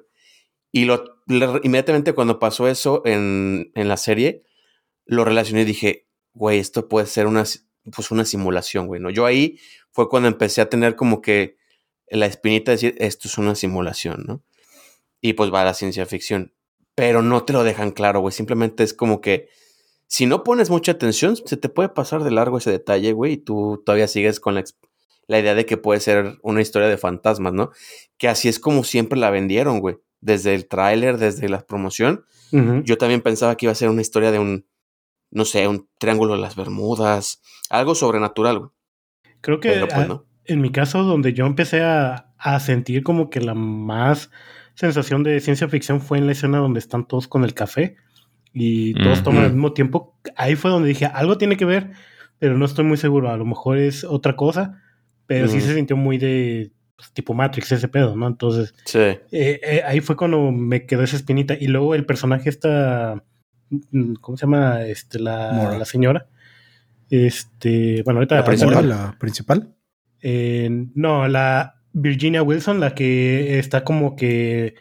[0.71, 4.43] Y lo, inmediatamente cuando pasó eso en, en, la serie,
[5.05, 7.43] lo relacioné y dije, güey, esto puede ser una,
[7.95, 9.09] pues una simulación, güey, ¿no?
[9.09, 9.59] Yo ahí
[9.91, 11.58] fue cuando empecé a tener como que
[12.11, 14.43] la espinita de decir, esto es una simulación, ¿no?
[15.21, 16.53] Y pues va a la ciencia ficción
[16.99, 18.33] pero no te lo dejan claro, güey.
[18.33, 19.47] Simplemente es como que
[20.07, 23.37] si no pones mucha atención, se te puede pasar de largo ese detalle, güey, y
[23.37, 24.65] tú todavía sigues con la,
[25.27, 27.71] la, idea de que puede ser una historia de fantasmas, ¿no?
[28.17, 29.95] Que así es como siempre la vendieron, güey.
[30.19, 32.25] Desde el tráiler, desde la promoción.
[32.51, 34.65] Yo también pensaba que iba a ser una historia de un,
[35.31, 38.71] no sé, un triángulo de las Bermudas, algo sobrenatural, güey.
[39.39, 40.09] Creo que pues,
[40.49, 44.31] en mi caso, donde yo empecé a, a sentir como que la más
[44.73, 47.97] sensación de ciencia ficción fue en la escena donde están todos con el café
[48.53, 50.15] y todos toman al mismo tiempo.
[50.35, 51.91] Ahí fue donde dije, algo tiene que ver,
[52.39, 53.29] pero no estoy muy seguro.
[53.29, 54.81] A lo mejor es otra cosa,
[55.27, 58.27] pero sí se sintió muy de pues, tipo Matrix ese pedo, ¿no?
[58.27, 61.55] Entonces, eh, eh, ahí fue cuando me quedó esa espinita.
[61.59, 63.23] Y luego el personaje está,
[64.21, 64.85] ¿cómo se llama?
[64.85, 66.27] Este, la, la señora.
[67.09, 68.89] Este, bueno, ahorita la principal.
[68.89, 69.75] La principal.
[70.21, 74.75] Eh, no, la Virginia Wilson, la que está como que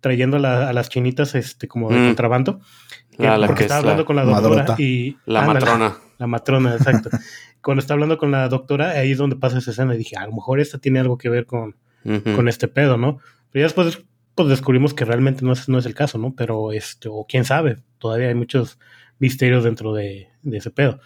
[0.00, 2.06] trayendo a las chinitas este como de mm.
[2.06, 2.60] contrabando.
[3.18, 5.16] Ah, porque está hablando con la doctora y...
[5.24, 5.96] La matrona.
[6.18, 7.10] La, matrona, exacto.
[7.62, 9.94] Cuando está hablando con la doctora, ahí es donde pasa esa escena.
[9.94, 11.76] Y dije, a lo mejor esta tiene algo que ver con,
[12.36, 13.18] con este pedo, ¿no?
[13.50, 14.04] Pero ya después
[14.34, 16.34] pues descubrimos que realmente no es, no es el caso, ¿no?
[16.34, 18.78] Pero, este, o quién sabe, todavía hay muchos
[19.18, 21.00] misterios dentro de, de ese pedo.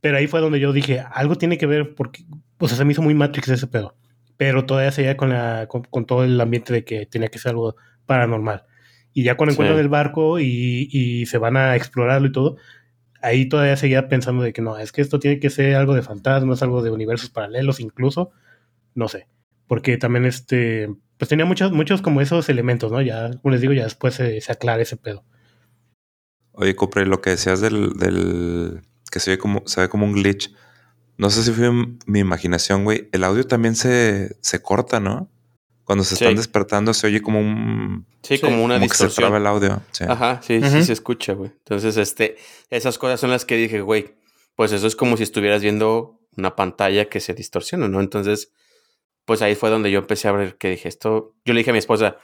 [0.00, 2.24] Pero ahí fue donde yo dije, algo tiene que ver porque,
[2.58, 3.94] pues se me hizo muy Matrix ese pedo
[4.36, 7.76] pero todavía seguía con, la, con, todo el ambiente de que tenía que ser algo
[8.06, 8.64] paranormal.
[9.12, 12.56] Y ya cuando encuentran el barco y, y, se van a explorarlo y todo,
[13.22, 16.02] ahí todavía seguía pensando de que no, es que esto tiene que ser algo de
[16.02, 18.30] fantasmas, algo de universos paralelos incluso,
[18.94, 19.26] no sé,
[19.66, 23.00] porque también este, pues tenía muchos, muchos como esos elementos, ¿no?
[23.00, 25.24] Ya, como les digo, ya después se, se aclara ese pedo.
[26.52, 30.12] Oye, Copre, lo que decías del, del que se ve como, se ve como un
[30.12, 30.52] glitch,
[31.18, 31.70] no sé si fue
[32.06, 33.08] mi imaginación, güey.
[33.12, 35.30] El audio también se, se corta, ¿no?
[35.84, 38.06] Cuando se están despertando se oye como un...
[38.22, 39.34] Sí, como una distorsión.
[39.34, 39.82] el audio.
[40.08, 41.52] Ajá, sí, sí se escucha, güey.
[41.58, 42.36] Entonces, este,
[42.70, 44.16] esas cosas son las que dije, güey,
[44.56, 48.00] pues eso es como si estuvieras viendo una pantalla que se distorsiona, ¿no?
[48.00, 48.52] Entonces,
[49.24, 51.34] pues ahí fue donde yo empecé a ver que dije esto.
[51.44, 52.18] Yo le dije a mi esposa,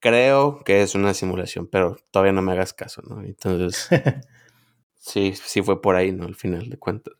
[0.00, 3.22] creo que es una simulación, pero todavía no me hagas caso, ¿no?
[3.22, 3.88] Entonces,
[4.98, 6.24] sí, sí fue por ahí, ¿no?
[6.24, 7.14] Al final de cuentas.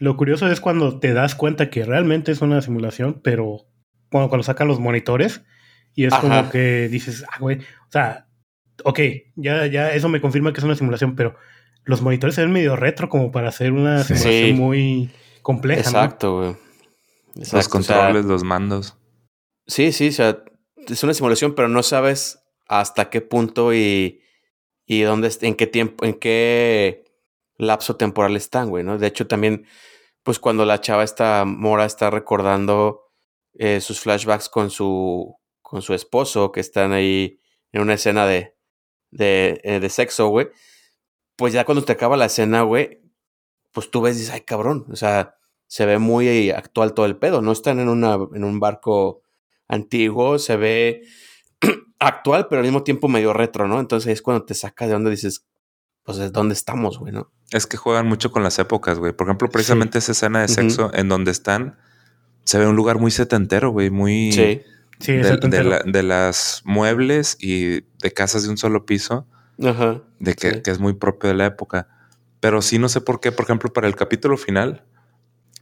[0.00, 3.68] Lo curioso es cuando te das cuenta que realmente es una simulación, pero
[4.10, 5.42] cuando, cuando sacan los monitores
[5.94, 8.26] y es como que dices, ah, güey, o sea,
[8.84, 8.98] ok,
[9.36, 11.36] ya, ya eso me confirma que es una simulación, pero
[11.84, 15.10] los monitores se ven medio retro como para hacer una simulación muy
[15.42, 15.82] compleja.
[15.82, 16.56] Exacto, güey.
[17.52, 18.96] Los controles, los mandos.
[19.66, 20.42] Sí, sí, o sea,
[20.88, 24.22] es una simulación, pero no sabes hasta qué punto y,
[24.86, 27.04] y dónde, en qué tiempo, en qué
[27.58, 28.98] lapso temporal están, güey, ¿no?
[28.98, 29.66] De hecho, también,
[30.22, 33.10] pues cuando la chava está, Mora está recordando
[33.54, 37.40] eh, sus flashbacks con su, con su esposo, que están ahí
[37.72, 38.56] en una escena de,
[39.10, 40.48] de, eh, de sexo, güey,
[41.36, 43.00] pues ya cuando te acaba la escena, güey,
[43.72, 45.36] pues tú ves y dices, ay, cabrón, o sea,
[45.66, 49.22] se ve muy actual todo el pedo, no están en, una, en un barco
[49.68, 51.02] antiguo, se ve
[51.98, 53.78] actual, pero al mismo tiempo medio retro, ¿no?
[53.80, 55.46] Entonces es cuando te saca de donde dices,
[56.10, 57.30] pues es donde estamos, güey, ¿no?
[57.50, 59.12] Es que juegan mucho con las épocas, güey.
[59.12, 61.76] Por ejemplo, precisamente esa escena de sexo en donde están,
[62.44, 64.32] se ve un lugar muy setentero, güey, muy...
[64.32, 64.62] Sí.
[65.00, 69.26] Sí, de, es de, de las muebles y de casas de un solo piso,
[69.64, 70.02] Ajá.
[70.18, 70.62] de que, Sí.
[70.62, 71.88] que es muy propio de la época.
[72.40, 74.84] Pero sí no sé por qué, por ejemplo, para el capítulo final,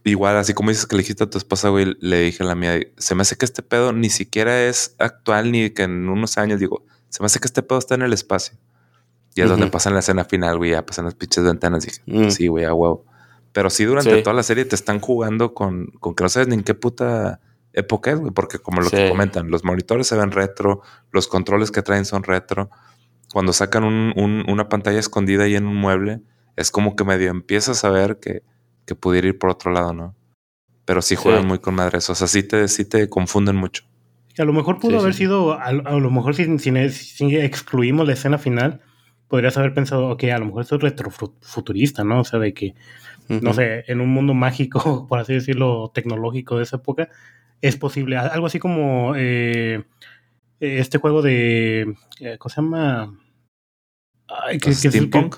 [0.03, 2.55] igual, así como dices que le dijiste a tu esposa, güey, le dije a la
[2.55, 6.37] mía, se me hace que este pedo ni siquiera es actual ni que en unos
[6.37, 8.57] años, digo, se me hace que este pedo está en el espacio.
[9.39, 11.85] Y es donde pasan la escena final, güey, ya pasan las pinches ventanas.
[11.85, 12.29] Dije, Mm.
[12.31, 13.05] sí, güey, a huevo.
[13.51, 14.21] Pero sí, durante Sí.
[14.23, 17.39] toda la serie te están jugando con, con que no sabes ni en qué puta
[17.73, 21.71] época es, güey, porque como lo que comentan, los monitores se ven retro, los controles
[21.71, 22.69] que traen son retro.
[23.33, 26.21] Cuando sacan un- un- una pantalla escondida ahí en un mueble,
[26.55, 28.43] es como que medio empiezas a ver que,
[28.85, 30.15] que pudiera ir por otro lado, ¿no?
[30.85, 31.47] Pero sí juegan Sí.
[31.47, 32.09] muy con madres.
[32.09, 33.83] O sea, sí te, sí te confunden mucho.
[34.37, 35.19] A lo mejor pudo haber sí.
[35.19, 38.81] sido, a, a lo mejor si, si- si excluimos la escena final,
[39.29, 42.19] podrías haber pensado, ok, a lo mejor esto es retrofuturista, ¿no?
[42.21, 42.75] O sea, de que,
[43.29, 47.09] no sé, en un mundo mágico, por así decirlo, tecnológico de esa época,
[47.61, 48.17] es posible.
[48.17, 49.83] Algo así como eh,
[50.59, 53.13] este juego de, eh, ¿cómo se llama?
[54.27, 55.37] Ay, que- que- Steampunk.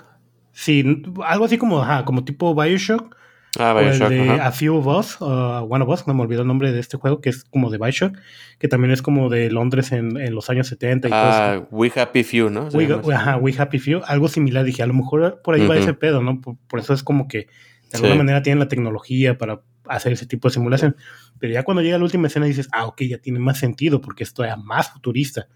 [0.51, 3.15] sí, algo así como, ajá, como tipo Bioshock,
[3.59, 4.29] Ah, o el Bioshock, de.
[4.31, 5.25] A Few of Us, uh,
[5.69, 7.77] One of Us, no me olvidó el nombre de este juego, que es como de
[7.77, 8.17] Bioshock,
[8.59, 11.29] que también es como de Londres en, en los años 70 y todo eso.
[11.41, 12.67] Ah, We Happy Few, ¿no?
[12.69, 14.63] We, ajá, We Happy Few, algo similar.
[14.63, 15.83] Dije, a lo mejor por ahí va Ujú.
[15.83, 16.39] ese pedo, ¿no?
[16.39, 17.47] Por, por eso es como que
[17.89, 18.17] de alguna Sí.
[18.19, 20.95] manera tienen la tecnología para hacer ese tipo de simulación.
[21.37, 24.23] Pero ya cuando llega la última escena dices, ah, ok, ya tiene más sentido porque
[24.23, 25.47] esto es más futurista.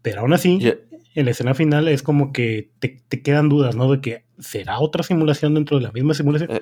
[0.00, 0.76] Pero aún así, Ya-
[1.14, 3.90] en la escena final es como que te, te quedan dudas, ¿no?
[3.90, 6.50] De que será otra simulación dentro de la misma simulación.
[6.50, 6.60] Eh,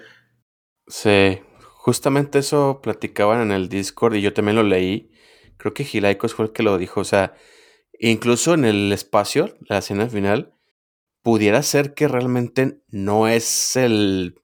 [0.86, 1.40] Sí,
[1.76, 5.10] justamente eso platicaban en el Discord y yo también lo leí.
[5.56, 7.00] Creo que Gilaicos fue el que lo dijo.
[7.00, 7.34] O sea,
[7.98, 10.54] incluso en el espacio, la escena final,
[11.22, 14.36] pudiera ser que realmente no es el,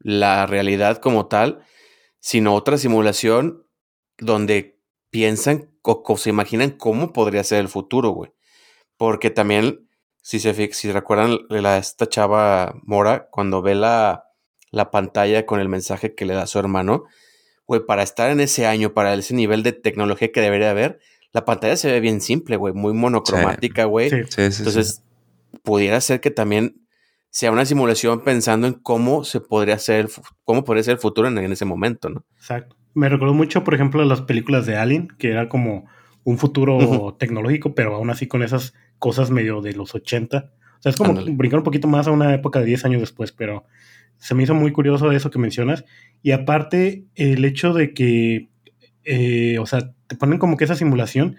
[0.00, 1.62] la realidad como tal,
[2.20, 3.66] sino otra simulación
[4.18, 8.32] donde piensan o, o se imaginan cómo podría ser el futuro, güey.
[8.96, 9.88] Porque también,
[10.22, 14.27] si se si recuerdan la, esta chava Mora, cuando ve la,
[14.70, 17.04] la pantalla con el mensaje que le da su hermano,
[17.66, 21.00] güey, para estar en ese año, para ese nivel de tecnología que debería haber,
[21.32, 24.10] la pantalla se ve bien simple, güey, muy monocromática, güey.
[24.10, 24.16] Sí.
[24.24, 24.58] Sí, sí, sí.
[24.58, 25.02] Entonces,
[25.62, 26.86] pudiera ser que también
[27.30, 30.08] sea una simulación pensando en cómo se podría hacer,
[30.44, 32.24] cómo podría ser el futuro en, en ese momento, ¿no?
[32.36, 32.76] Exacto.
[32.94, 35.86] Me recordó mucho, por ejemplo, las películas de Alien, que era como
[36.24, 40.50] un futuro tecnológico, pero aún así con esas cosas medio de los 80.
[40.78, 41.32] O sea, es como Ándale.
[41.32, 43.64] brincar un poquito más a una época de 10 años después, pero
[44.18, 45.84] se me hizo muy curioso eso que mencionas.
[46.22, 48.50] Y aparte, el hecho de que,
[49.04, 51.36] eh, o sea, te ponen como que esa simulación,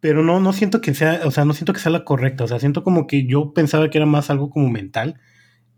[0.00, 2.44] pero no, no siento que sea, o sea, no siento que sea la correcta.
[2.44, 5.20] O sea, siento como que yo pensaba que era más algo como mental,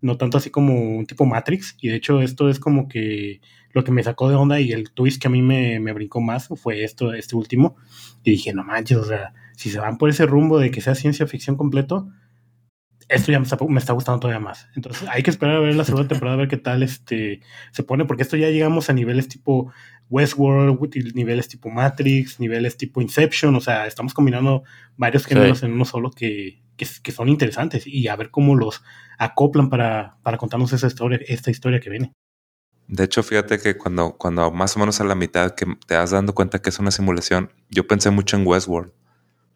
[0.03, 1.77] no tanto así como un tipo Matrix.
[1.81, 3.41] Y de hecho, esto es como que
[3.73, 6.21] lo que me sacó de onda y el twist que a mí me, me brincó
[6.21, 7.77] más fue esto, este último.
[8.25, 10.95] Y dije, no manches, o sea, si se van por ese rumbo de que sea
[10.95, 12.09] ciencia ficción completo,
[13.11, 14.69] esto ya me está, me está gustando todavía más.
[14.77, 17.41] Entonces hay que esperar a ver la segunda temporada, a ver qué tal este,
[17.73, 19.73] se pone, porque esto ya llegamos a niveles tipo
[20.09, 20.79] Westworld,
[21.15, 24.63] niveles tipo Matrix, niveles tipo Inception, o sea, estamos combinando
[24.97, 28.83] varios géneros en uno solo que, que, que, son interesantes y a ver cómo los
[29.19, 32.13] acoplan para, para contarnos esa historia, esta historia que viene.
[32.87, 36.11] De hecho, fíjate que cuando, cuando más o menos a la mitad que te das
[36.11, 38.93] dando cuenta que es una simulación, yo pensé mucho en Westworld.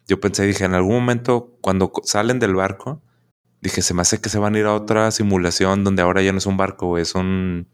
[0.07, 3.01] Yo pensé, dije, en algún momento, cuando salen del barco,
[3.69, 6.31] dije, se me hace que se van a ir a otra simulación donde ahora ya
[6.31, 7.67] no es un barco, güey, es un,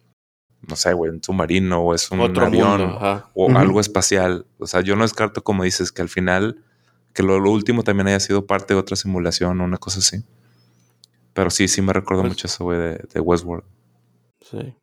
[0.67, 4.45] no sé, güey, un submarino o es un Otro avión mundo, o algo espacial.
[4.59, 6.63] O sea, yo no descarto, como dices, que al final,
[7.13, 10.23] que lo, lo último también haya sido parte de otra simulación o una cosa así.
[11.33, 13.63] Pero sí, sí me recuerdo Pues- mucho eso, güey, de, de Westworld.
[14.41, 14.75] Sí.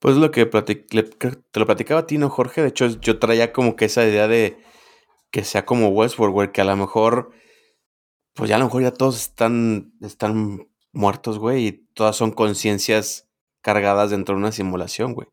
[0.00, 2.62] Pues lo que platic- le- que te lo platicaba a ti, ¿no, Jorge?
[2.62, 4.58] De hecho, yo traía como que esa idea de
[5.32, 7.30] que sea como Westworld, güey, que a lo mejor,
[8.38, 13.28] pues ya a lo mejor ya todos están, están muertos, güey, y todas son conciencias
[13.60, 15.28] cargadas dentro de una simulación, güey.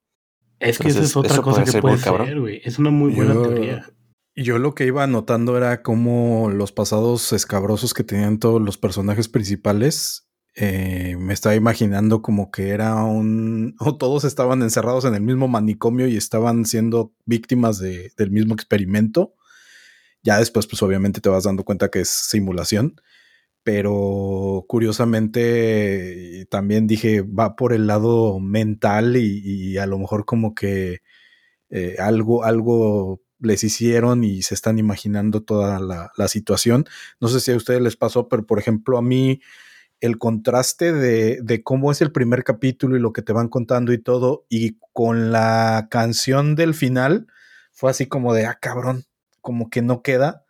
[0.60, 2.62] Es que esa es otra eso cosa puede que ser puede ser, güey.
[2.64, 3.90] Es una muy buena Yo- teoría.
[4.38, 9.30] Yo lo que iba notando era cómo los pasados escabrosos que tenían todos los personajes
[9.30, 13.76] principales, eh, me estaba imaginando como que era un...
[13.80, 18.56] o todos estaban encerrados en el mismo manicomio y estaban siendo víctimas de, del mismo
[18.56, 19.36] experimento.
[20.26, 23.00] Ya después, pues obviamente te vas dando cuenta que es simulación,
[23.64, 31.02] pero curiosamente también dije, va por el lado mental y, a lo mejor como que
[31.70, 36.86] eh, algo, algo les hicieron y se están imaginando toda la, situación.
[37.20, 39.42] No sé si a ustedes les pasó, pero por ejemplo a mí
[40.02, 44.00] el contraste de, cómo es el primer capítulo y lo que te van contando y
[44.00, 47.28] todo, y con la canción del final,
[47.74, 49.06] fue así como de, ah, cabrón,
[49.46, 50.44] como que no queda.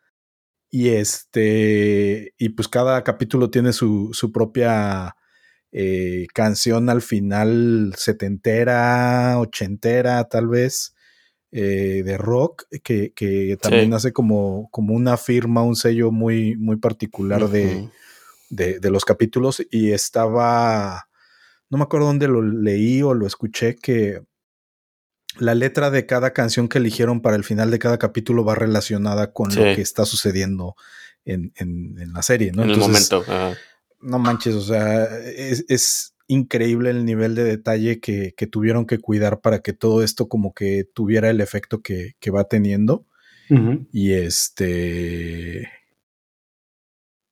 [0.72, 5.18] Y este, y pues cada capítulo tiene su, su propia
[5.74, 10.94] eh, canción al final, setentera, ochentera, tal vez.
[11.52, 16.76] Eh, de rock que, que también hace como, como una firma, un sello muy, muy
[16.76, 17.88] particular de,
[18.50, 21.08] de, los capítulos y estaba,
[21.70, 24.22] no me acuerdo dónde lo leí o lo escuché, que
[25.38, 29.34] la letra de cada canción que eligieron para el final de cada capítulo va relacionada
[29.34, 30.76] con lo que está sucediendo
[31.26, 32.64] en, en, la serie, ¿no?
[32.64, 33.24] En el momento.
[34.02, 39.42] No manches, o sea, es, es increíble el nivel de detalle que, tuvieron que cuidar
[39.42, 43.06] para que todo esto como que tuviera el efecto que, va teniendo.
[43.92, 45.70] Y este.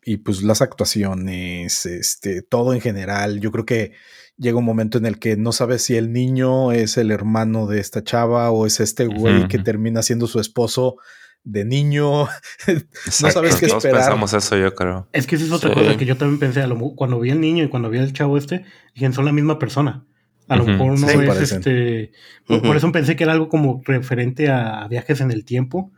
[0.06, 3.40] Y pues las actuaciones, este, todo en general.
[3.40, 3.94] Yo creo que
[4.38, 7.80] llega un momento en el que no sabes si el niño es el hermano de
[7.80, 10.98] esta chava o es este güey que termina siendo su esposo
[11.44, 12.26] de niño.
[12.68, 14.02] no sabes qué esperar.
[14.02, 15.08] pensamos eso, yo creo.
[15.12, 16.64] Es que esa es otra cosa que yo también pensé.
[16.96, 18.66] cuando vi al niño y cuando vi al chavo este,
[18.96, 20.06] dije, son la misma persona.
[20.50, 22.12] A lo mejor no es este.
[22.48, 25.92] Por eso pensé que era algo como referente a viajes en el tiempo.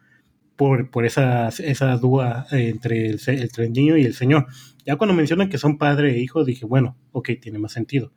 [0.56, 4.48] Por, por esa, esa duda entre el, el, niño y el señor.
[4.86, 8.14] Ya cuando mencionan que son padre e hijo, dije, bueno, ok, tiene más sentido.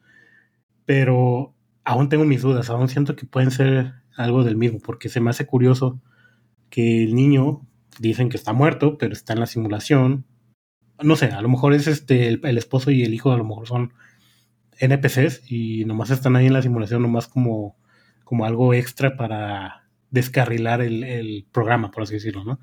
[0.84, 1.54] Pero
[1.84, 5.30] aún tengo mis dudas, aún siento que pueden ser algo del mismo, porque se me
[5.30, 6.00] hace curioso
[6.70, 7.66] que el niño
[7.98, 10.26] dicen que está muerto, pero está en la simulación.
[11.02, 13.66] No sé, a lo mejor es este el, esposo y el hijo, a lo mejor
[13.66, 13.94] son
[14.78, 17.76] NPCs y nomás están ahí en la simulación, nomás como,
[18.24, 19.77] como algo extra para
[20.10, 22.60] descarrilar el, programa, por así decirlo, ¿no?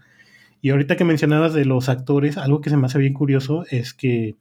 [0.61, 3.93] Y ahorita que mencionabas de los actores, algo que se me hace bien curioso es
[3.93, 4.35] que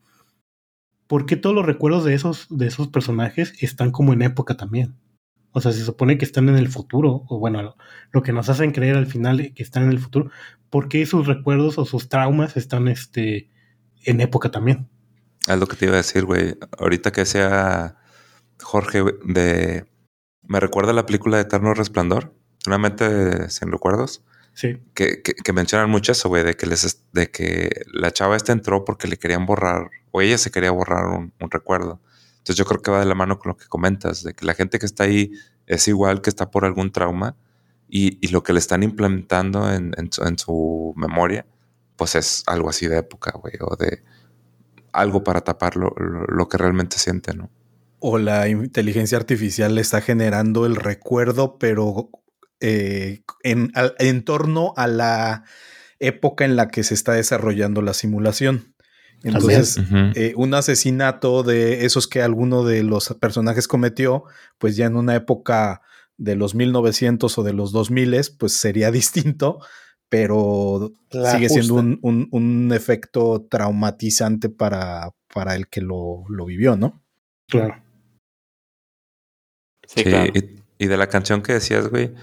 [1.06, 4.96] ¿por qué todos los recuerdos de esos, de esos personajes están como en época también?
[5.52, 7.76] O sea, se supone que están en el futuro, o bueno,
[8.10, 10.30] lo, que nos hacen creer al final que están en el futuro,
[10.68, 13.50] ¿por qué sus recuerdos o sus traumas están este,
[14.04, 14.88] en época también?
[15.46, 16.56] Es lo que te iba a decir, güey.
[16.78, 17.98] Ahorita que sea
[18.60, 19.86] Jorge de...
[20.42, 22.34] Me recuerda la película de Eterno Resplandor,
[22.64, 24.22] Solamente sin recuerdos.
[24.54, 24.78] Sí.
[24.94, 28.84] Que, que, mencionan mucho eso, güey, de que les de que la chava esta entró
[28.84, 32.00] porque le querían borrar, o ella se quería borrar un recuerdo.
[32.44, 34.52] Entonces yo creo que va de la mano con lo que comentas, de que la
[34.52, 35.32] gente que está ahí
[35.66, 37.36] es igual que está por algún trauma
[37.88, 41.46] y, lo que le están implementando en, su, memoria,
[41.96, 44.02] pues es algo así de época, güey, o de
[44.92, 47.50] algo para tapar lo, que realmente siente, ¿no?
[47.98, 52.10] O la inteligencia artificial le está generando el recuerdo, pero
[52.66, 55.44] eh, en, en torno a la
[55.98, 58.74] época en la que se está desarrollando la simulación.
[59.22, 59.78] Entonces,
[60.14, 64.24] eh, un asesinato de esos que alguno de los personajes cometió,
[64.56, 65.82] pues ya en una época
[66.16, 69.58] de los 1900 o de los 2000, pues sería distinto,
[70.08, 77.02] pero sigue siendo un, efecto traumatizante para, para el que lo, vivió, ¿no?
[77.46, 77.82] Claro.
[79.86, 80.02] Sí,
[80.78, 82.14] Y, de la canción que decías, güey,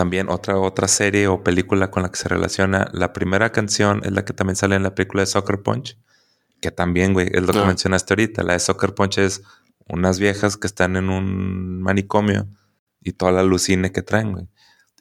[0.00, 2.88] también otra, otra serie o película con la que se relaciona.
[2.94, 5.98] La primera canción es la que también sale en la película de Soccer Punch
[6.62, 7.66] que también, güey, es lo que ah.
[7.66, 8.42] mencionaste ahorita.
[8.42, 9.42] La de Soccer Punch es
[9.88, 12.48] unas viejas que están en un manicomio
[13.02, 14.48] y toda la alucine que traen, güey.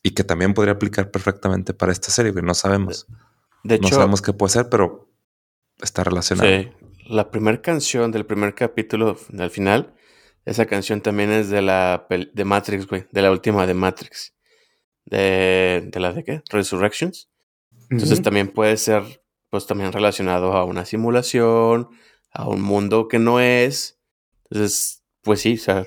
[0.04, 2.44] Y que también podría aplicar perfectamente para esta serie, güey.
[2.44, 3.08] No sabemos.
[3.64, 5.10] De hecho, no sabemos qué puede ser, pero
[5.82, 6.50] está relacionado.
[6.50, 6.70] Sí.
[7.08, 9.94] La primera canción del primer capítulo al final,
[10.44, 13.08] esa canción también es de la de Matrix, güey.
[13.14, 14.34] De la última de Matrix.
[15.10, 16.44] De, de la de qué?
[16.50, 17.30] Resurrections.
[17.90, 19.04] Entonces también puede ser
[19.50, 21.90] pues también relacionado a una simulación,
[22.32, 24.00] a un mundo que no es.
[24.50, 25.86] Entonces, pues sí, o sea,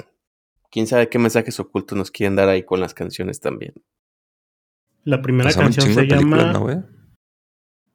[0.71, 3.75] quién sabe qué mensajes ocultos nos quieren dar ahí con las canciones también.
[5.05, 6.87] La primera canción se llama.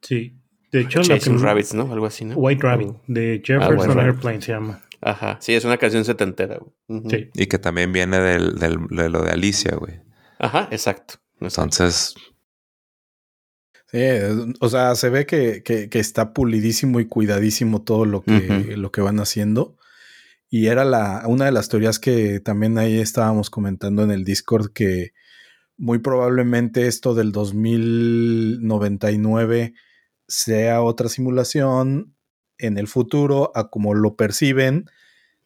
[0.02, 0.34] sí.
[0.70, 1.92] De hecho, Chasing Rabbits, ¿no?
[1.94, 2.36] Algo así, ¿no?
[2.36, 4.84] White Rabbit, de Jefferson ah, Airplane se llama.
[5.00, 7.04] Ajá, sí, es una canción setentera, güey.
[7.10, 7.30] Sí.
[7.36, 10.02] Y que también viene del, del, de lo de Alicia, güey.
[10.40, 11.16] Ajá, exacto.
[11.40, 12.16] Entonces,
[13.90, 14.00] Sí,
[14.60, 19.22] o sea, se ve que, está pulidísimo y cuidadísimo todo lo que, lo que van
[19.22, 19.78] haciendo.
[20.50, 24.74] Y era la, una de las teorías que también ahí estábamos comentando en el Discord
[24.74, 25.14] que
[25.78, 29.74] muy probablemente esto del 2099
[30.28, 32.14] sea otra simulación
[32.58, 34.90] en el futuro a como lo perciben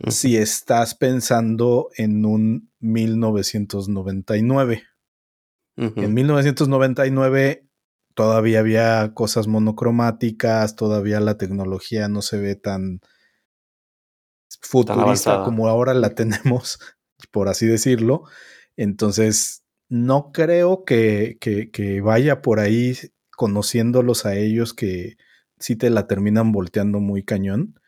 [0.09, 4.83] si estás pensando en un 1999.
[5.77, 7.67] En 1999
[8.13, 13.01] todavía había cosas monocromáticas, todavía la tecnología no se ve tan
[14.61, 16.79] futurista como ahora la tenemos,
[17.31, 18.23] por así decirlo.
[18.77, 22.97] Entonces, no creo que, que, vaya por ahí
[23.35, 25.17] conociéndolos a ellos que
[25.59, 27.79] sí te la terminan volteando muy cañón.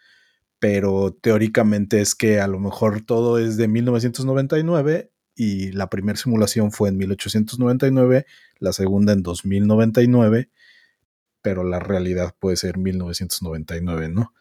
[0.63, 6.71] Pero teóricamente es que a lo mejor todo es de 1999 y la primera simulación
[6.71, 8.25] fue en 1899,
[8.59, 10.49] la segunda en 2099,
[11.41, 14.33] pero la realidad puede ser 1999, ¿no?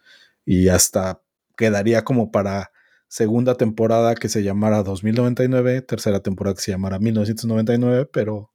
[0.45, 1.21] Y hasta
[1.57, 2.71] quedaría como para
[3.09, 8.53] segunda temporada que se llamara 2099, tercera temporada que se llamara 1999, pero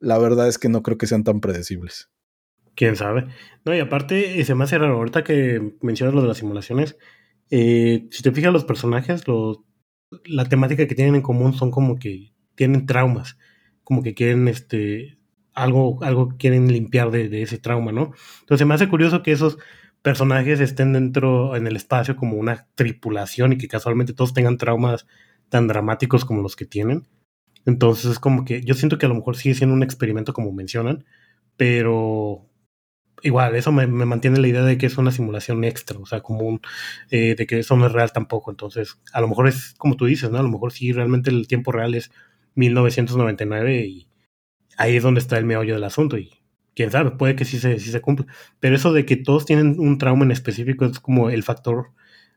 [0.00, 2.10] la verdad es que no creo que sean tan predecibles.
[2.76, 3.26] Quién sabe.
[3.64, 6.96] No, y aparte, se me hace raro, ahorita que mencionas lo de las simulaciones,
[7.50, 9.24] eh, si te fijas los personajes,
[10.24, 13.38] la temática que tienen en común son como que tienen traumas,
[13.82, 15.18] como que quieren este
[15.54, 18.12] algo, algo quieren limpiar de, de ese trauma, ¿no?
[18.40, 19.58] Entonces me hace curioso que esos
[20.02, 25.06] personajes estén dentro en el espacio como una tripulación y que casualmente todos tengan traumas
[25.48, 27.08] tan dramáticos como los que tienen.
[27.64, 30.52] Entonces es como que yo siento que a lo mejor sigue siendo un experimento como
[30.52, 31.04] mencionan,
[31.56, 32.46] pero
[33.26, 36.40] igual eso me, mantiene la idea de que es una simulación extra, o sea, como
[36.42, 36.60] un,
[37.10, 38.50] eh, de que eso no es real tampoco.
[38.50, 40.38] Entonces a lo mejor es como tú dices, ¿no?
[40.38, 42.10] A lo mejor sí realmente el tiempo real es
[42.54, 44.08] 1999 y
[44.78, 46.30] ahí es donde está el meollo del asunto y
[46.74, 48.26] quién sabe, puede que sí se, sí se cumpla.
[48.60, 51.92] Pero eso de que todos tienen un trauma en específico es como el factor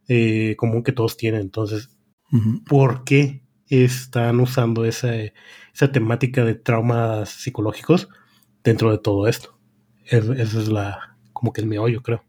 [0.07, 1.41] eh, común que todos tienen.
[1.41, 1.89] Entonces,
[2.65, 5.13] ¿por qué están usando esa,
[5.73, 8.09] esa temática de traumas psicológicos
[8.63, 9.59] dentro de todo esto?
[10.10, 12.23] Eso es la, como que el meollo, creo.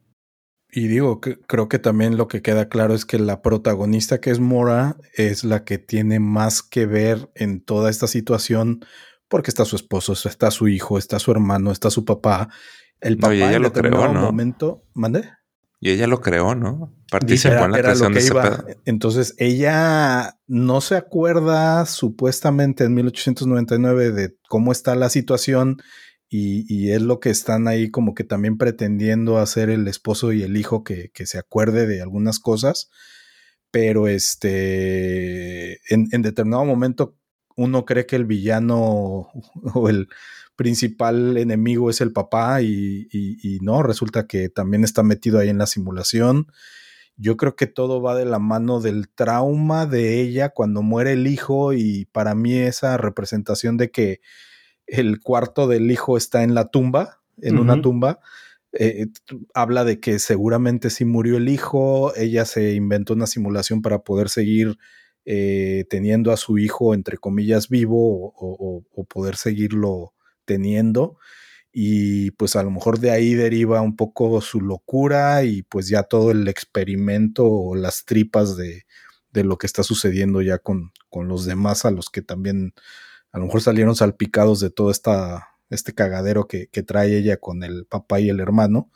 [0.73, 4.31] Y digo, que creo que también lo que queda claro es que la protagonista que
[4.31, 8.85] es Mora es la que tiene más que ver en toda esta situación
[9.29, 12.51] porque está su esposo, está su hijo, está su hermano, está su papá.
[13.01, 14.21] El papá y ella lo creó, ¿no?
[14.21, 15.31] momento, ¿mande?
[15.81, 16.95] Y ella lo creó, ¿no?
[17.11, 18.35] Participó en la creación de ese
[18.85, 25.79] Entonces, ella no se acuerda supuestamente en 1899 de cómo está la situación
[26.31, 30.57] y, es lo que están ahí como que también pretendiendo hacer el esposo y el
[30.57, 32.91] hijo que, se acuerde de algunas cosas.
[33.73, 37.17] Pero este, en determinado momento
[37.57, 39.29] uno cree que el villano
[39.75, 40.09] o el
[40.57, 45.67] principal enemigo es el papá y, no, resulta que también está metido ahí en la
[45.67, 46.47] simulación.
[47.17, 51.27] Yo creo que todo va de la mano del trauma de ella cuando muere el
[51.27, 54.21] hijo y para mí esa representación de que
[54.91, 58.21] el cuarto del hijo está en la tumba, en una tumba,
[58.73, 59.09] eh,
[59.55, 64.29] habla de que seguramente sí murió el hijo, ella se inventó una simulación para poder
[64.29, 64.79] seguir
[65.25, 70.15] eh, teniendo a su hijo, entre comillas, vivo o, poder seguirlo
[70.45, 71.19] teniendo.
[71.73, 76.03] Y pues a lo mejor de ahí deriva un poco su locura y pues ya
[76.05, 78.85] todo el experimento o las tripas de,
[79.33, 82.75] lo que está sucediendo ya con, con, los demás, a los que también
[83.33, 87.63] a lo mejor salieron salpicados de todo esta, este cagadero que, que trae ella con
[87.63, 88.91] el papá y el hermano,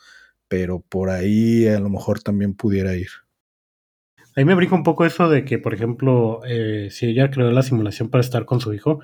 [0.48, 3.08] pero por ahí a lo mejor también pudiera ir.
[4.36, 7.52] A mí me brinca un poco eso de que, por ejemplo, eh, si ella creó
[7.52, 8.98] la simulación para estar con su hijo,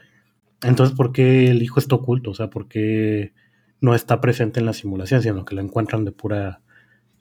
[0.63, 2.33] entonces, ¿por qué el hijo está oculto?
[2.33, 3.33] O sea, ¿por qué
[3.81, 6.61] no está presente en la simulación, sino que lo encuentran de pura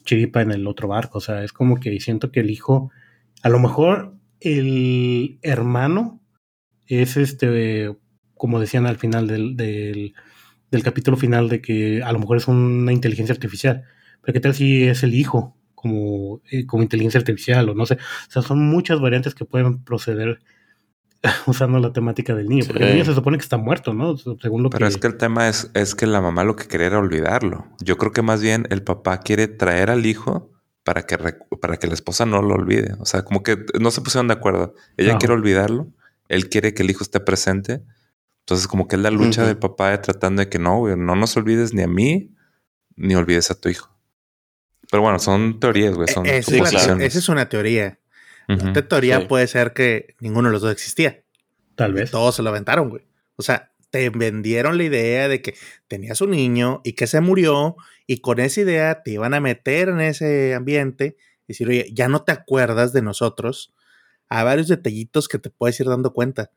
[0.04, 1.20] chiripa en el otro barco?
[1.20, 2.92] O sea, es como que siento que el hijo,
[3.44, 6.19] a lo mejor el hermano
[6.90, 7.96] es este,
[8.36, 10.14] como decían al final del, del,
[10.72, 13.84] del capítulo final, de que a lo mejor es una inteligencia artificial.
[14.22, 15.56] Pero ¿qué tal si es el hijo?
[15.80, 17.94] como, eh, como inteligencia artificial o no sé.
[17.96, 20.42] O sea, son muchas variantes que pueden proceder
[21.48, 22.66] usando la temática del niño.
[22.68, 24.18] Porque el niño se supone que está muerto, ¿no?
[24.18, 26.88] Según lo Pero es que el tema es, es que la mamá lo que quería
[26.88, 27.66] era olvidarlo.
[27.80, 30.52] Yo creo que más bien el papá quiere traer al hijo
[30.84, 31.18] para que,
[31.62, 32.96] para que la esposa no lo olvide.
[33.00, 34.76] O sea, como que no se pusieron de acuerdo.
[34.98, 35.94] Ella quiere olvidarlo,
[36.30, 37.84] él quiere que el hijo esté presente.
[38.42, 41.74] Entonces, como que es la lucha del papá tratando de que no, no nos olvides
[41.74, 42.34] ni a mí,
[42.96, 43.94] ni olvides a tu hijo.
[44.90, 46.08] Pero bueno, son teorías, güey.
[46.08, 48.00] Son esa, es una teoría.
[48.48, 51.24] La teoría puede ser que ninguno de los dos existía.
[51.76, 52.10] Tal vez.
[52.10, 53.04] Todos se lo aventaron, güey.
[53.36, 55.56] O sea, te vendieron la idea de que
[55.88, 57.76] tenías un niño y que se murió
[58.08, 62.08] y con esa idea te iban a meter en ese ambiente y decir, oye, ya
[62.08, 63.74] no te acuerdas de nosotros.
[64.30, 66.52] Hay varios detallitos que te puedes ir dando cuenta.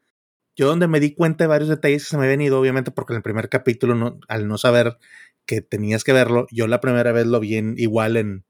[0.57, 3.15] Yo donde me di cuenta de varios detalles que se me habían ido, obviamente porque
[3.15, 4.99] en el primer capítulo, al no saber
[5.47, 8.45] que tenías que verlo, yo la primera vez lo vi igual en,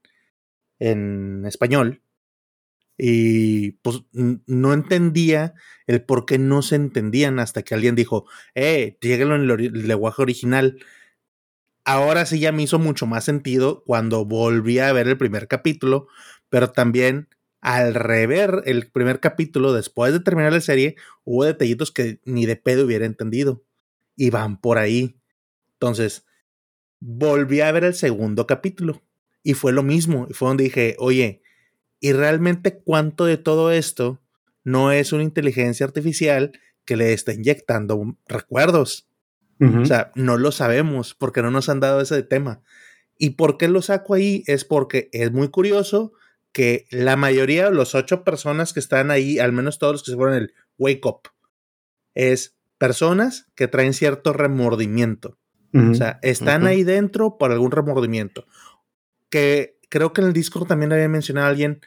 [0.79, 2.03] en español
[2.97, 5.55] y pues no entendía
[5.87, 8.25] el por qué no se entendían hasta que alguien dijo,
[8.55, 10.79] eh, lléguelo en el, lenguaje original.
[11.85, 16.07] Ahora sí ya me hizo mucho más sentido cuando volví a ver el primer capítulo,
[16.49, 17.27] pero también
[17.63, 22.57] al rever el primer capítulo después de terminar la serie, hubo detallitos que ni de
[22.57, 23.63] pedo hubiera entendido.
[24.17, 25.15] Y van por ahí.
[25.75, 26.25] Entonces,
[26.99, 29.01] volví a ver el segundo capítulo.
[29.43, 30.27] Y fue lo mismo.
[30.29, 31.41] Y fue donde dije, oye,
[32.01, 34.21] y realmente cuánto de todo esto
[34.65, 36.51] no es una inteligencia artificial
[36.83, 39.07] que le está inyectando recuerdos.
[39.61, 42.61] O sea, no lo sabemos porque no nos han dado ese tema.
[43.17, 44.43] ¿Y por qué lo saco ahí?
[44.47, 46.11] Es porque es muy curioso
[46.53, 50.11] que la mayoría de los ocho personas que están ahí, al menos todos los que
[50.11, 51.29] se fueron el Wake Up,
[52.13, 55.37] es personas que traen cierto remordimiento.
[55.75, 58.45] O sea, están ahí dentro por algún remordimiento.
[59.31, 61.81] Que creo que en el Discord también había mencionado a alguien,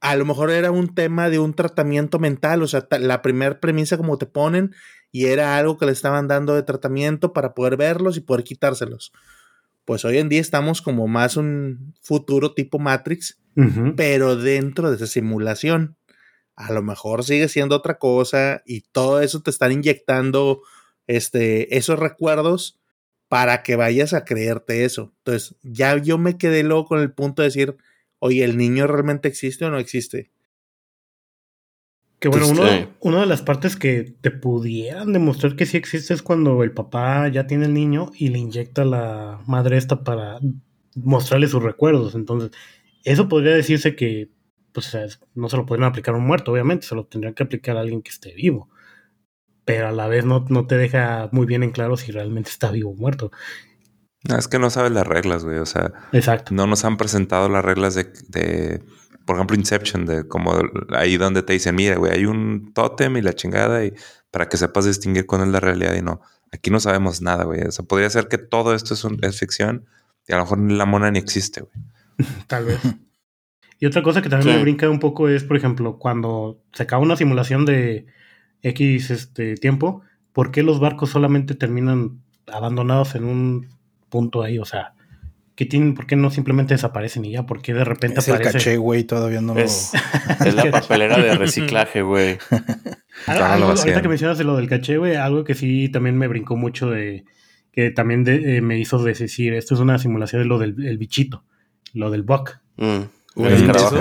[0.00, 3.96] a lo mejor era un tema de un tratamiento mental, o sea, la primera premisa
[3.96, 4.72] como te ponen
[5.10, 9.12] y era algo que le estaban dando de tratamiento para poder verlos y poder quitárselos.
[9.84, 13.41] Pues hoy en día estamos como más un futuro tipo Matrix,
[13.96, 15.96] pero dentro de esa simulación.
[16.54, 20.62] A lo mejor sigue siendo otra cosa y todo eso te están inyectando
[21.06, 22.78] este, esos recuerdos
[23.28, 25.14] para que vayas a creerte eso.
[25.18, 27.76] Entonces, ya yo me quedé luego con el punto de decir,
[28.18, 30.30] oye, ¿el niño realmente existe o no existe?
[32.18, 32.46] Que bueno,
[33.00, 37.26] una de las partes que te pudieran demostrar que sí existe es cuando el papá
[37.28, 40.38] ya tiene el niño y le inyecta la madre esta para
[40.94, 42.14] mostrarle sus recuerdos.
[42.14, 42.52] Entonces,
[43.04, 44.30] eso podría decirse que
[44.72, 44.96] pues
[45.34, 47.80] no se lo podrían aplicar a un muerto, obviamente, se lo tendrían que aplicar a
[47.80, 48.70] alguien que esté vivo
[49.64, 52.70] pero a la vez no, no te deja muy bien en claro si realmente está
[52.70, 53.30] vivo o muerto.
[54.28, 55.58] No, es que no sabes las reglas, güey.
[55.58, 56.54] O sea, Exacto.
[56.54, 58.82] no nos han presentado las reglas de, de,
[59.24, 60.60] por ejemplo, Inception, de como
[60.90, 63.92] ahí donde te dicen, mira, güey, hay un tótem y la chingada, y
[64.30, 66.20] para que sepas distinguir cuál es la realidad y no.
[66.52, 67.62] Aquí no sabemos nada, güey.
[67.62, 69.86] O sea, podría ser que todo esto es, es ficción
[70.26, 71.72] y a lo mejor la mona ni existe, güey.
[72.46, 72.80] Tal vez.
[73.78, 77.02] Y otra cosa que también me brinca un poco es, por ejemplo, cuando se acaba
[77.02, 78.06] una simulación de
[78.62, 80.02] X este, tiempo,
[80.32, 83.68] ¿por qué los barcos solamente terminan abandonados en un
[84.08, 84.60] punto ahí?
[84.60, 84.94] O sea,
[85.56, 87.44] ¿qué tienen, ¿por qué no simplemente desaparecen y ya?
[87.44, 88.48] ¿Por qué de repente es aparece?
[88.48, 89.92] el caché, güey, todavía no es,
[90.46, 92.38] Es la papelera de reciclaje, güey.
[93.26, 97.24] ahorita que mencionas lo del caché, güey, algo que sí también me brincó mucho de...
[97.72, 101.44] que también eh, me hizo decir, esto es una simulación de lo del bichito,
[101.92, 102.50] lo del bug.
[102.76, 103.02] Mm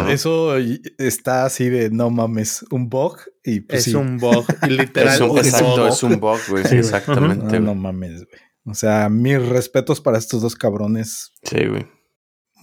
[0.09, 0.57] eso,
[0.97, 5.15] está así de no mames, un bug y pues es un bug, literal.
[5.15, 6.63] Es un, exacto, es un bug, güey.
[6.71, 7.59] exactamente.
[7.59, 8.41] No, mames, güey.
[8.65, 11.31] O sea, mis respetos para estos dos cabrones.
[11.43, 11.87] Sí, güey.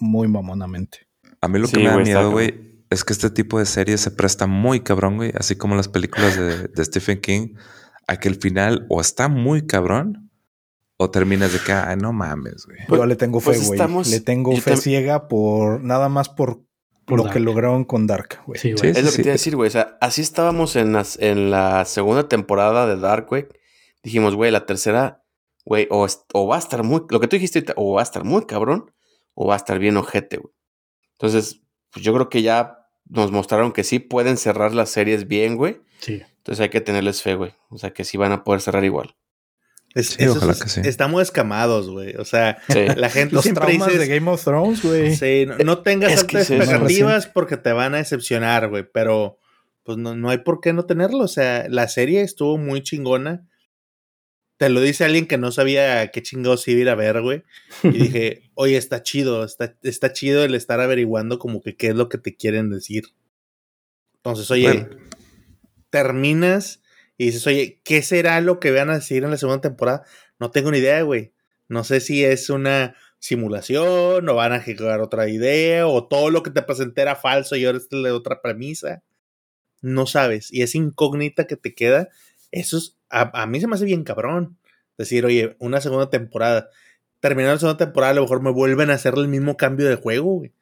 [0.01, 1.09] Muy mamonamente.
[1.41, 4.11] A mí lo que me da miedo, güey, es que este tipo de series se
[4.11, 5.33] presta muy cabrón, güey.
[5.37, 7.55] Así como las películas de, de Stephen King,
[8.07, 10.28] a que el final o está muy cabrón
[11.01, 12.79] o terminas de que, ay, no mames, güey.
[12.89, 14.11] Yo le tengo fe, pues güey.
[14.11, 16.65] le tengo fe ciega por nada más por,
[17.07, 18.59] lo que lograron con Dark, güey.
[18.59, 19.69] Sí, es lo que te iba a decir, güey.
[19.69, 23.47] O sea, así estábamos en, en la segunda temporada de Dark, güey.
[24.03, 25.25] Dijimos, güey, la tercera,
[25.65, 26.07] güey, o,
[26.49, 28.93] va a estar muy, lo que tú dijiste, o va a estar muy cabrón,
[29.35, 30.53] o va a estar bien ojete, güey.
[31.13, 31.63] Entonces,
[31.93, 35.81] pues yo creo que ya nos mostraron que sí pueden cerrar las series bien, güey.
[36.01, 36.23] Sí.
[36.39, 37.55] Entonces hay que tenerles fe, güey.
[37.71, 39.15] O sea, que sí van a poder cerrar igual.
[39.99, 42.15] Estamos escamados, güey.
[42.17, 43.99] O sea, la gente Los siempre dice.
[43.99, 45.15] de Game of Thrones, güey.
[45.15, 48.85] Sí, no, tengas altas expectativas porque te van a decepcionar, güey.
[48.93, 49.39] Pero,
[49.83, 51.25] pues no, no hay por qué no tenerlo.
[51.25, 53.47] O sea, la serie estuvo muy chingona.
[54.57, 57.43] Te lo dice alguien que no sabía qué chingados iba a ir a ver, güey.
[57.83, 61.95] Y dije, oye, está chido, está, está chido el estar averiguando como que qué es
[61.95, 63.05] lo que te quieren decir.
[64.17, 64.89] Entonces, oye,
[65.91, 66.83] terminas
[67.19, 70.05] y dices, oye, ¿qué será lo que van a decir en la segunda temporada?
[70.39, 71.33] No tengo ni idea, güey.
[71.67, 76.45] No sé si es una simulación o van a jugar otra idea o todo lo
[76.45, 79.03] que te presenté era falso y ahora es de otra premisa.
[79.83, 80.53] No sabes.
[80.53, 82.09] Y esa incógnita que te queda,
[82.53, 84.57] eso es, a, mí se me hace bien cabrón.
[84.97, 86.71] Decir, oye, una segunda temporada.
[87.19, 89.97] Terminando la segunda temporada, a lo mejor me vuelven a hacer el mismo cambio de
[89.97, 90.53] juego, güey.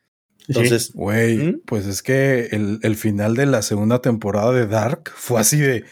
[0.48, 1.62] Entonces, güey, ¿Mm?
[1.66, 5.84] pues es que el, el final de la segunda temporada de Dark fue así de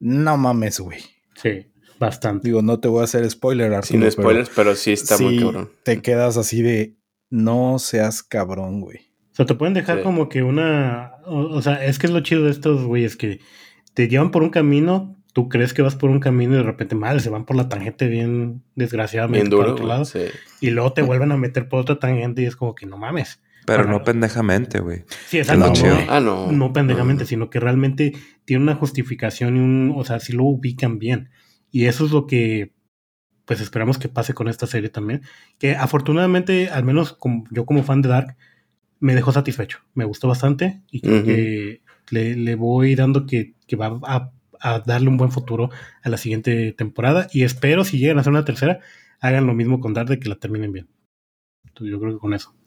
[0.00, 1.00] no mames, güey.
[1.34, 1.66] Sí.
[1.98, 2.48] Bastante.
[2.48, 4.00] Digo, no te voy a hacer spoiler, Arturo.
[4.02, 5.70] Sin spoilers, pero, sí está muy cabrón.
[5.82, 6.96] Te quedas así de
[7.30, 8.98] no seas cabrón, güey.
[9.32, 11.12] O sea, te pueden dejar como que una.
[11.26, 13.40] O, sea, es que es lo chido de estos güeyes que
[13.94, 16.94] te llevan por un camino, tú crees que vas por un camino y de repente
[16.94, 20.04] mal, se van por la tangente bien desgraciadamente bien por otro lado.
[20.60, 23.40] Y luego te vuelven a meter por otra tangente y es como que no mames.
[23.76, 25.04] Pero no pendejamente, güey.
[25.26, 25.72] Sí, exacto.
[25.84, 26.50] No, ah, no.
[26.52, 28.14] no pendejamente, sino que realmente
[28.44, 29.94] tiene una justificación y un.
[29.96, 31.30] O sea, si lo ubican bien.
[31.70, 32.72] Y eso es lo que.
[33.44, 35.22] Pues esperamos que pase con esta serie también.
[35.58, 38.36] Que afortunadamente, al menos como, yo como fan de Dark,
[39.00, 39.78] me dejó satisfecho.
[39.94, 45.08] Me gustó bastante y creo que le, voy dando que, que va a, a, darle
[45.08, 45.70] un buen futuro
[46.02, 47.28] a la siguiente temporada.
[47.32, 48.80] Y espero, si llegan a hacer una tercera,
[49.20, 50.88] hagan lo mismo con Dark de que la terminen bien.
[51.64, 52.57] Entonces, yo creo que con eso.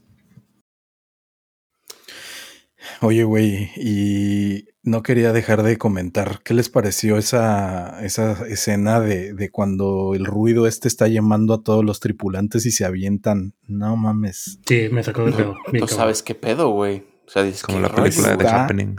[3.01, 9.33] Oye, güey, y no quería dejar de comentar, ¿qué les pareció esa, esa escena de,
[9.33, 13.53] de, cuando el ruido este está llamando a todos los tripulantes y se avientan?
[13.67, 14.59] No mames.
[14.65, 15.55] Sí, me sacó de pedo.
[15.73, 17.05] No, sabes qué pedo, güey.
[17.27, 18.95] O sea, dices como la película de The Happening.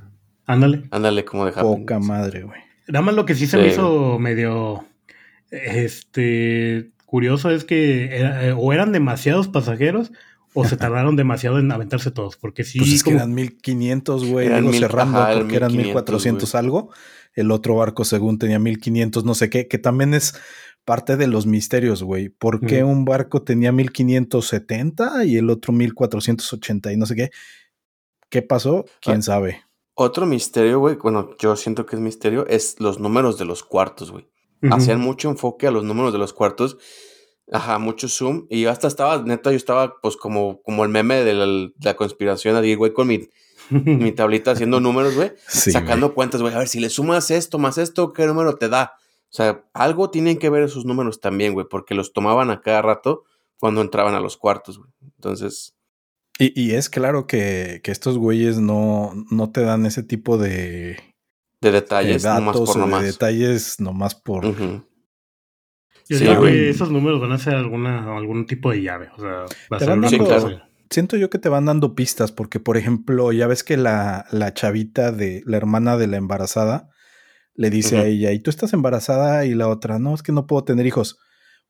[0.47, 0.85] Ándale.
[0.91, 1.81] Ándale, como de Happening.
[1.81, 2.61] Poca madre, güey.
[2.89, 4.85] Nada más lo que sí se me hizo medio
[5.53, 10.13] este curioso es que eh, o eran demasiados pasajeros
[10.55, 12.79] o se tardaron demasiado en aventarse todos, porque sí.
[12.79, 16.91] Pues es que eran 1500, güey, luego cerrando porque eran 1400 algo.
[17.35, 20.35] El otro barco, según tenía 1500, no sé qué, que también es
[20.85, 22.29] parte de los misterios, güey.
[22.29, 27.31] ¿Por qué un barco tenía 1570 y el otro 1480 y no sé qué?
[28.29, 28.85] ¿Qué pasó?
[29.01, 29.63] ¿Quién ah, sabe?
[29.95, 34.11] Otro misterio, güey, bueno, yo siento que es misterio, es los números de los cuartos,
[34.11, 34.29] güey.
[34.71, 36.79] Hacían mucho enfoque a los números de los cuartos
[37.51, 38.47] Ajá, mucho zoom.
[38.49, 42.57] Y yo hasta estaba, neta, yo estaba pues como, como el meme de la, conspiración,
[42.57, 43.29] ahí, güey, con mi,
[43.71, 45.33] mi tablita haciendo números, güey.
[45.47, 46.55] sacando cuentas, güey.
[46.55, 48.95] A ver, si le sumas esto más esto, ¿qué número te da?
[49.33, 52.83] O sea, algo tienen que ver esos números también, güey, porque los tomaban a cada
[52.83, 53.25] rato
[53.59, 54.91] cuando entraban a los cuartos, güey.
[55.03, 55.75] Entonces...
[56.39, 60.99] Y, y es claro que, que, estos güeyes no, no te dan ese tipo de...
[61.61, 63.03] De detalles, nomás por nomás.
[63.03, 64.45] De detalles nomás por...
[66.09, 69.09] Yo creo que esos números van a ser alguna, algún tipo de llave.
[69.17, 73.33] O sea, va a ser Siento yo que te van dando pistas, porque, por ejemplo,
[73.33, 76.91] ya ves que la, la chavita de la hermana de la embarazada
[77.55, 80.47] le dice a ella, y tú estás embarazada, y la otra, no, es que no
[80.47, 81.19] puedo tener hijos.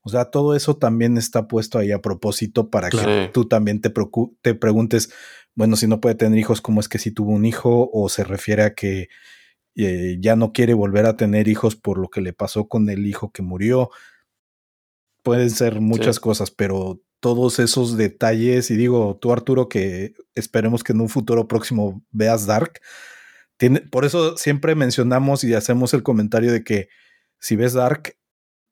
[0.01, 3.93] O sea, todo eso también está puesto ahí a propósito para que tú también te,
[4.41, 5.13] te preguntes,
[5.55, 7.89] bueno, si no puede tener hijos, ¿cómo es que si tuvo un hijo?
[7.93, 9.07] O se refiere a que
[9.75, 13.05] eh, ya no quiere volver a tener hijos por lo que le pasó con el
[13.05, 13.89] hijo que murió
[15.23, 20.91] pueden ser muchas cosas, pero todos esos detalles, y digo, tú Arturo, que esperemos que
[20.91, 22.81] en un futuro próximo veas Dark,
[23.57, 26.89] tiene, por eso siempre mencionamos y hacemos el comentario de que
[27.39, 28.17] si ves Dark,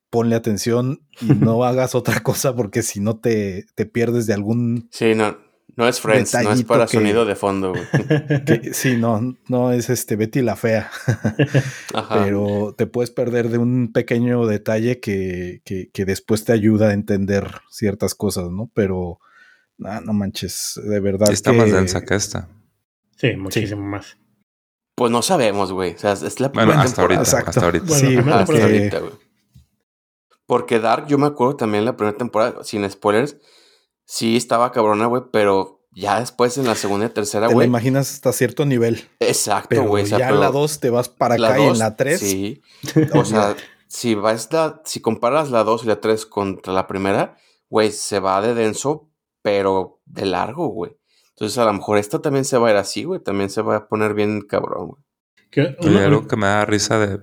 [0.09, 4.89] ponle atención y no hagas otra cosa porque si no te, te pierdes de algún...
[4.91, 5.37] Sí, no,
[5.75, 7.73] no es Friends, no es para sonido de fondo,
[8.73, 10.91] sí, no, no es este Betty la fea.
[12.09, 17.61] Pero te puedes perder de un pequeño detalle que, que, después te ayuda a entender
[17.69, 18.69] ciertas cosas, ¿no?
[18.73, 19.19] Pero
[19.77, 21.31] no manches, de verdad.
[21.31, 22.49] está más densa que esta.
[23.17, 24.17] Sí, muchísimo más.
[24.95, 25.93] Pues no sabemos, güey.
[25.93, 27.93] O sea, es la primera bueno, hasta Ahorita, hasta ahorita.
[27.95, 29.13] sí, hasta ahorita, güey.
[30.45, 33.37] Porque Dark, yo me acuerdo también la primera temporada, sin spoilers,
[34.05, 37.57] sí estaba cabrona, güey, pero ya después en la segunda y tercera, güey.
[37.57, 39.09] Te la imaginas hasta cierto nivel.
[39.19, 40.05] Exacto, güey.
[40.05, 42.19] ya en la 2 te vas para acá y en la 3.
[42.19, 42.61] Sí.
[43.13, 43.55] o sea,
[43.87, 47.37] si vas la, si comparas la 2 y la 3 contra la primera,
[47.69, 49.11] güey, se va de denso,
[49.41, 50.97] pero de largo, güey.
[51.29, 53.19] Entonces a lo mejor esta también se va a ir así, güey.
[53.19, 55.03] También se va a poner bien cabrón, güey.
[55.57, 57.19] Hay algo que me da risa de.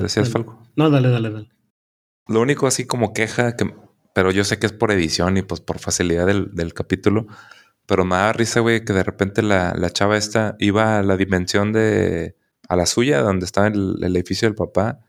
[0.00, 0.62] ¿Decías, Falco?
[0.76, 1.48] No, dale, dale, dale.
[2.28, 3.74] Lo único así como queja que
[4.14, 7.26] pero yo sé que es por edición y pues por facilidad del, capítulo.
[7.86, 11.72] Pero me da risa, güey, que de repente la, chava esta iba a la dimensión
[11.72, 12.36] de.
[12.68, 15.00] a la suya, donde estaba el, el edificio del papá.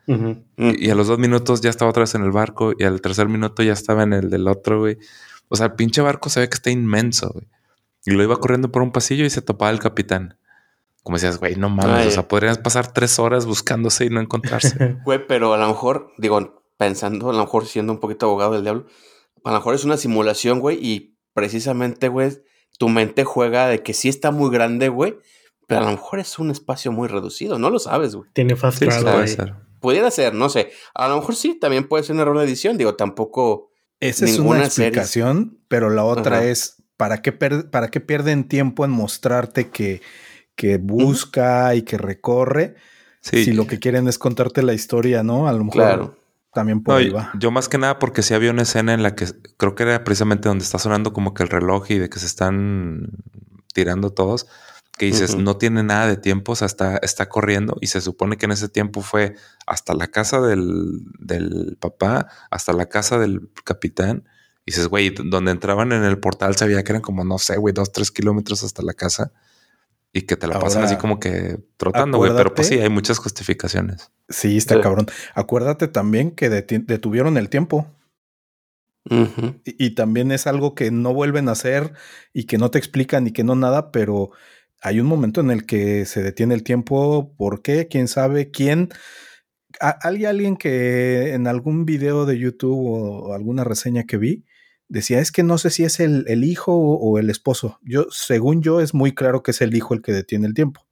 [0.57, 2.73] y, a los dos minutos ya estaba otra vez en el barco.
[2.77, 4.97] Y al tercer minuto ya estaba en el del otro, güey.
[5.49, 7.47] O sea, el pinche barco se ve que está inmenso, güey.
[8.05, 10.37] Y lo iba corriendo por un pasillo y se topaba el capitán.
[11.03, 12.07] Como decías, güey, no mames.
[12.07, 14.97] O sea, podrías pasar tres horas buscándose y no encontrarse.
[15.03, 18.63] Güey, pero a lo mejor, digo, pensando, a lo mejor siendo un poquito abogado del
[18.63, 18.85] diablo,
[19.43, 22.31] a lo mejor es una simulación, güey, y precisamente, güey,
[22.77, 25.17] tu mente juega de que sí está muy grande, güey,
[25.67, 28.29] pero a lo mejor es un espacio muy reducido, no lo sabes, güey.
[28.33, 29.55] Tiene fast sí, puede ser.
[29.79, 30.71] Pudiera ser, no sé.
[30.93, 33.69] A lo mejor sí, también puede ser un error de edición, digo, tampoco.
[33.99, 38.91] Esa es una explicación, pero la otra es ¿para qué, ¿para qué pierden tiempo en
[38.91, 40.01] mostrarte que,
[40.55, 42.75] que busca y que recorre?
[43.21, 45.47] Si lo que quieren es contarte la historia, ¿no?
[45.47, 45.81] A lo mejor.
[45.81, 46.22] Claro
[46.53, 47.31] también por ahí va.
[47.37, 49.27] Yo más que nada porque sí había una escena en la que
[49.57, 52.25] creo que era precisamente donde está sonando como que el reloj y de que se
[52.25, 53.09] están
[53.73, 54.47] tirando todos,
[54.97, 58.37] que dices, no tiene nada de tiempo, o sea, está, está corriendo y se supone
[58.37, 59.35] que en ese tiempo fue
[59.65, 64.27] hasta la casa del, del papá, hasta la casa del capitán.
[64.65, 67.73] Y dices, güey, donde entraban en el portal sabía que eran como, no sé, güey,
[67.73, 69.33] dos, tres kilómetros hasta la casa
[70.13, 72.31] y que te la pasan así como que trotando, güey.
[72.35, 74.11] Pero pues sí, hay muchas justificaciones.
[74.29, 75.07] Sí, está cabrón.
[75.33, 77.87] Acuérdate también que detuvieron el tiempo.
[79.65, 81.93] y, también es algo que no vuelven a hacer
[82.31, 84.31] y que no te explican y que no nada, pero
[84.81, 87.33] hay un momento en el que se detiene el tiempo.
[87.35, 87.87] ¿Por qué?
[87.87, 88.51] ¿Quién sabe?
[88.51, 88.89] ¿Quién?
[89.79, 94.45] Hay alguien que en algún video de YouTube o alguna reseña que vi
[94.93, 97.79] decía, es que no sé si es el, hijo o, el esposo.
[97.81, 100.85] Yo, según yo, es muy claro que es el hijo el que detiene el tiempo.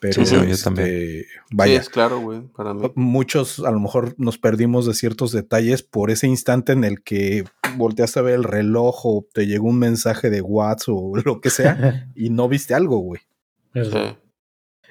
[0.00, 0.88] Pero sí, yo también.
[0.88, 1.80] Este, vaya.
[1.80, 2.90] es claro, güey, para mí.
[2.96, 7.44] Muchos a lo mejor nos perdimos de ciertos detalles por ese instante en el que
[7.76, 11.50] volteaste a ver el reloj o te llegó un mensaje de WhatsApp o lo que
[11.50, 13.20] sea y no viste algo, güey.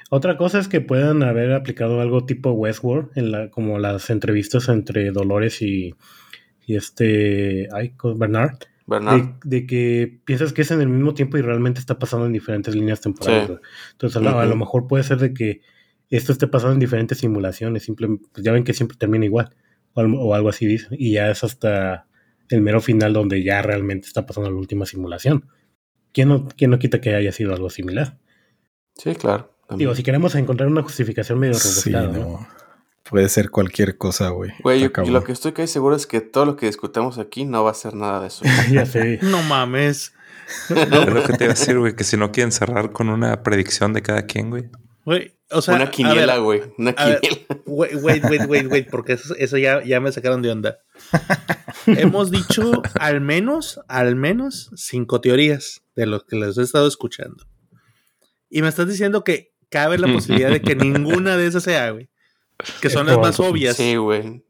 [0.09, 4.69] Otra cosa es que puedan haber aplicado algo tipo Westworld, en la, como las entrevistas
[4.69, 5.95] entre Dolores y,
[6.65, 8.57] y este, ay, Bernard.
[8.85, 9.39] Bernard.
[9.43, 12.75] De, que piensas que es en el mismo tiempo y realmente está pasando en diferentes
[12.75, 13.59] líneas temporales.
[13.91, 15.61] Entonces, a, lo mejor puede ser de que
[16.09, 17.83] esto esté pasando en diferentes simulaciones.
[17.83, 19.55] Simplemente, pues ya ven que siempre termina igual.
[19.93, 20.87] O, algo así dice.
[20.91, 22.07] Y ya es hasta
[22.49, 25.47] el mero final donde ya realmente está pasando la última simulación.
[26.11, 28.17] ¿Quién no, quién no quita que haya sido algo similar?
[28.95, 29.55] Sí, claro.
[29.75, 32.47] Digo, si queremos encontrar una justificación medio rebuscada, ¿no?
[33.09, 34.51] Puede ser cualquier cosa, güey.
[34.61, 37.71] Güey, lo que estoy casi seguro es que todo lo que discutamos aquí no va
[37.71, 38.45] a ser nada de eso.
[38.71, 39.19] ya sé.
[39.21, 40.13] No mames.
[40.69, 43.43] Es lo que te iba a decir, güey, que si no quieren cerrar con una
[43.43, 44.69] predicción de cada quien, güey.
[45.05, 45.75] Güey, o sea.
[45.75, 46.61] Una quiniela, güey.
[46.77, 47.19] Una quiniela.
[47.65, 50.79] Wait, wait, wait, wait, porque eso, eso ya, ya, me sacaron de onda.
[51.87, 57.45] Hemos dicho al menos, al menos cinco teorías de lo que les he estado escuchando.
[58.49, 62.09] Y me estás diciendo que cabe la posibilidad de que ninguna de esas sea, güey.
[62.81, 63.77] Que son las más obvias.
[63.77, 64.43] Sí, güey.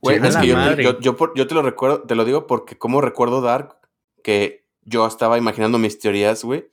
[0.00, 3.76] Güey, es que yo, yo, te lo recuerdo, te lo digo porque como recuerdo Dark,
[4.22, 6.70] que yo estaba imaginando mis teorías, güey.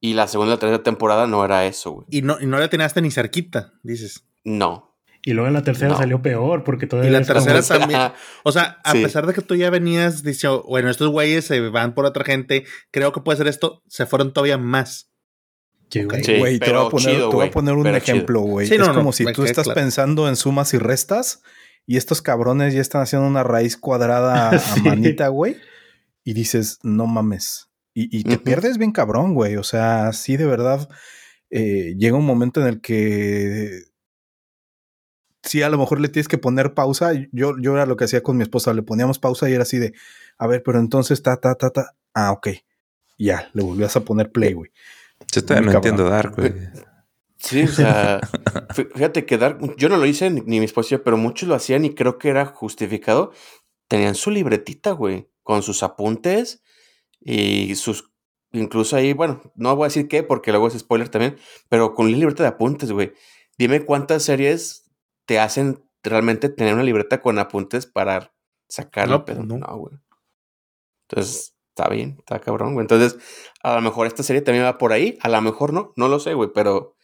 [0.00, 2.06] Y la segunda y tercera temporada no era eso, güey.
[2.10, 4.24] Y no, y no la tenías ni cerquita, dices.
[4.44, 4.88] No.
[5.22, 7.10] Y luego en la tercera salió peor porque todavía.
[7.10, 8.12] Y la tercera también.
[8.44, 11.94] O sea, a pesar de que tú ya venías diciendo, bueno, estos güeyes se van
[11.94, 15.07] por otra gente, creo que puede ser esto, se fueron todavía más.
[15.90, 18.72] Güey, te, voy a poner, un ejemplo, güey.
[18.72, 21.42] es como si tú estás pensando en sumas y restas
[21.86, 25.56] y estos cabrones ya están haciendo una raíz cuadrada a manita, güey.
[26.22, 27.70] Y dices, no mames.
[27.94, 29.56] Y, te pierdes bien cabrón, güey.
[29.56, 30.88] O sea, sí, de verdad,
[31.50, 33.80] eh, llega un momento en el que
[35.42, 37.12] sí, a lo mejor le tienes que poner pausa.
[37.32, 39.78] Yo, yo era lo que hacía con mi esposa, le poníamos pausa y era así
[39.78, 39.94] de,
[40.36, 41.96] a ver, pero entonces, ta, ta, ta, ta.
[42.14, 42.48] Ah, ok.
[43.18, 44.70] Ya, le volvías a poner play, güey.
[45.32, 46.54] Yo todavía no entiendo Dark, güey.
[47.38, 48.20] Sí, o sea,
[48.94, 51.94] fíjate que Dark, yo no lo hice ni, mi esposa, pero muchos lo hacían y
[51.94, 53.32] creo que era justificado.
[53.86, 56.62] Tenían su libretita, güey, con sus apuntes
[57.20, 58.12] y sus,
[58.52, 61.38] incluso ahí, bueno, no voy a decir qué porque luego es spoiler también,
[61.68, 63.12] pero con la libreta de apuntes, güey.
[63.56, 64.90] Dime cuántas series
[65.26, 68.32] te hacen realmente tener una libreta con apuntes para
[68.68, 69.96] sacarlo, pero no, güey.
[71.08, 72.82] Entonces, está bien, está cabrón, güey.
[72.82, 73.16] Entonces,
[73.62, 76.18] a lo mejor esta serie también va por ahí, a lo mejor no, no lo
[76.18, 76.96] sé, güey, pero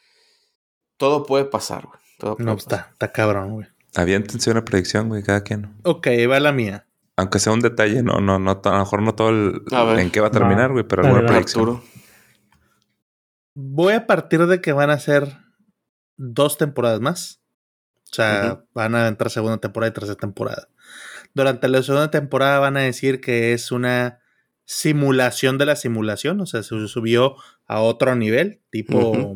[0.96, 2.34] todo puede pasar, güey.
[2.38, 3.68] no, está, está cabrón, güey.
[3.94, 5.76] Había intención de predicción, güey, cada quien.
[5.84, 6.86] Ok, va la mía.
[7.16, 9.62] Aunque sea un detalle, no, no, no, a lo mejor no todo el,
[10.00, 11.80] en qué va a terminar, güey, pero alguna predicción.
[13.54, 15.38] Voy a partir de que van a ser
[16.16, 17.40] dos temporadas más.
[18.10, 20.68] O sea, van a entrar segunda temporada y tercera temporada.
[21.34, 24.20] Durante la segunda temporada van a decir que es una
[24.66, 27.36] simulación de la simulación, o sea, se subió
[27.66, 29.34] a otro nivel, tipo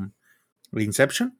[0.72, 1.38] Inception.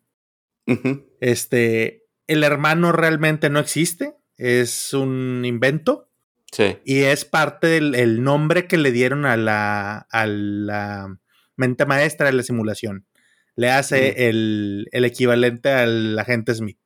[1.21, 6.11] Este, el hermano realmente no existe, es un invento.
[6.53, 6.79] Sí.
[6.85, 11.19] Y es parte del nombre que le dieron a la, a la
[11.57, 13.07] mente maestra de la simulación.
[13.55, 16.79] Le hace el, el, equivalente al agente Smith.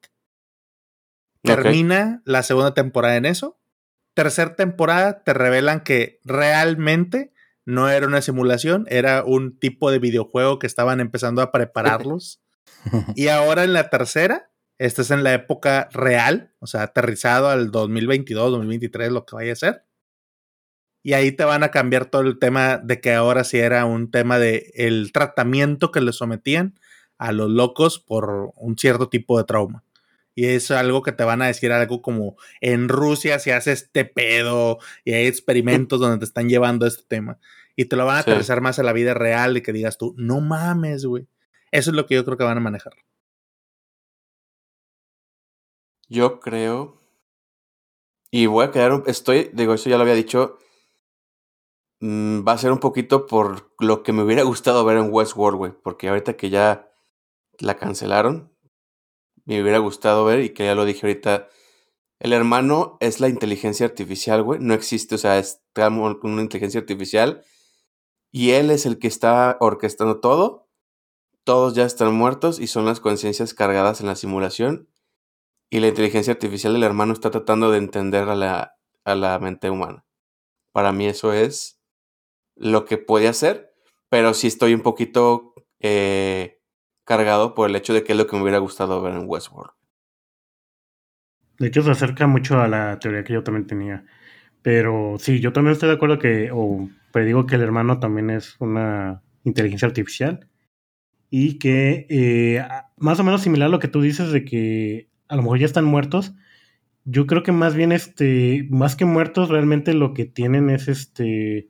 [1.43, 3.62] Termina la segunda temporada en eso
[4.15, 7.33] tercera temporada te revelan que realmente
[7.65, 12.43] no era una simulación, era un tipo de videojuego que estaban empezando a prepararlos.
[13.17, 17.71] y ahora en la tercera, esta es en la época real, o sea, aterrizado al
[17.71, 19.85] 2022, 2023, lo que vaya a ser.
[21.05, 24.11] Y ahí te van a cambiar todo el tema de que ahora sí era un
[24.11, 26.79] tema de el tratamiento que le sometían
[27.19, 29.85] a los locos por un cierto tipo de trauma.
[30.35, 34.05] Y es algo que te van a decir algo como en Rusia se hace este
[34.05, 37.39] pedo y hay experimentos donde te están llevando este tema.
[37.77, 40.15] Y te lo van a aterrizar más a la vida real y que digas tú,
[40.17, 41.27] no mames, güey.
[41.71, 42.93] Eso es lo que yo creo que van a manejar.
[46.09, 47.01] Yo creo.
[48.31, 49.03] Y voy a quedar.
[49.07, 50.59] Estoy, digo, eso ya lo había dicho.
[52.01, 55.57] Mm, va a ser un poquito por lo que me hubiera gustado ver en Westworld,
[55.57, 55.73] güey.
[55.73, 56.91] Porque ahorita que ya
[57.59, 58.52] la cancelaron,
[59.45, 61.49] me hubiera gustado ver, y que ya lo dije ahorita,
[62.23, 64.61] el hermano es la inteligencia artificial, güey.
[64.61, 67.43] No existe, o sea, es una inteligencia artificial.
[68.31, 70.69] Y él es el que está orquestando todo.
[71.43, 74.89] Todos ya están muertos y son las conciencias cargadas en la simulación.
[75.69, 79.69] Y la inteligencia artificial del hermano está tratando de entender a la, a la mente
[79.69, 80.07] humana.
[80.71, 81.81] Para mí eso es
[82.55, 83.75] lo que puede hacer,
[84.09, 86.62] pero sí estoy un poquito eh,
[87.05, 89.73] cargado por el hecho de que es lo que me hubiera gustado ver en Westworld.
[91.59, 94.05] De hecho, se acerca mucho a la teoría que yo también tenía.
[94.63, 98.57] Pero sí, yo también estoy de acuerdo que, o digo que el hermano también es
[98.61, 100.49] una inteligencia artificial
[101.31, 102.65] y que eh,
[102.97, 105.67] más o menos similar a lo que tú dices de que a lo mejor ya
[105.67, 106.35] están muertos.
[107.05, 111.69] Yo creo que más bien, este, más que muertos, realmente lo que tienen es este,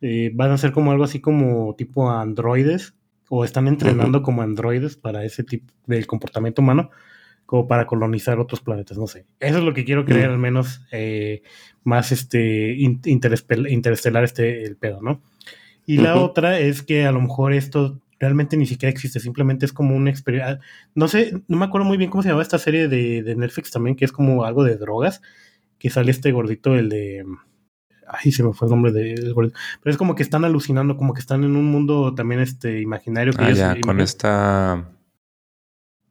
[0.00, 2.97] eh, van a ser como algo así como tipo androides
[3.28, 6.90] o están entrenando como androides para ese tipo del comportamiento humano,
[7.46, 9.26] como para colonizar otros planetas, no sé.
[9.40, 11.42] Eso es lo que quiero creer, al menos eh,
[11.82, 15.22] más este interestelar este el pedo, ¿no?
[15.86, 19.72] Y la otra es que a lo mejor esto realmente ni siquiera existe, simplemente es
[19.72, 20.60] como un experimento.
[20.94, 23.70] No sé, no me acuerdo muy bien cómo se llamaba esta serie de, de Netflix
[23.70, 25.22] también, que es como algo de drogas,
[25.78, 27.24] que sale este gordito, el de
[28.08, 29.50] ay, se me fue el nombre de pero
[29.84, 33.44] es como que están alucinando, como que están en un mundo también este imaginario que
[33.44, 34.88] ah, ya, con esta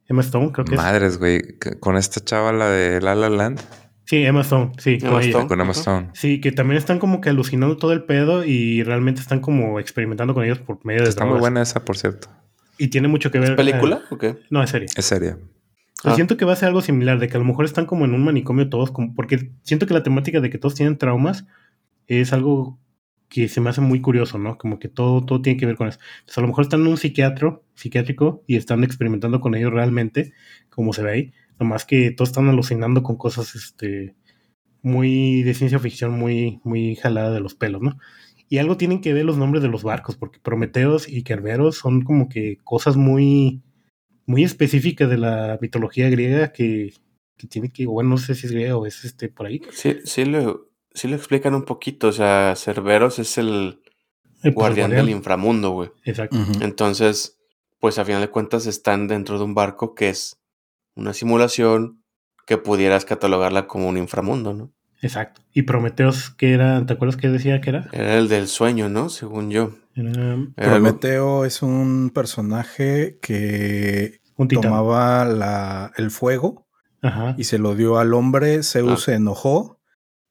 [0.06, 1.42] Emma Stone, creo que Madres, güey,
[1.80, 3.60] con esta chava la de La La Land.
[4.06, 5.46] Sí, Emma Stone, sí, Emma Stone.
[5.48, 6.10] con Emma Stone.
[6.14, 10.32] Sí, que también están como que alucinando todo el pedo y realmente están como experimentando
[10.32, 12.28] con ellos por medio de Está muy buena esa, por cierto.
[12.78, 13.50] Y tiene mucho que ver.
[13.50, 14.38] ¿Es película o qué?
[14.48, 14.88] No, es serie.
[14.96, 15.36] Es serie.
[16.04, 16.14] Ah.
[16.14, 18.14] Siento que va a ser algo similar, de que a lo mejor están como en
[18.14, 21.44] un manicomio todos, como, porque siento que la temática de que todos tienen traumas
[22.08, 22.78] es algo
[23.28, 24.56] que se me hace muy curioso, ¿no?
[24.58, 25.98] Como que todo, todo tiene que ver con eso.
[26.24, 30.32] Pues a lo mejor están en un psiquiatro, psiquiátrico y están experimentando con ellos realmente,
[30.70, 31.32] como se ve ahí.
[31.60, 34.14] Nomás que todos están alucinando con cosas este,
[34.82, 37.98] muy de ciencia ficción, muy, muy jalada de los pelos, ¿no?
[38.48, 42.02] Y algo tienen que ver los nombres de los barcos, porque Prometeos y Kerberos son
[42.02, 43.62] como que cosas muy,
[44.24, 46.94] muy específicas de la mitología griega que,
[47.36, 49.60] que tiene que, bueno, no sé si es griega o es este por ahí.
[49.70, 52.08] Sí, sí lo, sí lo explican un poquito.
[52.08, 53.80] O sea, Cerberos es el,
[54.54, 55.90] guardián, del inframundo, güey.
[56.04, 56.36] Exacto.
[56.60, 57.38] Entonces,
[57.80, 60.40] pues a final de cuentas están dentro de un barco que es
[60.94, 62.02] una simulación
[62.46, 64.72] que pudieras catalogarla como un inframundo, ¿no?
[65.00, 65.42] Exacto.
[65.52, 66.84] Y Prometeos, ¿qué era?
[66.84, 67.88] ¿Te acuerdas qué decía que era?
[67.92, 69.10] Era el del sueño, ¿no?
[69.10, 69.74] Según yo.
[70.56, 76.66] Prometeo es un personaje que tomaba la, el fuego
[77.36, 78.62] y se lo dio al hombre.
[78.62, 79.04] Zeus ah.
[79.04, 79.77] se enojó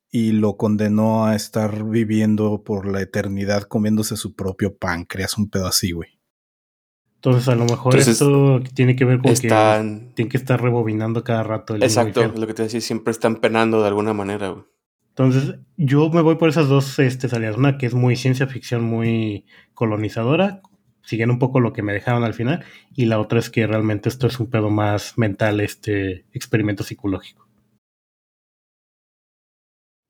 [0.09, 5.67] y lo condenó a estar viviendo por la eternidad comiéndose su propio páncreas, un pedo
[5.67, 6.17] así, güey.
[7.15, 11.43] Entonces, a lo mejor esto tiene que ver con que tiene que estar rebobinando cada
[11.43, 11.75] rato.
[11.75, 14.65] El exacto, lo que te decía, siempre están penando de alguna manera, güey.
[15.09, 17.57] Entonces, yo me voy por esas dos este, salidas.
[17.57, 20.61] Una que es muy ciencia ficción, muy colonizadora,
[21.01, 22.63] siguiendo un poco lo que me dejaron al final.
[22.95, 27.47] Y la otra es que realmente esto es un pedo más mental, este experimento psicológico.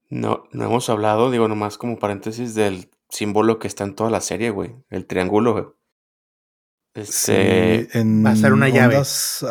[0.10, 4.22] No, no hemos hablado, digo nomás como paréntesis, del símbolo que está en toda la
[4.22, 4.76] serie, güey.
[4.90, 5.66] El triángulo, güey.
[6.94, 9.00] Este, en Va a ser una llave.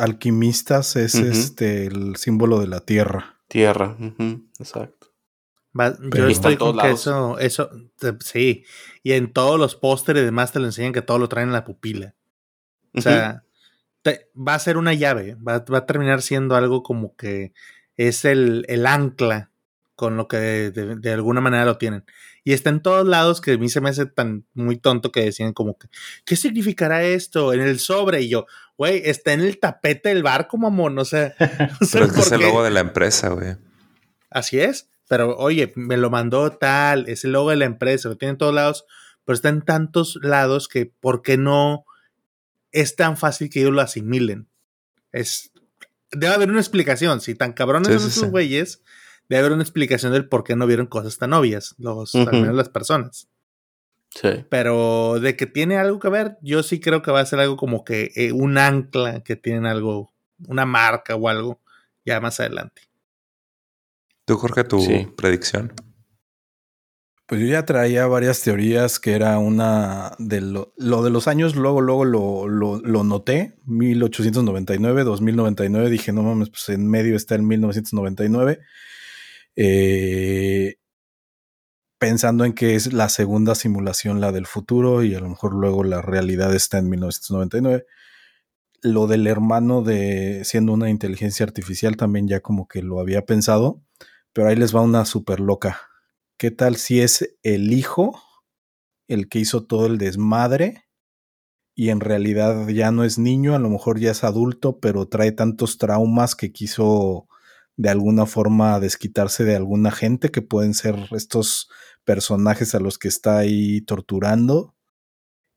[0.00, 3.36] alquimistas es este el símbolo de la tierra.
[3.46, 3.96] Tierra,
[4.58, 5.12] exacto.
[6.12, 7.70] yo estoy con que eso, eso,
[8.18, 8.64] sí.
[9.04, 11.52] Y en todos los pósteres y demás te lo enseñan que todo lo traen en
[11.52, 12.16] la pupila.
[12.94, 13.44] O sea,
[14.36, 15.36] va a ser una llave.
[15.36, 17.52] Va, va, a terminar siendo algo como que
[17.96, 19.52] es el, el ancla
[19.96, 22.04] con lo que de, alguna manera lo tienen.
[22.44, 25.24] Y está en todos lados que a mí se me hace tan muy tonto que
[25.24, 25.88] decían como que,
[26.24, 27.52] ¿qué significará esto?
[27.52, 28.20] En el sobre.
[28.20, 28.46] Y yo,
[28.76, 30.98] güey, está en el tapete del barco, mamón.
[30.98, 31.34] O sea,
[31.92, 33.56] pero es el logo de la empresa, güey.
[34.30, 34.90] Así es.
[35.08, 38.38] Pero oye, me lo mandó tal, es el logo de la empresa, lo tiene en
[38.38, 38.84] todos lados,
[39.24, 41.84] pero está en tantos lados que, ¿por qué no
[42.72, 44.48] es tan fácil que ellos lo asimilen?
[45.12, 45.52] Es,
[46.10, 47.20] debe haber una explicación.
[47.20, 48.82] Si tan cabrones son esos güeyes,
[49.28, 52.54] debe haber una explicación del por qué no vieron cosas tan obvias, los, al menos
[52.54, 53.28] las personas.
[54.10, 54.44] Sí.
[54.48, 57.56] Pero de que tiene algo que ver, yo sí creo que va a ser algo
[57.56, 60.12] como que eh, un ancla que tiene algo,
[60.46, 61.60] una marca o algo
[62.04, 62.82] ya más adelante.
[64.24, 65.72] ¿Tú, Jorge, tu predicción?
[67.26, 71.80] Pues yo ya traía varias teorías que era una de lo, de los años, luego,
[71.80, 77.42] luego lo, lo, lo, noté, 1899, 2099, dije, no mames, pues en medio está el
[77.42, 78.60] 1999.
[79.56, 80.76] Eh,
[81.98, 85.82] pensando en que es la segunda simulación la del futuro y a lo mejor luego
[85.82, 87.86] la realidad está en 1999.
[88.82, 93.82] Lo del hermano de siendo una inteligencia artificial también ya como que lo había pensado,
[94.32, 95.80] pero ahí les va una súper loca
[96.38, 98.20] ¿Qué tal si es el hijo
[99.08, 100.84] el que hizo todo el desmadre
[101.74, 105.32] y en realidad ya no es niño, a lo mejor ya es adulto, pero trae
[105.32, 107.26] tantos traumas que quiso
[107.76, 111.68] de alguna forma desquitarse de alguna gente que pueden ser estos
[112.04, 114.74] personajes a los que está ahí torturando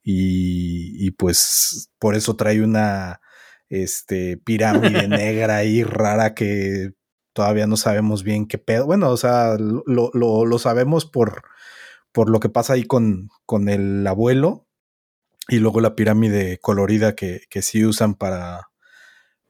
[0.03, 3.21] y, y pues por eso trae una
[3.69, 6.91] este, pirámide negra ahí rara que
[7.33, 8.85] todavía no sabemos bien qué pedo.
[8.85, 11.43] Bueno, o sea, lo, lo, sabemos por,
[12.11, 14.67] por lo que pasa ahí con, con el abuelo
[15.47, 18.68] y luego la pirámide colorida que, que sí usan para,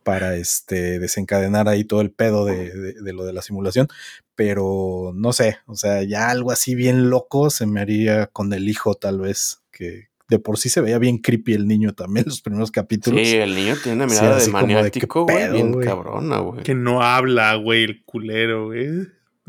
[0.04, 3.88] para este, desencadenar ahí todo el pedo de, de, lo de la simulación.
[4.36, 8.70] Pero no sé, o sea, ya algo así bien loco se me haría con el
[8.70, 12.42] hijo tal vez, que, de por sí se veía bien creepy el niño también los
[12.42, 13.28] primeros capítulos.
[13.28, 16.64] Sí, el niño tiene una mirada de maniático, güey, bien cabrona, güey.
[16.64, 18.88] Que no habla, güey, el culero, güey.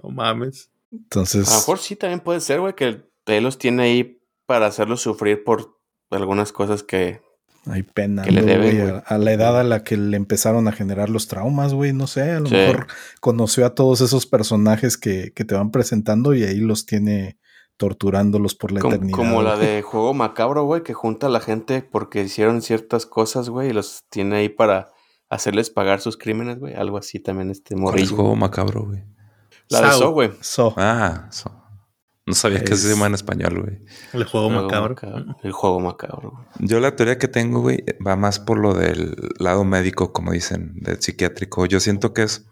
[0.02, 0.70] No mames.
[0.90, 1.48] Entonces.
[1.48, 5.02] A lo mejor sí también puede ser, güey, que él los tiene ahí para hacerlos
[5.02, 5.78] sufrir por
[6.10, 7.20] algunas cosas que.
[7.66, 11.10] Hay pena, que le debe, a, la edad a la que le empezaron a generar
[11.10, 12.86] los traumas, güey, no sé, a lo mejor
[13.20, 17.38] conoció a todos esos personajes que, que te van presentando y ahí los tiene
[17.76, 19.16] torturándolos por la eternidad.
[19.16, 23.48] Como la de Juego Macabro, güey, que junta a la gente porque hicieron ciertas cosas,
[23.48, 24.88] güey, y los tiene ahí para
[25.30, 26.74] hacerles pagar sus crímenes, güey.
[26.74, 28.16] Algo así también este morrillo.
[28.16, 29.02] Juego Macabro, güey?
[29.68, 30.30] La de So, güey.
[30.40, 30.74] So.
[30.76, 31.59] Ah, So.
[32.26, 33.78] No sabía que se llama en español, güey.
[34.12, 34.94] El juego, macabro.
[35.42, 36.46] El juego macabro.
[36.58, 40.74] Yo la teoría que tengo, güey, va más por lo del lado médico, como dicen,
[40.74, 41.66] del psiquiátrico.
[41.66, 42.46] Yo siento que es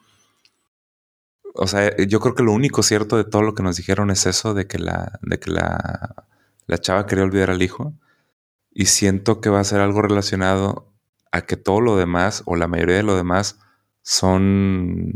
[1.61, 4.27] o sea, yo creo que lo único cierto de todo lo que nos dijeron es
[4.27, 6.27] eso de que la, de que la,
[6.67, 7.95] la chava quería olvidar al hijo.
[8.71, 10.93] Y siento que va a ser algo relacionado
[11.33, 13.59] a que todo lo demás, o la mayoría de lo demás,
[14.03, 15.13] son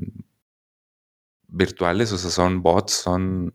[1.47, 3.55] virtuales, o sea, son bots, son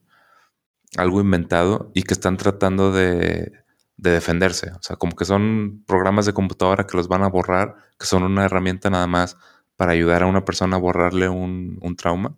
[0.96, 3.52] algo inventado y que están tratando de,
[3.98, 4.72] de, defenderse.
[4.72, 8.24] O sea, como que son programas de computadora que los van a borrar, que son
[8.24, 9.38] una herramienta nada más
[9.76, 12.36] para ayudar a una persona a borrarle un, un trauma.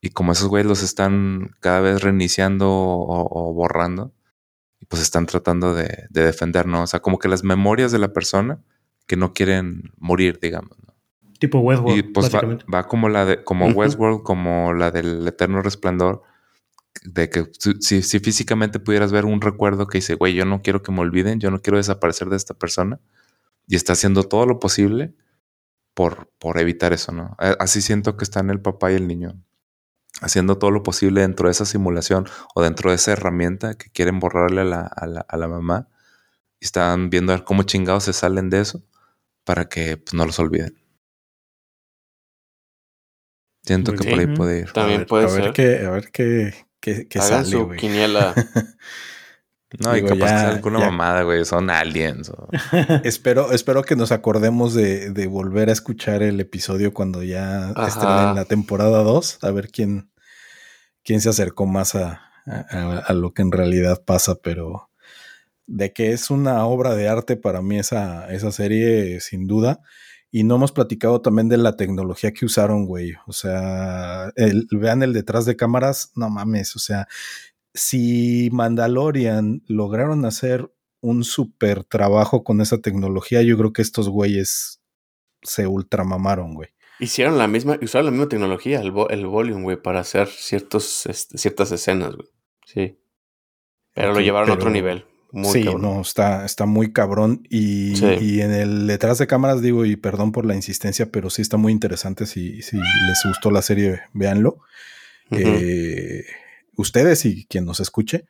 [0.00, 4.12] Y como esos güeyes los están cada vez reiniciando o, borrando,
[4.80, 6.82] y pues están tratando de, de, defender, ¿no?
[6.82, 8.58] O sea, como que las memorias de la persona
[9.06, 10.76] que no quieren morir, digamos.
[10.84, 10.94] ¿no?
[11.38, 11.98] Tipo Westworld.
[11.98, 16.22] Y pues va, como la de, como Westworld, como la del Eterno Resplandor,
[17.04, 17.50] de que
[17.80, 21.00] si, si, físicamente pudieras ver un recuerdo que dice, güey, yo no quiero que me
[21.00, 23.00] olviden, yo no quiero desaparecer de esta persona,
[23.66, 25.14] y está haciendo todo lo posible
[25.94, 27.36] por, por evitar eso, ¿no?
[27.38, 29.42] Así siento que están el papá y el niño
[30.20, 34.20] haciendo todo lo posible dentro de esa simulación o dentro de esa herramienta que quieren
[34.20, 35.88] borrarle a la, a la, mamá.
[36.60, 38.84] Y están viendo a ver cómo chingados se salen de eso
[39.44, 40.78] para que pues, no los olviden.
[43.64, 44.72] Siento que por ahí puede ir.
[44.72, 45.42] También puede ser.
[45.42, 48.34] Ver qué, a ver qué, qué sale, su quiniela.
[49.78, 51.44] No, y capaz que sea alguna mamada, güey.
[51.44, 52.30] Son aliens.
[53.04, 58.34] espero, espero que nos acordemos de, de, volver a escuchar el episodio cuando ya en
[58.36, 59.38] la temporada 2.
[59.42, 60.10] A ver quién,
[61.02, 64.34] quién se acercó más a, a, lo que en realidad pasa.
[64.42, 64.90] Pero
[65.66, 69.80] de que es una obra de arte para mí esa, esa serie, sin duda.
[70.34, 73.12] Y no hemos platicado también de la tecnología que usaron, güey.
[73.26, 74.32] O sea,
[74.70, 76.74] vean el detrás de cámaras, no mames.
[76.74, 77.06] O sea,
[77.74, 80.72] si Mandalorian lograron hacer
[81.02, 84.80] un súper trabajo con esa tecnología, yo creo que estos güeyes
[85.42, 86.70] se ultramamaron, güey.
[86.98, 91.36] Hicieron la misma, usaron la misma tecnología, el, el volume, güey, para hacer ciertos, este,
[91.36, 92.28] ciertas escenas, güey.
[92.64, 92.98] Sí.
[93.92, 95.04] Pero lo llevaron a otro nivel.
[95.44, 97.46] Sí, no, está, está muy cabrón.
[97.48, 101.42] Y, y, en el detrás de cámaras, digo, y perdón por la insistencia, pero sí
[101.42, 102.26] está muy interesante.
[102.26, 104.58] Si, si les gustó la serie, véanlo
[106.76, 108.26] ustedes y quien nos escuche,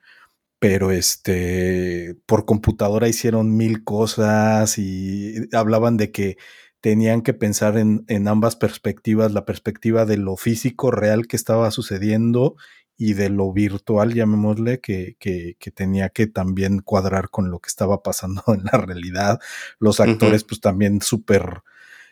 [0.59, 6.37] pero este, por computadora hicieron mil cosas y hablaban de que
[6.81, 11.70] tenían que pensar en, en, ambas perspectivas, la perspectiva de lo físico real que estaba
[11.70, 12.57] sucediendo
[12.97, 17.69] y de lo virtual, llamémosle, que, que, que tenía que también cuadrar con lo que
[17.69, 19.40] estaba pasando en la realidad.
[19.78, 21.62] Los actores, pues también súper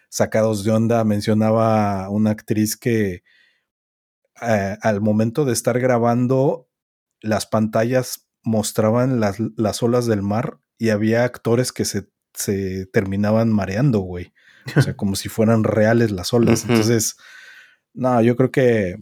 [0.08, 1.04] sacados de onda.
[1.04, 3.22] Mencionaba una actriz que
[4.42, 6.68] eh, al momento de estar grabando,
[7.20, 13.50] las pantallas mostraban las, las olas del mar y había actores que se, se terminaban
[13.50, 14.32] mareando, güey.
[14.76, 16.64] O sea, como si fueran reales las olas.
[16.64, 17.16] Entonces,
[17.92, 18.96] no, yo creo que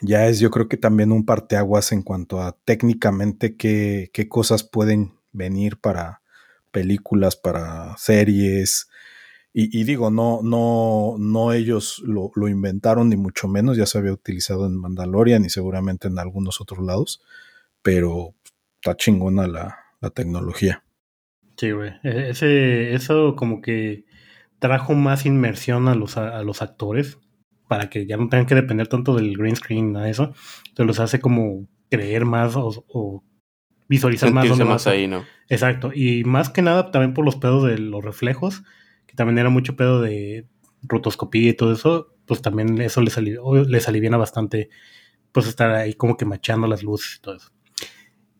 [0.00, 4.64] ya es, yo creo que también un parteaguas en cuanto a técnicamente qué, qué cosas
[4.64, 6.22] pueden venir para
[6.70, 8.88] películas, para series.
[9.54, 14.12] Y, digo, no, no, no ellos lo, lo, inventaron, ni mucho menos, ya se había
[14.12, 17.20] utilizado en Mandalorian y seguramente en algunos otros lados,
[17.82, 18.34] pero
[18.76, 20.82] está chingona la, la tecnología.
[21.58, 21.90] Sí, güey.
[22.02, 24.06] E, ese, eso como que
[24.58, 27.18] trajo más inmersión a los, a los actores
[27.72, 30.34] para que ya no tengan que depender tanto del green screen a eso.
[30.68, 33.24] Entonces los hace como creer más o,
[33.88, 34.46] visualizar más.
[34.58, 35.24] más ahí, ¿no?
[35.48, 35.90] Exacto.
[35.94, 38.62] Y más que nada también por los pedos de los reflejos,
[39.06, 40.46] que también era mucho pedo de
[40.82, 44.68] rotoscopía y todo eso, pues también eso les, les aliviana bastante
[45.32, 47.52] pues estar ahí como que machando las luces y todo eso.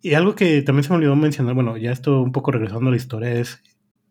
[0.03, 2.91] Y algo que también se me olvidó mencionar, bueno, ya esto un poco regresando a
[2.91, 3.63] la historia, es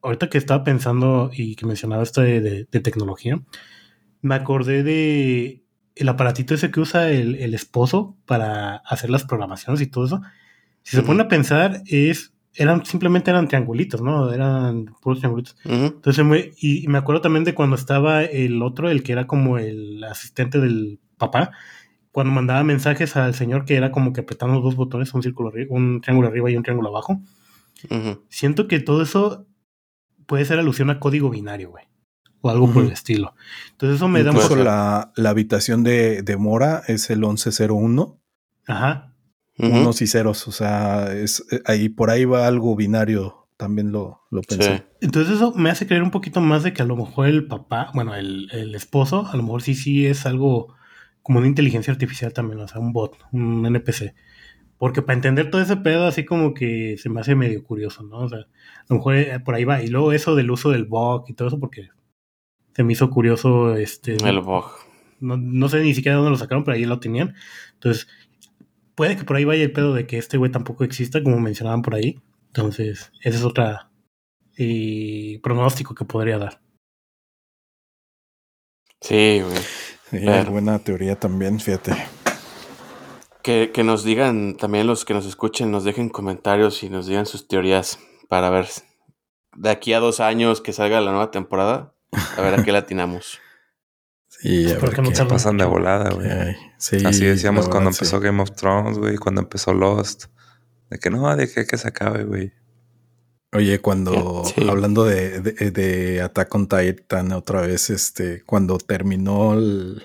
[0.01, 3.39] ahorita que estaba pensando y que mencionaba esto de tecnología,
[4.21, 5.63] me acordé de
[5.95, 10.21] el aparatito ese que usa el, esposo para hacer las programaciones y todo eso.
[10.83, 14.31] Si se pone a pensar, es eran simplemente eran triangulitos, ¿no?
[14.33, 15.55] Eran puros triangulitos.
[15.63, 19.57] Entonces, me, y, me acuerdo también de cuando estaba el otro, el que era como
[19.57, 21.51] el asistente del papá,
[22.11, 26.01] cuando mandaba mensajes al señor que era como que apretando dos botones, un círculo un
[26.01, 27.21] triángulo arriba y un triángulo abajo.
[28.29, 29.47] Siento que todo eso
[30.25, 31.91] puede ser alusión a código binario, güey
[32.41, 33.33] o algo por el estilo.
[33.71, 34.55] Entonces eso me da mucho...
[34.55, 38.19] La, la habitación de, de, Mora es el 1101.
[38.67, 39.13] Ajá.
[39.57, 44.21] Unos y ceros, o sea, es, eh, ahí por ahí va algo binario, también lo,
[44.31, 44.87] lo pensé.
[45.01, 47.91] Entonces eso me hace creer un poquito más de que a lo mejor el papá,
[47.93, 50.73] bueno, el, el esposo, a lo mejor sí, sí es algo
[51.21, 54.15] como una inteligencia artificial también, o sea, un bot, un NPC.
[54.77, 58.17] Porque para entender todo ese pedo, así como que se me hace medio curioso, ¿no?
[58.17, 59.83] O sea, a lo mejor eh, por ahí va.
[59.83, 61.89] Y luego eso del uso del bot y todo eso, porque
[62.73, 64.65] se me hizo curioso este el bug.
[65.19, 67.35] No, no, sé ni siquiera dónde lo sacaron, pero ahí lo tenían.
[67.73, 68.07] Entonces,
[68.95, 71.83] puede que por ahí vaya el pedo de que este güey tampoco exista, como mencionaban
[71.83, 72.19] por ahí.
[72.47, 73.91] Entonces, ese es otra
[74.57, 76.61] y pronóstico que podría dar.
[78.99, 79.57] Sí, güey.
[80.09, 81.95] Sí, buena teoría también, fíjate.
[83.41, 87.25] Que, que nos digan, también los que nos escuchen, nos dejen comentarios y nos digan
[87.25, 87.97] sus teorías
[88.27, 88.67] para ver
[89.55, 93.39] de aquí a dos años que salga la nueva temporada, a ver a qué latinamos.
[94.41, 96.27] Sí, a ver qué pasan de volada, güey.
[96.77, 100.25] Así decíamos cuando empezó Game of Thrones, güey, cuando empezó Lost.
[100.89, 102.51] De que no, de que, que se acabe, güey.
[103.53, 110.03] Oye, cuando hablando de, de, Attack on Titan otra vez, este, cuando terminó el,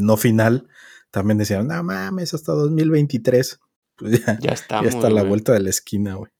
[0.00, 0.68] no final,
[1.10, 3.60] también decían, no mames, hasta 2023.
[3.98, 6.30] Pues ya, ya, estamos, ya está la vuelta de la esquina, güey.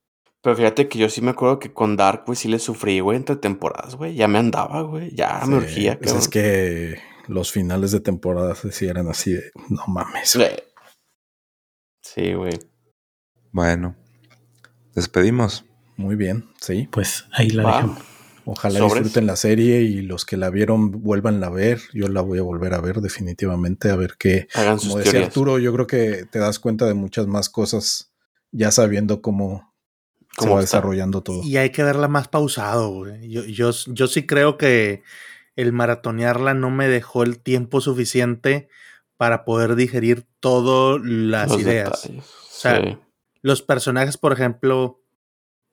[0.42, 3.17] Pero fíjate que yo sí me acuerdo que con Dark, güey, sí le sufrí, güey,
[3.17, 4.15] entre temporadas, güey.
[4.15, 5.15] Ya me andaba, güey.
[5.15, 5.99] Ya me urgía.
[5.99, 10.39] Pues es que los finales de temporada sí eran así de, no mames.
[12.02, 12.58] Sí, güey.
[13.50, 13.97] Bueno,
[14.94, 15.65] despedimos.
[15.97, 16.89] Muy bien, sí.
[16.92, 17.99] Pues ahí la dejamos.
[18.44, 21.81] Ojalá disfruten la serie y los que la vieron vuelvan a ver.
[21.92, 24.49] Yo la voy a volver a ver definitivamente, a ver qué.
[24.55, 28.10] Hagan como decía Arturo, yo creo que te das cuenta de muchas más cosas
[28.50, 29.68] ya sabiendo cómo
[30.39, 31.42] se va desarrollando todo.
[31.42, 33.28] Y hay que verla más pausado, güey.
[33.28, 35.02] Yo, yo, yo sí creo que
[35.57, 38.68] el maratonearla no me dejó el tiempo suficiente
[39.17, 42.07] para poder digerir todas las ideas.
[42.07, 43.00] O sea,
[43.42, 45.02] los personajes, por ejemplo,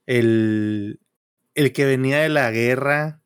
[0.07, 0.99] el,
[1.53, 3.21] el que venía de la guerra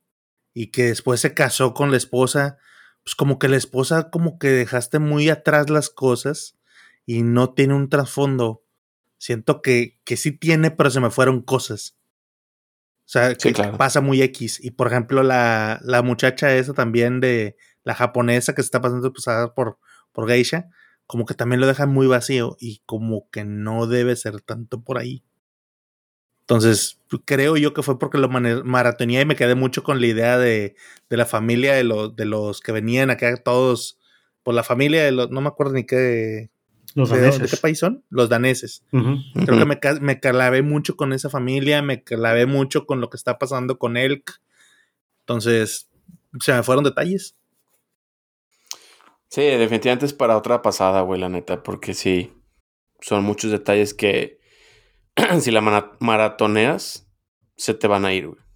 [0.53, 2.57] y que después se casó con la esposa,
[3.03, 6.57] pues como que la esposa como que dejaste muy atrás las cosas
[7.05, 8.63] y no tiene un trasfondo
[9.19, 11.95] Siento que, que sí tiene, pero se me fueron cosas.
[13.01, 14.63] O sea, que pasa muy X.
[14.63, 19.11] Y por ejemplo, la, la muchacha esa también de la japonesa que se está pasando
[19.11, 19.77] pasada por,
[20.13, 20.69] por Geisha,
[21.05, 24.97] como que también lo deja muy vacío y como que no debe ser tanto por
[24.97, 25.23] ahí.
[26.41, 30.37] Entonces, creo yo que fue porque lo maratonía y me quedé mucho con la idea
[30.37, 30.75] de,
[31.09, 33.99] de la familia de, los de los que venían acá todos,
[34.43, 36.51] por la familia de los, no me acuerdo ni qué,
[36.95, 38.03] los ¿De, qué país son?
[38.09, 38.83] Los daneses.
[38.91, 43.17] Creo que me, me clavé mucho con esa familia, me clavé mucho con lo que
[43.17, 44.41] está pasando con Elk.
[45.21, 45.89] Entonces,
[46.39, 47.35] se me fueron detalles.
[49.29, 52.33] Sí, definitivamente es para otra pasada, güey, la neta, porque sí,
[52.99, 54.39] son muchos detalles que
[55.39, 55.61] si la
[55.99, 57.07] maratoneas,
[57.55, 58.48] se te van a ir, güey.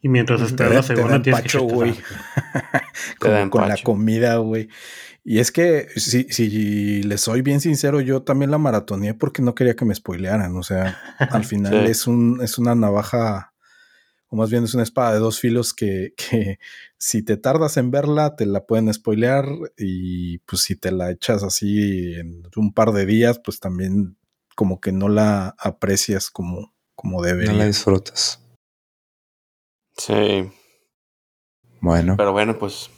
[0.00, 1.94] Y mientras esperas la segunda, tienes que güey.
[3.18, 4.68] con, con la comida, güey.
[5.24, 9.54] Y es que, si, si les soy bien sincero, yo también la maratoneé porque no
[9.54, 10.56] quería que me spoilearan.
[10.56, 13.52] O sea, al final es, un, es una navaja,
[14.28, 16.58] o más bien es una espada de dos filos que, que
[16.96, 19.46] si te tardas en verla, te la pueden spoilear.
[19.76, 24.16] Y pues si te la echas así en un par de días, pues también
[24.54, 27.52] como que no la aprecias como, como debería.
[27.52, 28.40] No la disfrutas.
[29.98, 30.50] Sí.
[31.80, 32.14] Bueno.
[32.16, 32.90] Pero bueno, pues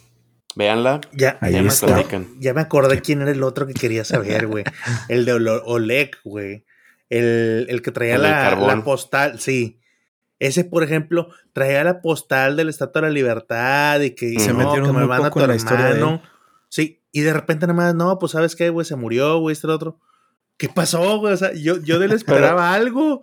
[0.55, 1.01] véanla.
[1.11, 1.69] Ya, ya, me
[2.39, 4.63] ya, me acordé quién era el otro que quería saber, güey.
[5.09, 6.65] el de Oleg, güey.
[7.09, 9.79] El, el, que traía la, la, postal, sí.
[10.39, 14.87] Ese, por ejemplo, traía la postal del Estatua de la Libertad y que se metieron
[14.87, 16.21] que me van a tu la hermano.
[16.69, 19.67] Sí, y de repente nada más, no, pues sabes qué, güey, se murió, güey, este
[19.67, 19.99] otro.
[20.57, 21.33] ¿Qué pasó, güey?
[21.33, 23.21] O sea, yo, yo de él esperaba algo.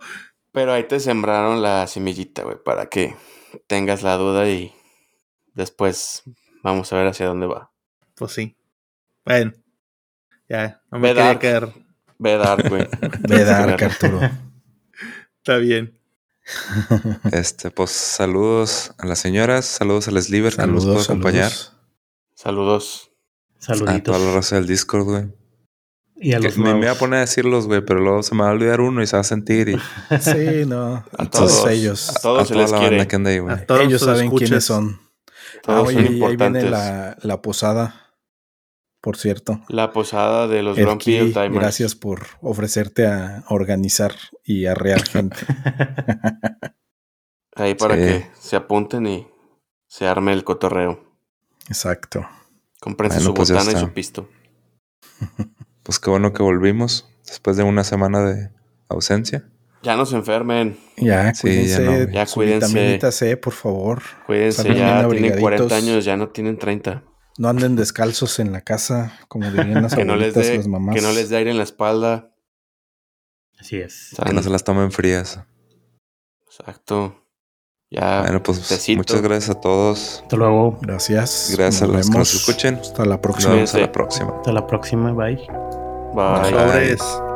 [0.51, 3.15] Pero ahí te sembraron la semillita, güey, para que
[3.67, 4.73] tengas la duda y
[5.53, 6.23] después
[6.63, 7.71] vamos a ver hacia dónde va.
[8.15, 8.57] Pues sí.
[9.25, 9.53] Bueno.
[10.47, 11.73] Ya, no me quería quedar.
[12.17, 12.87] Ve Dark, güey.
[13.27, 14.19] Ve Dark, Arturo.
[15.37, 15.97] Está bien.
[17.31, 21.51] Este, pues saludos a las señoras, saludos a Les Liber que nos pudo acompañar.
[22.33, 23.11] Saludos.
[23.59, 23.95] Saluditos.
[23.95, 25.38] A toda la raza del Discord, güey.
[26.21, 28.43] Y a los me, me, voy a poner a decirlos, güey, pero luego se me
[28.43, 29.69] va a olvidar uno y se va a sentir.
[29.69, 29.75] Y...
[30.19, 31.05] Sí, no.
[31.17, 32.09] A todos ellos.
[32.09, 33.55] A todos a toda la banda que anda ahí, güey.
[33.81, 34.99] Ellos saben quiénes son.
[35.65, 38.13] Ah, oye, ahí viene la, la, posada,
[39.01, 39.61] por cierto.
[39.67, 41.53] La posada de los Grumpy Timers.
[41.53, 45.37] Gracias por ofrecerte a organizar y arrear gente.
[47.55, 49.27] ahí para que se apunten y
[49.87, 51.03] se arme el cotorreo.
[51.67, 52.27] Exacto.
[52.79, 54.29] Comprense su pues botana y su pisto.
[55.89, 58.51] Pues qué bueno que volvimos después de una semana de
[58.89, 59.49] ausencia.
[59.81, 60.77] Ya no se enfermen.
[60.97, 62.09] Ya, cuídense.
[62.13, 63.11] ya, cuídense.
[63.11, 64.03] C, por favor.
[64.27, 67.03] Cuídense, ya tienen 40 años, ya no tienen 30.
[67.39, 70.93] No anden descalzos en la casa, como dirían las que no les dé, las mamás.
[70.93, 72.35] Que no les dé aire en la espalda.
[73.59, 74.13] Así es.
[74.23, 75.39] Que no se las tomen frías.
[76.45, 77.25] Exacto.
[77.89, 78.21] Ya.
[78.21, 80.19] Bueno, pues muchas gracias a todos.
[80.21, 80.77] Hasta luego.
[80.83, 81.55] Gracias.
[81.57, 82.75] Gracias a los que nos escuchen.
[82.75, 83.55] Hasta la próxima.
[83.55, 84.33] Nos vemos a la próxima.
[84.37, 85.13] Hasta la próxima.
[85.13, 85.68] Bye.
[86.13, 86.51] Bye.
[86.51, 87.28] Bye.